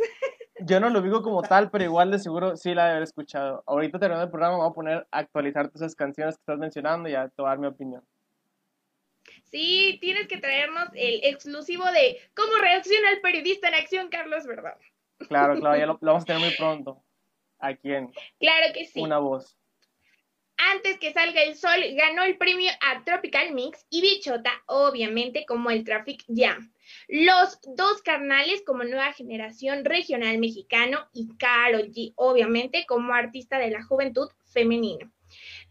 Yo 0.66 0.80
no 0.80 0.90
lo 0.90 1.02
digo 1.02 1.22
como 1.22 1.42
tal, 1.42 1.70
pero 1.70 1.84
igual 1.84 2.12
de 2.12 2.20
seguro 2.20 2.56
sí 2.56 2.74
la 2.74 2.84
he 2.84 2.86
de 2.86 2.92
haber 2.92 3.04
escuchado. 3.04 3.64
Ahorita 3.66 4.00
terminando 4.00 4.26
el 4.26 4.32
programa, 4.32 4.58
voy 4.58 4.70
a 4.70 4.74
poner 4.74 5.08
a 5.12 5.20
actualizar 5.20 5.68
todas 5.68 5.82
esas 5.82 5.96
canciones 5.96 6.36
que 6.36 6.42
estás 6.42 6.58
mencionando 6.58 7.10
y 7.10 7.16
a 7.16 7.30
tomar 7.30 7.60
mi 7.60 7.68
opinión. 7.68 8.04
Sí, 9.46 9.98
tienes 10.02 10.28
que 10.28 10.38
traernos 10.38 10.90
el 10.94 11.22
exclusivo 11.24 11.86
de 11.92 12.18
cómo 12.34 12.54
reacciona 12.60 13.12
el 13.12 13.22
periodista 13.22 13.68
en 13.68 13.76
acción, 13.76 14.10
Carlos, 14.10 14.46
¿verdad? 14.46 14.78
Claro, 15.28 15.60
claro, 15.60 15.78
ya 15.78 15.86
lo, 15.86 15.98
lo 16.02 16.08
vamos 16.08 16.24
a 16.24 16.26
tener 16.26 16.42
muy 16.42 16.52
pronto. 16.58 17.04
Aquí 17.60 17.94
en 17.94 18.12
Claro 18.40 18.74
que 18.74 18.86
sí. 18.86 19.02
Una 19.02 19.20
Voz. 19.20 19.58
Antes 20.58 21.00
que 21.00 21.12
salga 21.12 21.42
el 21.42 21.56
sol, 21.56 21.80
ganó 21.96 22.24
el 22.24 22.38
premio 22.38 22.72
a 22.82 23.04
Tropical 23.04 23.52
Mix 23.54 23.86
y 23.90 24.02
Bichota, 24.02 24.52
obviamente, 24.68 25.46
como 25.46 25.72
el 25.72 25.84
Traffic 25.84 26.24
Jam. 26.28 26.72
Los 27.08 27.60
dos 27.76 28.02
carnales 28.02 28.64
como 28.66 28.84
nueva 28.84 29.14
generación 29.14 29.86
regional 29.86 30.38
mexicano 30.38 31.08
y 31.14 31.30
Karol 31.38 31.92
G, 31.92 32.14
obviamente, 32.16 32.86
como 32.88 33.14
artista 33.14 33.60
de 33.60 33.72
la 33.72 33.84
juventud 33.84 34.30
femenino. 34.46 35.12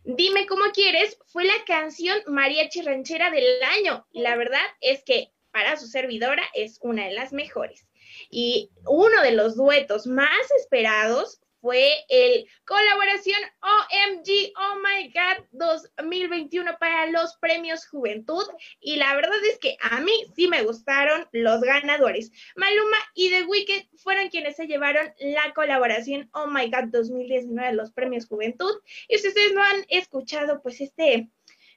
Dime 0.05 0.47
cómo 0.47 0.65
quieres 0.73 1.19
fue 1.27 1.45
la 1.45 1.65
canción 1.67 2.19
mariachi 2.27 2.83
ranchera 2.83 3.31
del 3.31 3.63
año 3.63 4.07
y 4.11 4.23
la 4.23 4.37
verdad 4.37 4.63
es 4.81 5.05
que 5.05 5.33
para 5.51 5.77
su 5.77 5.87
servidora 5.87 6.43
es 6.55 6.79
una 6.83 7.07
de 7.07 7.13
las 7.13 7.33
mejores. 7.33 7.87
Y 8.31 8.71
uno 8.87 9.23
de 9.23 9.33
los 9.33 9.57
duetos 9.57 10.07
más 10.07 10.51
esperados 10.59 11.41
fue 11.61 12.05
el 12.09 12.47
colaboración 12.65 13.39
OMG 13.61 14.53
Oh 14.57 14.79
My 14.81 15.13
God 15.13 15.45
2021 15.53 16.77
para 16.79 17.07
los 17.07 17.37
premios 17.37 17.87
Juventud 17.87 18.45
y 18.81 18.97
la 18.97 19.15
verdad 19.15 19.45
es 19.51 19.59
que 19.59 19.77
a 19.81 20.01
mí 20.01 20.13
sí 20.35 20.49
me 20.49 20.63
gustaron 20.63 21.29
los 21.33 21.61
ganadores. 21.61 22.33
Maluma 22.57 22.97
y 23.15 23.31
The 23.31 23.45
Wicked 23.45 23.87
fueron 23.97 24.29
quienes 24.29 24.57
se 24.57 24.67
llevaron 24.67 25.13
la 25.19 25.53
colaboración 25.55 26.29
Oh 26.33 26.47
My 26.47 26.71
God 26.71 26.89
2019 26.91 27.71
de 27.71 27.75
los 27.75 27.93
premios 27.93 28.27
Juventud 28.27 28.81
y 29.09 29.19
si 29.19 29.29
ustedes 29.29 29.53
no 29.53 29.63
han 29.63 29.85
escuchado 29.89 30.63
pues 30.63 30.81
este 30.81 31.29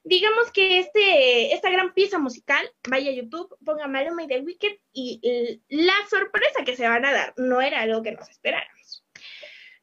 digamos 0.06 0.52
que 0.52 0.80
este, 0.80 1.54
esta 1.54 1.70
gran 1.70 1.94
pieza 1.94 2.20
musical, 2.20 2.70
vaya 2.90 3.10
a 3.10 3.14
YouTube, 3.14 3.56
ponga 3.64 3.88
Maluma 3.88 4.24
y 4.24 4.28
The 4.28 4.42
Wicked 4.42 4.78
y 4.92 5.62
la 5.70 5.94
sorpresa 6.10 6.64
que 6.66 6.76
se 6.76 6.88
van 6.88 7.06
a 7.06 7.14
dar 7.14 7.34
no 7.38 7.62
era 7.62 7.82
algo 7.82 8.04
que 8.04 8.12
nos 8.12 8.30
esperáramos. 8.30 9.03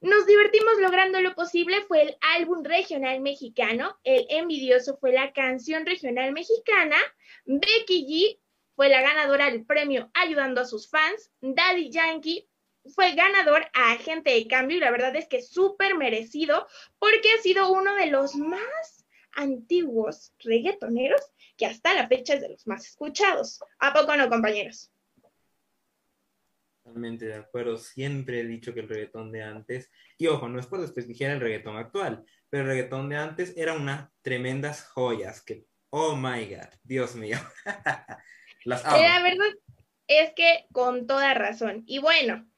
Nos 0.01 0.25
divertimos 0.25 0.79
logrando 0.79 1.21
lo 1.21 1.35
posible, 1.35 1.83
fue 1.83 2.01
el 2.01 2.17
álbum 2.23 2.65
regional 2.65 3.21
mexicano, 3.21 3.99
el 4.03 4.25
envidioso 4.31 4.97
fue 4.97 5.13
la 5.13 5.35
canción 5.35 5.85
regional 5.85 6.33
mexicana, 6.33 6.97
Becky 7.45 8.07
G 8.07 8.41
fue 8.77 8.89
la 8.89 9.03
ganadora 9.03 9.51
del 9.51 9.67
premio 9.67 10.11
ayudando 10.15 10.63
a 10.63 10.65
sus 10.65 10.89
fans, 10.89 11.31
Daddy 11.43 11.91
Yankee 11.91 12.49
fue 12.95 13.13
ganador 13.13 13.67
a 13.75 13.93
Agente 13.93 14.31
de 14.31 14.49
Cambio 14.49 14.79
y 14.79 14.81
la 14.81 14.91
verdad 14.91 15.15
es 15.17 15.29
que 15.29 15.43
súper 15.43 15.97
merecido 15.97 16.67
porque 16.99 17.29
ha 17.39 17.43
sido 17.43 17.71
uno 17.71 17.95
de 17.97 18.07
los 18.07 18.37
más 18.37 19.05
antiguos 19.33 20.33
reggaetoneros 20.39 21.21
que 21.59 21.67
hasta 21.67 21.93
la 21.93 22.09
fecha 22.09 22.35
es 22.35 22.41
de 22.41 22.49
los 22.49 22.67
más 22.67 22.87
escuchados. 22.87 23.61
¿A 23.79 23.93
poco 23.93 24.17
no, 24.17 24.31
compañeros? 24.31 24.91
Totalmente 26.83 27.27
de 27.27 27.35
acuerdo. 27.35 27.77
Siempre 27.77 28.41
he 28.41 28.45
dicho 28.45 28.73
que 28.73 28.81
el 28.81 28.89
reggaetón 28.89 29.31
de 29.33 29.43
antes, 29.43 29.91
y 30.17 30.27
ojo, 30.27 30.49
no 30.49 30.59
es 30.59 30.67
por 30.67 30.81
desprestigiar 30.81 31.33
el 31.33 31.41
reggaetón 31.41 31.77
actual, 31.77 32.25
pero 32.49 32.63
el 32.63 32.69
reggaetón 32.69 33.09
de 33.09 33.17
antes 33.17 33.57
era 33.57 33.75
unas 33.75 34.11
tremendas 34.23 34.85
joyas 34.89 35.43
que, 35.43 35.67
oh 35.91 36.17
my 36.17 36.47
god, 36.47 36.69
Dios 36.83 37.15
mío. 37.15 37.39
Las 38.65 38.85
amo. 38.85 38.97
La 38.99 39.23
verdad 39.23 39.47
es 40.07 40.33
que 40.35 40.67
con 40.73 41.07
toda 41.07 41.35
razón. 41.35 41.85
Y 41.87 41.99
bueno, 41.99 42.49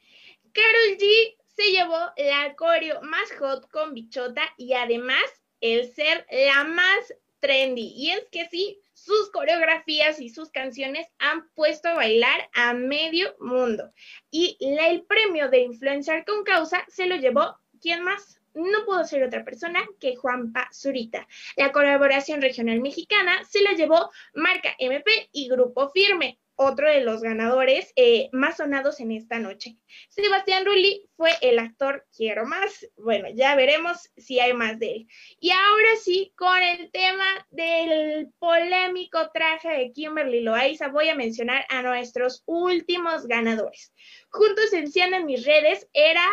Carol 0.52 0.98
G 0.98 1.36
se 1.48 1.70
llevó 1.70 1.98
la 2.16 2.54
coreo 2.56 3.02
más 3.02 3.30
hot 3.38 3.68
con 3.70 3.94
bichota 3.94 4.42
y 4.56 4.72
además 4.72 5.22
el 5.60 5.92
ser 5.92 6.26
la 6.30 6.64
más 6.64 7.14
trendy. 7.40 7.92
Y 7.94 8.10
es 8.10 8.26
que 8.30 8.48
sí, 8.48 8.80
sus 9.04 9.30
coreografías 9.30 10.20
y 10.20 10.28
sus 10.28 10.50
canciones 10.50 11.08
han 11.18 11.48
puesto 11.54 11.88
a 11.88 11.94
bailar 11.94 12.48
a 12.54 12.72
medio 12.72 13.34
mundo. 13.40 13.92
Y 14.30 14.56
el 14.60 15.02
premio 15.02 15.48
de 15.48 15.60
Influencer 15.60 16.24
con 16.24 16.44
Causa 16.44 16.84
se 16.88 17.06
lo 17.06 17.16
llevó, 17.16 17.56
¿quién 17.80 18.04
más? 18.04 18.40
No 18.54 18.84
pudo 18.84 19.04
ser 19.04 19.24
otra 19.24 19.44
persona 19.44 19.80
que 19.98 20.14
Juanpa 20.14 20.68
Zurita. 20.72 21.26
La 21.56 21.72
colaboración 21.72 22.42
regional 22.42 22.80
mexicana 22.80 23.42
se 23.44 23.62
la 23.62 23.72
llevó 23.72 24.10
Marca 24.34 24.74
MP 24.78 25.30
y 25.32 25.48
Grupo 25.48 25.90
Firme. 25.90 26.38
Otro 26.64 26.88
de 26.88 27.02
los 27.02 27.22
ganadores 27.22 27.92
eh, 27.96 28.28
más 28.32 28.56
sonados 28.56 29.00
en 29.00 29.12
esta 29.12 29.38
noche. 29.38 29.76
Sebastián 30.08 30.64
Rulli 30.64 31.08
fue 31.16 31.30
el 31.40 31.58
actor 31.58 32.06
Quiero 32.16 32.46
Más. 32.46 32.86
Bueno, 32.96 33.28
ya 33.34 33.54
veremos 33.54 34.10
si 34.16 34.40
hay 34.40 34.54
más 34.54 34.78
de 34.78 34.92
él. 34.92 35.08
Y 35.40 35.50
ahora 35.50 35.96
sí, 36.02 36.32
con 36.36 36.62
el 36.62 36.90
tema 36.90 37.26
del 37.50 38.32
polémico 38.38 39.30
traje 39.32 39.68
de 39.68 39.92
Kimberly 39.92 40.40
Loaiza, 40.40 40.88
voy 40.88 41.08
a 41.08 41.14
mencionar 41.14 41.64
a 41.68 41.82
nuestros 41.82 42.42
últimos 42.46 43.26
ganadores. 43.26 43.92
Juntos 44.30 44.72
encienden 44.72 45.26
mis 45.26 45.44
redes 45.44 45.88
era 45.92 46.24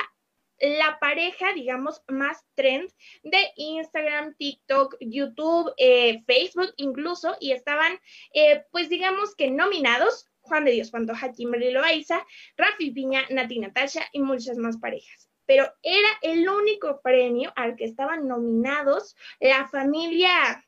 la 0.60 0.99
pareja, 0.99 1.53
digamos, 1.53 2.03
más 2.07 2.43
trend 2.55 2.91
de 3.24 3.51
Instagram, 3.55 4.36
TikTok, 4.36 4.97
YouTube, 4.99 5.74
eh, 5.78 6.24
Facebook 6.26 6.74
incluso, 6.78 7.36
y 7.39 7.51
estaban, 7.51 7.99
eh, 8.34 8.66
pues 8.72 8.89
digamos 8.89 9.36
que 9.36 9.49
nominados 9.51 10.30
Juan 10.41 10.66
de 10.66 10.72
Dios 10.72 10.91
Pantoja, 10.91 11.32
Kimberly 11.32 11.72
Loaiza, 11.72 12.26
Rafi 12.57 12.91
Piña, 12.91 13.26
Nati 13.30 13.60
Natasha 13.60 14.07
y 14.12 14.22
muchas 14.22 14.57
más 14.57 14.78
parejas. 14.78 15.30
Pero 15.45 15.72
era 15.82 16.10
el 16.22 16.47
único 16.47 17.01
premio 17.01 17.51
al 17.55 17.76
que 17.76 17.86
estaban 17.86 18.28
nominados 18.28 19.16
la 19.39 19.68
familia 19.68 20.66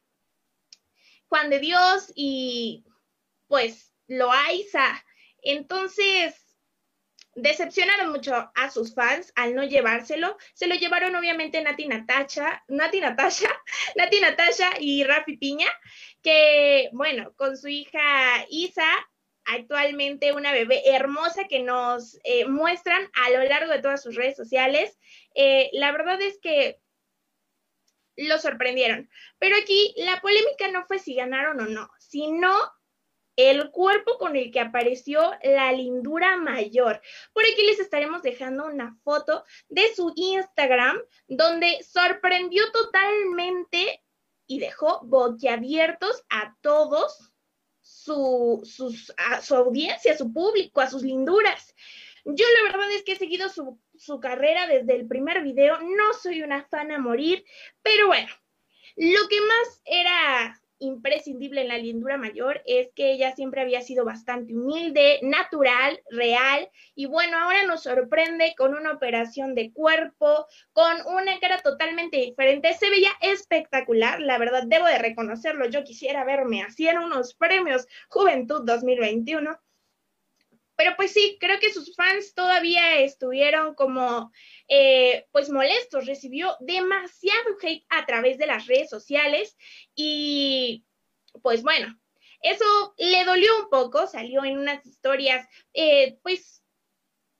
Juan 1.28 1.50
de 1.50 1.60
Dios 1.60 2.12
y 2.16 2.84
pues 3.48 3.94
Loaiza. 4.08 5.04
Entonces, 5.42 6.51
decepcionaron 7.36 8.12
mucho 8.12 8.52
a 8.54 8.70
sus 8.70 8.94
fans 8.94 9.32
al 9.36 9.56
no 9.56 9.64
llevárselo. 9.64 10.38
Se 10.54 10.68
lo 10.68 10.76
llevaron 10.76 11.16
obviamente 11.16 11.62
Nati 11.62 11.88
Natasha, 11.88 12.64
Nati 12.68 13.00
Natasha, 13.00 13.50
Nati 13.96 14.20
Natasha 14.20 14.72
y 14.80 15.04
Rafi 15.04 15.38
Piña, 15.38 15.68
que 16.22 16.90
bueno, 16.94 17.34
con 17.36 17.58
su 17.58 17.68
hija 17.68 18.46
Isa, 18.50 18.88
actualmente 19.46 20.34
una 20.34 20.52
bebé 20.52 20.84
hermosa 20.86 21.46
que 21.48 21.60
nos 21.60 22.20
eh, 22.24 22.46
muestran 22.46 23.10
a 23.14 23.30
lo 23.32 23.44
largo 23.44 23.72
de 23.72 23.82
todas 23.82 24.02
sus 24.02 24.16
redes 24.16 24.36
sociales. 24.36 24.98
Eh, 25.36 25.70
la 25.74 25.92
verdad 25.92 26.22
es 26.22 26.40
que 26.40 26.80
lo 28.18 28.38
sorprendieron. 28.40 29.10
Pero 29.40 29.56
aquí 29.58 29.94
la 29.98 30.22
polémica 30.22 30.68
no 30.72 30.86
fue 30.86 31.00
si 31.00 31.16
ganaron 31.16 31.60
o 31.62 31.66
no, 31.66 31.90
sino 31.98 32.52
el 33.36 33.72
cuerpo 33.72 34.18
con 34.18 34.36
el 34.36 34.52
que 34.52 34.60
apareció 34.60 35.32
la 35.44 35.72
lindura 35.72 36.38
mayor. 36.38 37.02
Por 37.34 37.44
aquí 37.44 37.64
les 37.66 37.80
estaremos 37.80 38.22
dejando 38.22 38.66
una 38.66 38.98
foto 39.04 39.44
de 39.70 39.94
su 39.96 40.14
Instagram 40.16 41.00
donde 41.28 41.84
sorprendió 41.84 42.72
totalmente 42.72 44.04
y 44.48 44.60
dejó 44.60 45.00
boquiabiertos 45.04 46.24
a 46.30 46.56
todos 46.62 47.32
su, 47.82 48.62
a 49.18 49.42
su 49.42 49.56
audiencia, 49.56 50.14
a 50.14 50.18
su 50.18 50.32
público, 50.32 50.82
a 50.82 50.90
sus 50.90 51.04
linduras. 51.04 51.74
Yo 52.26 52.46
la 52.58 52.72
verdad 52.72 52.92
es 52.92 53.04
que 53.04 53.14
he 53.14 53.18
seguido 53.18 53.50
su, 53.50 53.80
su 53.98 54.20
carrera 54.20 54.68
desde 54.68 54.96
el 54.96 55.08
primer 55.08 55.42
video, 55.42 55.80
no 55.80 56.14
soy 56.14 56.44
una 56.44 56.64
fan 56.66 56.92
a 56.92 57.00
morir, 57.00 57.44
pero 57.82 58.08
bueno, 58.08 58.30
lo 58.96 59.28
que 59.28 59.42
más 59.42 59.82
era 59.86 60.61
imprescindible 60.82 61.62
en 61.62 61.70
la 61.70 61.78
lindura 61.78 62.18
mayor 62.18 62.62
es 62.66 62.90
que 62.94 63.14
ella 63.14 63.34
siempre 63.36 63.62
había 63.62 63.82
sido 63.82 64.04
bastante 64.04 64.54
humilde, 64.54 65.20
natural, 65.22 66.02
real 66.10 66.70
y 66.96 67.06
bueno, 67.06 67.38
ahora 67.38 67.66
nos 67.66 67.84
sorprende 67.84 68.54
con 68.58 68.76
una 68.76 68.92
operación 68.92 69.56
de 69.56 69.72
cuerpo, 69.72 70.48
con 70.74 70.98
una 71.06 71.40
cara 71.40 71.60
totalmente 71.60 72.18
diferente. 72.18 72.74
Se 72.74 72.90
veía 72.90 73.12
espectacular, 73.22 74.20
la 74.20 74.38
verdad, 74.38 74.64
debo 74.66 74.88
de 74.88 74.98
reconocerlo. 74.98 75.68
Yo 75.70 75.84
quisiera 75.84 76.26
verme 76.26 76.64
así 76.64 76.88
en 76.88 76.98
unos 76.98 77.34
premios 77.36 77.88
Juventud 78.10 78.64
2021. 78.66 79.58
Pero 80.82 80.96
pues 80.96 81.14
sí, 81.14 81.38
creo 81.40 81.60
que 81.60 81.72
sus 81.72 81.96
fans 81.96 82.34
todavía 82.34 83.02
estuvieron 83.02 83.76
como 83.76 84.32
eh, 84.68 85.28
pues 85.32 85.52
molestos, 85.52 86.08
recibió 86.08 86.56
demasiado 86.60 87.56
hate 87.62 87.86
a 87.90 88.04
través 88.08 88.40
de 88.40 88.48
las 88.48 88.66
redes 88.66 88.90
sociales 88.90 89.56
y 89.94 90.84
pues 91.44 91.62
bueno, 91.62 91.96
eso 92.42 92.96
le 92.98 93.24
dolió 93.26 93.60
un 93.60 93.70
poco, 93.70 94.08
salió 94.08 94.44
en 94.44 94.58
unas 94.58 94.84
historias 94.84 95.48
eh, 95.76 96.18
pues 96.24 96.61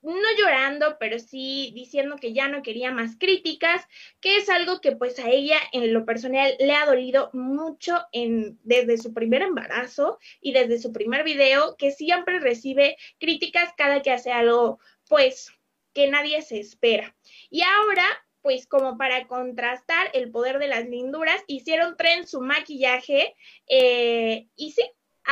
no 0.02 0.36
llorando, 0.38 0.98
pero 1.00 1.20
sí 1.20 1.72
diciendo 1.76 2.16
que 2.16 2.34
ya 2.34 2.48
no 2.48 2.62
quería 2.62 2.92
más 2.92 3.18
críticas, 3.18 3.88
que 4.20 4.38
es 4.38 4.50
algo 4.50 4.82
que 4.82 4.94
pues 4.94 5.20
a 5.20 5.30
ella 5.30 5.58
en 5.72 5.94
lo 5.94 6.06
personal 6.06 6.56
le 6.60 6.74
ha 6.74 6.86
dolido 6.86 7.30
mucho 7.34 8.00
en, 8.12 8.60
desde 8.64 8.98
su 8.98 9.14
primer 9.14 9.42
embarazo 9.42 10.20
y 10.42 10.54
desde 10.54 10.80
su 10.80 10.92
primer 10.92 11.24
video, 11.24 11.76
que 11.78 11.92
siempre 11.92 12.40
recibe 12.40 12.98
críticas 13.20 13.72
cada 13.78 14.02
que 14.02 14.12
hace 14.12 14.32
algo 14.32 14.80
pues 15.08 15.52
que 15.94 16.08
nadie 16.10 16.42
se 16.42 16.60
espera. 16.60 17.16
Y 17.50 17.62
ahora 17.62 18.06
pues 18.42 18.68
como 18.68 18.98
para 18.98 19.28
contrastar 19.28 20.10
el 20.14 20.32
poder 20.32 20.60
de 20.60 20.68
las 20.68 20.88
linduras, 20.88 21.44
hicieron 21.48 21.96
tren 21.96 22.28
su 22.28 22.42
maquillaje 22.42 23.36
eh, 23.68 24.48
y 24.56 24.72
sí, 24.72 24.84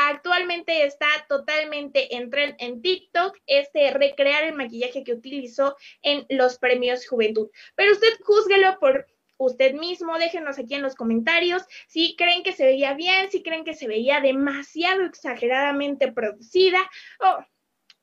Actualmente 0.08 0.86
está 0.86 1.08
totalmente 1.28 2.16
en 2.16 2.30
en 2.34 2.82
TikTok, 2.82 3.38
este 3.45 3.91
recrear 3.91 4.43
el 4.45 4.56
maquillaje 4.56 5.04
que 5.04 5.14
utilizó 5.14 5.76
en 6.02 6.26
los 6.30 6.58
premios 6.58 7.06
Juventud. 7.06 7.50
Pero 7.76 7.91
usted 7.91 8.18
júzguelo 8.24 8.80
por 8.80 9.08
usted 9.38 9.74
mismo, 9.74 10.18
déjenos 10.18 10.58
aquí 10.58 10.76
en 10.76 10.82
los 10.82 10.95
comentarios 10.95 11.64
si 11.88 12.16
creen 12.16 12.43
que 12.43 12.54
se 12.54 12.66
veía 12.66 12.93
bien, 12.93 13.30
si 13.30 13.43
creen 13.43 13.66
que 13.66 13.74
se 13.74 13.88
veía 13.88 14.22
demasiado 14.22 15.04
exageradamente 15.04 16.12
producida 16.12 16.80
o 17.20 17.43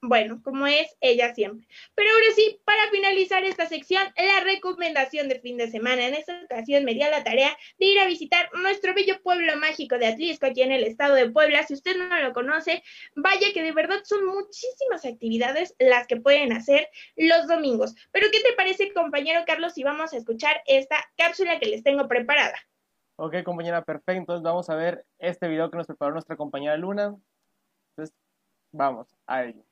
bueno, 0.02 0.40
como 0.42 0.66
es 0.66 0.96
ella 1.00 1.34
siempre. 1.34 1.66
Pero 1.94 2.10
ahora 2.10 2.26
sí, 2.34 2.60
para 2.64 2.90
finalizar 2.90 3.44
esta 3.44 3.66
sección, 3.66 4.02
la 4.16 4.40
recomendación 4.40 5.28
de 5.28 5.40
fin 5.40 5.56
de 5.56 5.70
semana. 5.70 6.06
En 6.06 6.14
esta 6.14 6.40
ocasión 6.44 6.84
me 6.84 6.94
di 6.94 7.02
a 7.02 7.10
la 7.10 7.24
tarea 7.24 7.56
de 7.78 7.86
ir 7.86 7.98
a 7.98 8.06
visitar 8.06 8.50
nuestro 8.54 8.94
bello 8.94 9.20
pueblo 9.22 9.56
mágico 9.56 9.98
de 9.98 10.06
Atlisco, 10.06 10.46
aquí 10.46 10.62
en 10.62 10.72
el 10.72 10.84
estado 10.84 11.14
de 11.14 11.30
Puebla. 11.30 11.64
Si 11.64 11.74
usted 11.74 11.96
no 11.96 12.20
lo 12.20 12.32
conoce, 12.32 12.82
vaya 13.14 13.52
que 13.52 13.62
de 13.62 13.72
verdad 13.72 14.00
son 14.04 14.26
muchísimas 14.26 15.04
actividades 15.04 15.74
las 15.78 16.06
que 16.06 16.16
pueden 16.16 16.52
hacer 16.52 16.88
los 17.16 17.46
domingos. 17.48 17.94
Pero 18.12 18.28
¿qué 18.30 18.40
te 18.40 18.52
parece, 18.54 18.92
compañero 18.92 19.42
Carlos, 19.46 19.74
si 19.74 19.82
vamos 19.82 20.12
a 20.12 20.16
escuchar 20.16 20.62
esta 20.66 20.96
cápsula 21.16 21.58
que 21.58 21.66
les 21.66 21.82
tengo 21.82 22.06
preparada? 22.06 22.56
Ok, 23.16 23.42
compañera, 23.44 23.82
perfecto. 23.82 24.12
Entonces 24.20 24.42
vamos 24.42 24.68
a 24.68 24.76
ver 24.76 25.06
este 25.18 25.48
video 25.48 25.70
que 25.70 25.78
nos 25.78 25.86
preparó 25.86 26.12
nuestra 26.12 26.36
compañera 26.36 26.76
Luna. 26.76 27.16
Entonces, 27.90 28.14
vamos 28.72 29.08
a 29.26 29.44
ello. 29.44 29.64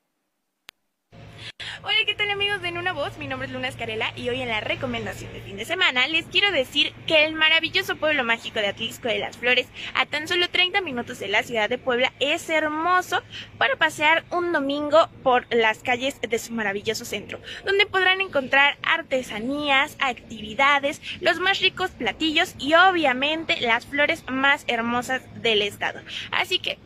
Hola, 1.86 1.98
¿qué 2.06 2.14
tal 2.14 2.30
amigos 2.30 2.62
de 2.62 2.72
Una 2.72 2.94
Voz? 2.94 3.18
Mi 3.18 3.26
nombre 3.26 3.46
es 3.46 3.52
Luna 3.52 3.68
Escarela 3.68 4.10
y 4.16 4.30
hoy 4.30 4.40
en 4.40 4.48
la 4.48 4.62
recomendación 4.62 5.30
de 5.34 5.42
fin 5.42 5.58
de 5.58 5.66
semana 5.66 6.08
les 6.08 6.24
quiero 6.24 6.50
decir 6.50 6.94
que 7.06 7.26
el 7.26 7.34
maravilloso 7.34 7.96
pueblo 7.96 8.24
mágico 8.24 8.58
de 8.58 8.68
Atlisco 8.68 9.08
de 9.08 9.18
las 9.18 9.36
Flores, 9.36 9.66
a 9.94 10.06
tan 10.06 10.26
solo 10.26 10.48
30 10.48 10.80
minutos 10.80 11.18
de 11.18 11.28
la 11.28 11.42
ciudad 11.42 11.68
de 11.68 11.76
Puebla, 11.76 12.14
es 12.20 12.48
hermoso 12.48 13.22
para 13.58 13.76
pasear 13.76 14.24
un 14.30 14.50
domingo 14.52 15.10
por 15.22 15.46
las 15.54 15.80
calles 15.80 16.18
de 16.22 16.38
su 16.38 16.54
maravilloso 16.54 17.04
centro, 17.04 17.38
donde 17.66 17.84
podrán 17.84 18.22
encontrar 18.22 18.78
artesanías, 18.82 19.98
actividades, 20.00 21.02
los 21.20 21.38
más 21.38 21.60
ricos 21.60 21.90
platillos 21.90 22.54
y 22.58 22.72
obviamente 22.72 23.60
las 23.60 23.84
flores 23.84 24.24
más 24.26 24.64
hermosas 24.68 25.20
del 25.42 25.60
estado. 25.60 26.00
Así 26.30 26.60
que 26.60 26.78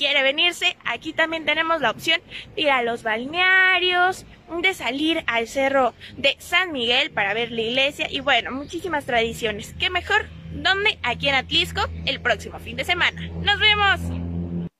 quiere 0.00 0.22
venirse, 0.22 0.78
aquí 0.86 1.12
también 1.12 1.44
tenemos 1.44 1.82
la 1.82 1.90
opción 1.90 2.22
de 2.56 2.62
ir 2.62 2.70
a 2.70 2.82
los 2.82 3.02
balnearios, 3.02 4.24
de 4.62 4.72
salir 4.72 5.22
al 5.26 5.46
cerro 5.46 5.92
de 6.16 6.36
San 6.38 6.72
Miguel 6.72 7.10
para 7.10 7.34
ver 7.34 7.52
la 7.52 7.60
iglesia 7.60 8.06
y 8.10 8.20
bueno, 8.20 8.50
muchísimas 8.50 9.04
tradiciones. 9.04 9.74
¿Qué 9.78 9.90
mejor? 9.90 10.24
¿Dónde? 10.54 10.98
Aquí 11.02 11.28
en 11.28 11.34
Atlisco 11.34 11.82
el 12.06 12.18
próximo 12.22 12.58
fin 12.60 12.78
de 12.78 12.84
semana. 12.84 13.28
¡Nos 13.42 13.60
vemos! 13.60 14.70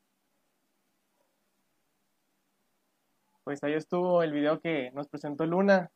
Pues 3.44 3.62
ahí 3.62 3.74
estuvo 3.74 4.22
el 4.22 4.32
video 4.32 4.58
que 4.58 4.90
nos 4.92 5.06
presentó 5.06 5.44
Luna. 5.44 5.90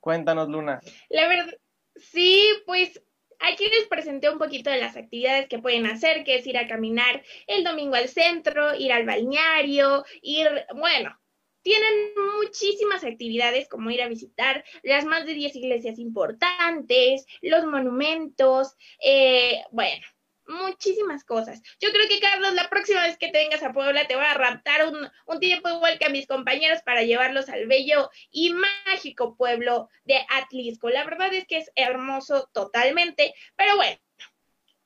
Cuéntanos, 0.00 0.48
Luna. 0.48 0.80
La 1.10 1.28
verdad, 1.28 1.52
sí, 1.96 2.48
pues 2.64 2.98
Aquí 3.42 3.64
les 3.68 3.88
presenté 3.88 4.30
un 4.30 4.38
poquito 4.38 4.70
de 4.70 4.78
las 4.78 4.96
actividades 4.96 5.48
que 5.48 5.58
pueden 5.58 5.86
hacer, 5.86 6.22
que 6.22 6.36
es 6.36 6.46
ir 6.46 6.56
a 6.56 6.68
caminar 6.68 7.22
el 7.48 7.64
domingo 7.64 7.96
al 7.96 8.08
centro, 8.08 8.74
ir 8.76 8.92
al 8.92 9.04
balneario, 9.04 10.04
ir, 10.22 10.48
bueno, 10.76 11.18
tienen 11.62 12.12
muchísimas 12.36 13.02
actividades 13.04 13.68
como 13.68 13.90
ir 13.90 14.02
a 14.02 14.08
visitar 14.08 14.64
las 14.82 15.04
más 15.04 15.26
de 15.26 15.34
10 15.34 15.56
iglesias 15.56 15.98
importantes, 15.98 17.26
los 17.40 17.64
monumentos, 17.64 18.76
eh, 19.04 19.62
bueno, 19.70 20.04
muchísimas 20.46 21.24
cosas. 21.24 21.62
Yo 21.80 21.90
creo 21.92 22.08
que, 22.08 22.20
Carlos, 22.20 22.54
la 22.54 22.68
próxima 22.68 23.02
vez 23.02 23.16
que 23.18 23.28
te 23.28 23.38
vengas 23.38 23.62
a 23.62 23.72
Puebla 23.72 24.06
te 24.06 24.16
voy 24.16 24.24
a 24.24 24.34
raptar 24.34 24.86
un, 24.86 25.08
un, 25.26 25.40
tiempo 25.40 25.68
igual 25.68 25.98
que 25.98 26.06
a 26.06 26.10
mis 26.10 26.26
compañeros 26.26 26.82
para 26.82 27.02
llevarlos 27.02 27.48
al 27.48 27.66
bello 27.66 28.10
y 28.30 28.54
mágico 28.54 29.36
pueblo 29.36 29.88
de 30.04 30.24
Atlisco. 30.28 30.90
La 30.90 31.04
verdad 31.04 31.32
es 31.32 31.46
que 31.46 31.58
es 31.58 31.70
hermoso 31.74 32.48
totalmente, 32.52 33.34
pero 33.56 33.76
bueno, 33.76 33.98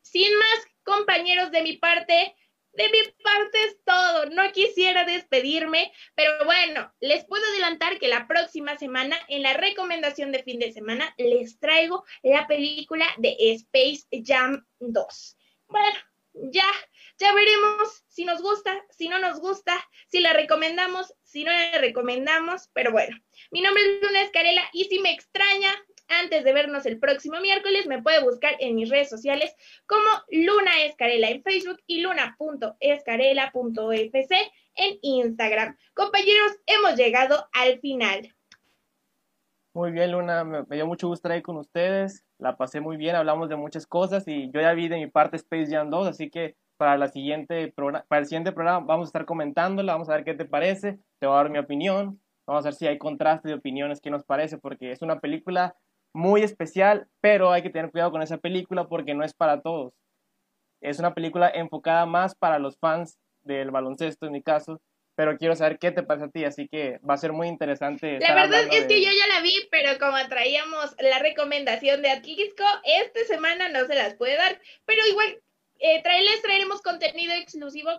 sin 0.02 0.36
más 0.38 0.66
compañeros 0.84 1.50
de 1.50 1.62
mi 1.62 1.76
parte, 1.76 2.34
de 2.72 2.88
mi 2.90 2.98
parte 3.22 3.64
es 3.64 3.78
todo. 3.84 4.26
No 4.26 4.52
quisiera 4.52 5.04
despedirme, 5.04 5.92
pero 6.14 6.44
bueno, 6.44 6.92
les 7.00 7.24
puedo 7.24 7.44
adelantar 7.46 7.98
que 7.98 8.08
la 8.08 8.26
próxima 8.28 8.76
semana, 8.78 9.18
en 9.28 9.42
la 9.42 9.54
recomendación 9.54 10.32
de 10.32 10.42
fin 10.42 10.58
de 10.58 10.72
semana, 10.72 11.14
les 11.18 11.58
traigo 11.58 12.04
la 12.22 12.46
película 12.46 13.06
de 13.18 13.36
Space 13.38 14.06
Jam 14.24 14.64
2. 14.78 15.36
Bueno, 15.68 15.98
ya, 16.34 16.66
ya 17.18 17.34
veremos 17.34 18.04
si 18.08 18.24
nos 18.24 18.42
gusta, 18.42 18.84
si 18.90 19.08
no 19.08 19.18
nos 19.18 19.40
gusta, 19.40 19.74
si 20.08 20.20
la 20.20 20.32
recomendamos, 20.32 21.12
si 21.22 21.44
no 21.44 21.52
la 21.52 21.78
recomendamos, 21.78 22.70
pero 22.72 22.92
bueno, 22.92 23.16
mi 23.50 23.62
nombre 23.62 23.82
es 23.82 24.02
Luna 24.02 24.22
Escarela 24.22 24.62
y 24.72 24.84
si 24.84 25.00
me 25.00 25.12
extraña, 25.12 25.74
antes 26.08 26.44
de 26.44 26.52
vernos 26.52 26.86
el 26.86 26.98
próximo 26.98 27.40
miércoles, 27.40 27.86
me 27.86 28.02
puede 28.02 28.22
buscar 28.22 28.56
en 28.60 28.76
mis 28.76 28.90
redes 28.90 29.10
como 29.86 30.04
Luna 30.30 30.84
Escarela 30.84 31.30
en 31.30 31.42
Facebook 31.42 31.78
y 31.86 32.00
luna.escarela.fc 32.00 34.52
en 34.76 34.98
Instagram. 35.02 35.76
Compañeros, 35.94 36.52
hemos 36.66 36.96
llegado 36.96 37.48
al 37.52 37.80
final. 37.80 38.32
Muy 39.72 39.90
bien, 39.90 40.12
Luna, 40.12 40.44
me, 40.44 40.62
dio 40.70 40.86
mucho 40.86 41.08
gusto 41.08 41.20
estar 41.20 41.32
ahí 41.32 41.42
con 41.42 41.56
ustedes. 41.56 42.24
La 42.38 42.56
pasé 42.56 42.80
muy 42.80 42.96
bien, 42.96 43.16
hablamos 43.16 43.48
de 43.48 43.56
muchas 43.56 43.86
cosas 43.86 44.28
y 44.28 44.50
yo 44.50 44.60
ya 44.60 44.72
vi 44.74 44.88
de 44.88 44.96
mi 44.96 45.06
parte 45.06 45.36
Space 45.36 45.70
Jam 45.70 45.88
2, 45.88 46.08
así 46.08 46.30
que 46.30 46.56
para, 46.76 46.98
la 46.98 47.08
siguiente 47.08 47.72
para 47.74 48.20
el 48.20 48.26
siguiente 48.26 48.52
programa 48.52 48.84
vamos 48.86 49.06
a 49.06 49.08
estar 49.08 49.24
comentándola, 49.24 49.94
vamos 49.94 50.10
a 50.10 50.16
ver 50.16 50.24
qué 50.24 50.34
te 50.34 50.44
parece, 50.44 50.98
te 51.18 51.26
voy 51.26 51.34
a 51.34 51.38
dar 51.38 51.50
mi 51.50 51.58
opinión, 51.58 52.20
vamos 52.46 52.64
a 52.64 52.68
ver 52.68 52.74
si 52.74 52.86
hay 52.86 52.98
contraste 52.98 53.48
de 53.48 53.54
opiniones, 53.54 54.00
qué 54.02 54.10
nos 54.10 54.24
parece, 54.24 54.58
porque 54.58 54.92
es 54.92 55.00
una 55.00 55.20
película 55.20 55.76
muy 56.12 56.42
especial, 56.42 57.08
pero 57.20 57.52
hay 57.52 57.62
que 57.62 57.70
tener 57.70 57.90
cuidado 57.90 58.10
con 58.10 58.22
esa 58.22 58.38
película 58.38 58.86
porque 58.88 59.14
no 59.14 59.24
es 59.24 59.34
para 59.34 59.62
todos. 59.62 59.94
Es 60.82 60.98
una 60.98 61.14
película 61.14 61.48
enfocada 61.48 62.04
más 62.06 62.34
para 62.34 62.58
los 62.58 62.78
fans 62.78 63.18
del 63.44 63.70
baloncesto, 63.70 64.26
en 64.26 64.32
mi 64.32 64.42
caso, 64.42 64.80
pero 65.16 65.36
quiero 65.38 65.56
saber 65.56 65.78
qué 65.78 65.90
te 65.90 66.02
parece 66.02 66.26
a 66.26 66.30
ti, 66.30 66.44
así 66.44 66.68
que 66.68 66.98
va 66.98 67.14
a 67.14 67.18
ser 67.18 67.32
muy 67.32 67.48
interesante. 67.48 68.20
La 68.20 68.34
verdad 68.34 68.64
es 68.70 68.86
que 68.86 69.02
yo 69.02 69.10
ya 69.10 69.34
la 69.34 69.40
vi, 69.40 69.54
pero 69.70 69.98
como 69.98 70.16
traíamos 70.28 70.94
la 71.00 71.18
recomendación 71.18 72.02
de 72.02 72.10
Atlisco, 72.10 72.64
esta 72.84 73.24
semana 73.24 73.70
no 73.70 73.86
se 73.86 73.94
las 73.94 74.14
puede 74.14 74.36
dar, 74.36 74.60
pero 74.84 75.00
igual 75.08 75.42
eh, 75.80 76.02
les 76.04 76.42
traeremos 76.42 76.82
contenido 76.82 77.32
exclusivo 77.32 77.90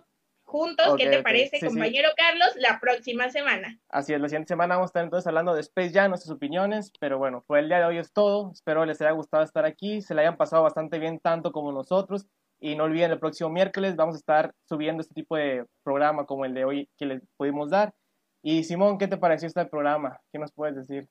juntos. 0.44 0.96
¿Qué 0.96 1.08
te 1.08 1.24
parece, 1.24 1.60
compañero 1.60 2.10
Carlos, 2.16 2.50
la 2.56 2.80
próxima 2.80 3.30
semana? 3.30 3.80
Así 3.90 4.14
es, 4.14 4.22
la 4.22 4.30
siguiente 4.30 4.50
semana 4.50 4.76
vamos 4.76 4.90
a 4.90 4.92
estar 4.92 5.04
entonces 5.04 5.28
hablando 5.28 5.56
de 5.56 5.62
Space 5.62 5.92
Jam, 5.92 6.10
nuestras 6.10 6.34
opiniones, 6.36 6.92
pero 7.00 7.18
bueno, 7.18 7.44
por 7.48 7.58
el 7.58 7.68
día 7.68 7.80
de 7.80 7.86
hoy 7.86 7.98
es 7.98 8.14
todo. 8.14 8.52
Espero 8.54 8.86
les 8.86 9.02
haya 9.02 9.12
gustado 9.12 9.44
estar 9.44 9.66
aquí, 9.66 10.04
se 10.04 10.14
le 10.14 10.22
hayan 10.22 10.38
pasado 10.38 10.62
bastante 10.62 11.00
bien 11.00 11.20
tanto 11.20 11.52
como 11.52 11.72
nosotros. 11.72 12.28
Y 12.60 12.76
no 12.76 12.86
olviden, 12.86 13.12
el 13.12 13.20
próximo 13.20 13.50
miércoles 13.50 13.96
vamos 13.96 14.16
a 14.16 14.20
estar 14.20 14.54
subiendo 14.68 15.02
este 15.02 15.14
tipo 15.14 15.36
de 15.36 15.66
programa 15.84 16.26
como 16.26 16.46
el 16.46 16.54
de 16.54 16.66
hoy 16.66 16.90
que 16.98 17.06
les 17.06 17.22
pudimos 17.38 17.70
dar. 17.70 17.94
Y 18.42 18.64
Simón, 18.64 18.98
¿qué 18.98 19.08
te 19.08 19.18
pareció 19.18 19.48
este 19.48 19.66
programa? 19.66 20.20
¿Qué 20.32 20.40
nos 20.40 20.52
puedes 20.52 20.76
decir? 20.76 21.08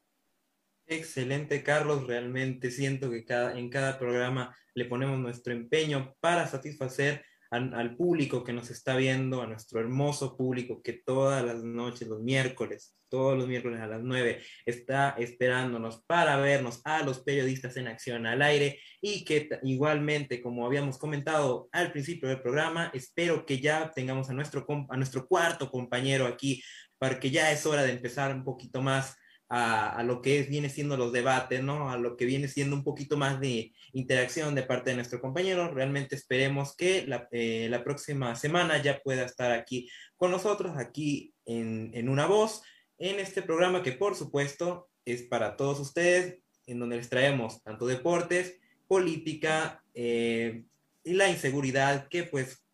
Excelente, 0.86 1.62
Carlos. 1.62 2.06
Realmente 2.06 2.70
siento 2.70 3.10
que 3.10 3.24
cada, 3.24 3.58
en 3.58 3.70
cada 3.70 3.98
programa 3.98 4.56
le 4.74 4.84
ponemos 4.84 5.18
nuestro 5.18 5.52
empeño 5.52 6.14
para 6.20 6.46
satisfacer 6.46 7.24
al, 7.56 7.96
público 7.96 8.44
que 8.44 8.52
nos 8.52 8.70
está 8.70 8.96
viendo, 8.96 9.42
a 9.42 9.46
nuestro 9.46 9.80
hermoso 9.80 10.36
público 10.36 10.82
que 10.82 10.92
todas 10.92 11.44
las 11.44 11.64
noches, 11.64 12.08
los 12.08 12.22
miércoles, 12.22 12.96
todos 13.08 13.36
los 13.36 13.48
miércoles 13.48 13.80
a 13.80 13.86
las 13.86 14.02
9, 14.02 14.42
está 14.64 15.10
esperándonos 15.18 16.02
para 16.06 16.36
vernos 16.36 16.80
a 16.84 17.02
los 17.02 17.20
periodistas 17.20 17.76
en 17.76 17.88
acción 17.88 18.26
al 18.26 18.42
aire 18.42 18.80
y 19.00 19.24
que 19.24 19.48
igualmente, 19.62 20.42
como 20.42 20.66
habíamos 20.66 20.98
comentado 20.98 21.68
al 21.72 21.92
principio 21.92 22.28
del 22.28 22.42
programa, 22.42 22.90
espero 22.94 23.46
que 23.46 23.60
ya 23.60 23.90
tengamos 23.94 24.30
a 24.30 24.34
nuestro, 24.34 24.66
a 24.88 24.96
nuestro 24.96 25.26
cuarto 25.26 25.70
compañero 25.70 26.26
aquí, 26.26 26.62
para 26.98 27.20
que 27.20 27.30
ya 27.30 27.52
es 27.52 27.66
hora 27.66 27.82
de 27.82 27.92
empezar 27.92 28.34
un 28.34 28.44
poquito 28.44 28.82
más 28.82 29.16
a, 29.48 30.02
lo 30.02 30.22
que 30.22 30.42
viene 30.42 30.68
siendo 30.68 30.96
los 30.96 31.12
debates, 31.12 31.62
¿no? 31.62 31.90
A 31.90 31.96
lo 31.96 32.16
que 32.16 32.24
viene 32.24 32.48
siendo 32.48 32.74
un 32.74 32.82
poquito 32.82 33.16
más 33.16 33.40
de 33.40 33.72
interacción 33.92 34.54
de 34.54 34.62
parte 34.62 34.90
de 34.90 34.96
nuestro 34.96 35.20
compañero. 35.20 35.72
Realmente 35.72 36.16
esperemos 36.16 36.74
que 36.76 37.06
la, 37.06 37.28
eh, 37.30 37.80
próxima 37.84 38.34
semana 38.34 38.82
ya 38.82 39.00
pueda 39.02 39.24
estar 39.24 39.52
aquí 39.52 39.88
con 40.16 40.30
nosotros, 40.30 40.76
aquí 40.76 41.32
en, 41.44 41.90
en, 41.94 42.08
Una 42.08 42.26
Voz, 42.26 42.62
en 42.98 43.20
este 43.20 43.42
programa 43.42 43.82
que 43.82 43.92
por 43.92 44.16
supuesto 44.16 44.88
es 45.04 45.22
para 45.22 45.56
todos 45.56 45.78
ustedes, 45.78 46.38
en 46.66 46.80
donde 46.80 46.96
les 46.96 47.08
traemos 47.08 47.62
tanto 47.62 47.86
deportes, 47.86 48.58
política 48.88 49.84
eh, 49.94 50.64
y 51.04 51.14
la 51.14 51.28
inseguridad 51.28 52.08
que 52.08 52.24
pues 52.24 52.64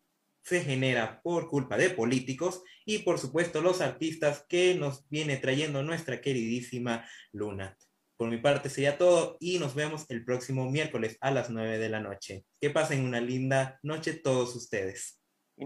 se 0.41 0.61
genera 0.61 1.21
por 1.21 1.49
culpa 1.49 1.77
de 1.77 1.89
políticos 1.89 2.63
y 2.85 2.99
por 2.99 3.19
supuesto 3.19 3.61
los 3.61 3.81
artistas 3.81 4.45
que 4.47 4.75
nos 4.75 5.07
viene 5.09 5.37
trayendo 5.37 5.83
nuestra 5.83 6.21
queridísima 6.21 7.07
Luna. 7.31 7.77
Por 8.17 8.29
mi 8.29 8.37
parte 8.37 8.69
sería 8.69 8.97
todo 8.97 9.37
y 9.39 9.59
nos 9.59 9.75
vemos 9.75 10.05
el 10.09 10.23
próximo 10.23 10.69
miércoles 10.69 11.17
a 11.19 11.31
las 11.31 11.49
9 11.49 11.79
de 11.79 11.89
la 11.89 11.99
noche. 11.99 12.45
Que 12.61 12.69
pasen 12.69 13.03
una 13.05 13.19
linda 13.19 13.79
noche 13.81 14.13
todos 14.13 14.55
ustedes. 14.55 15.22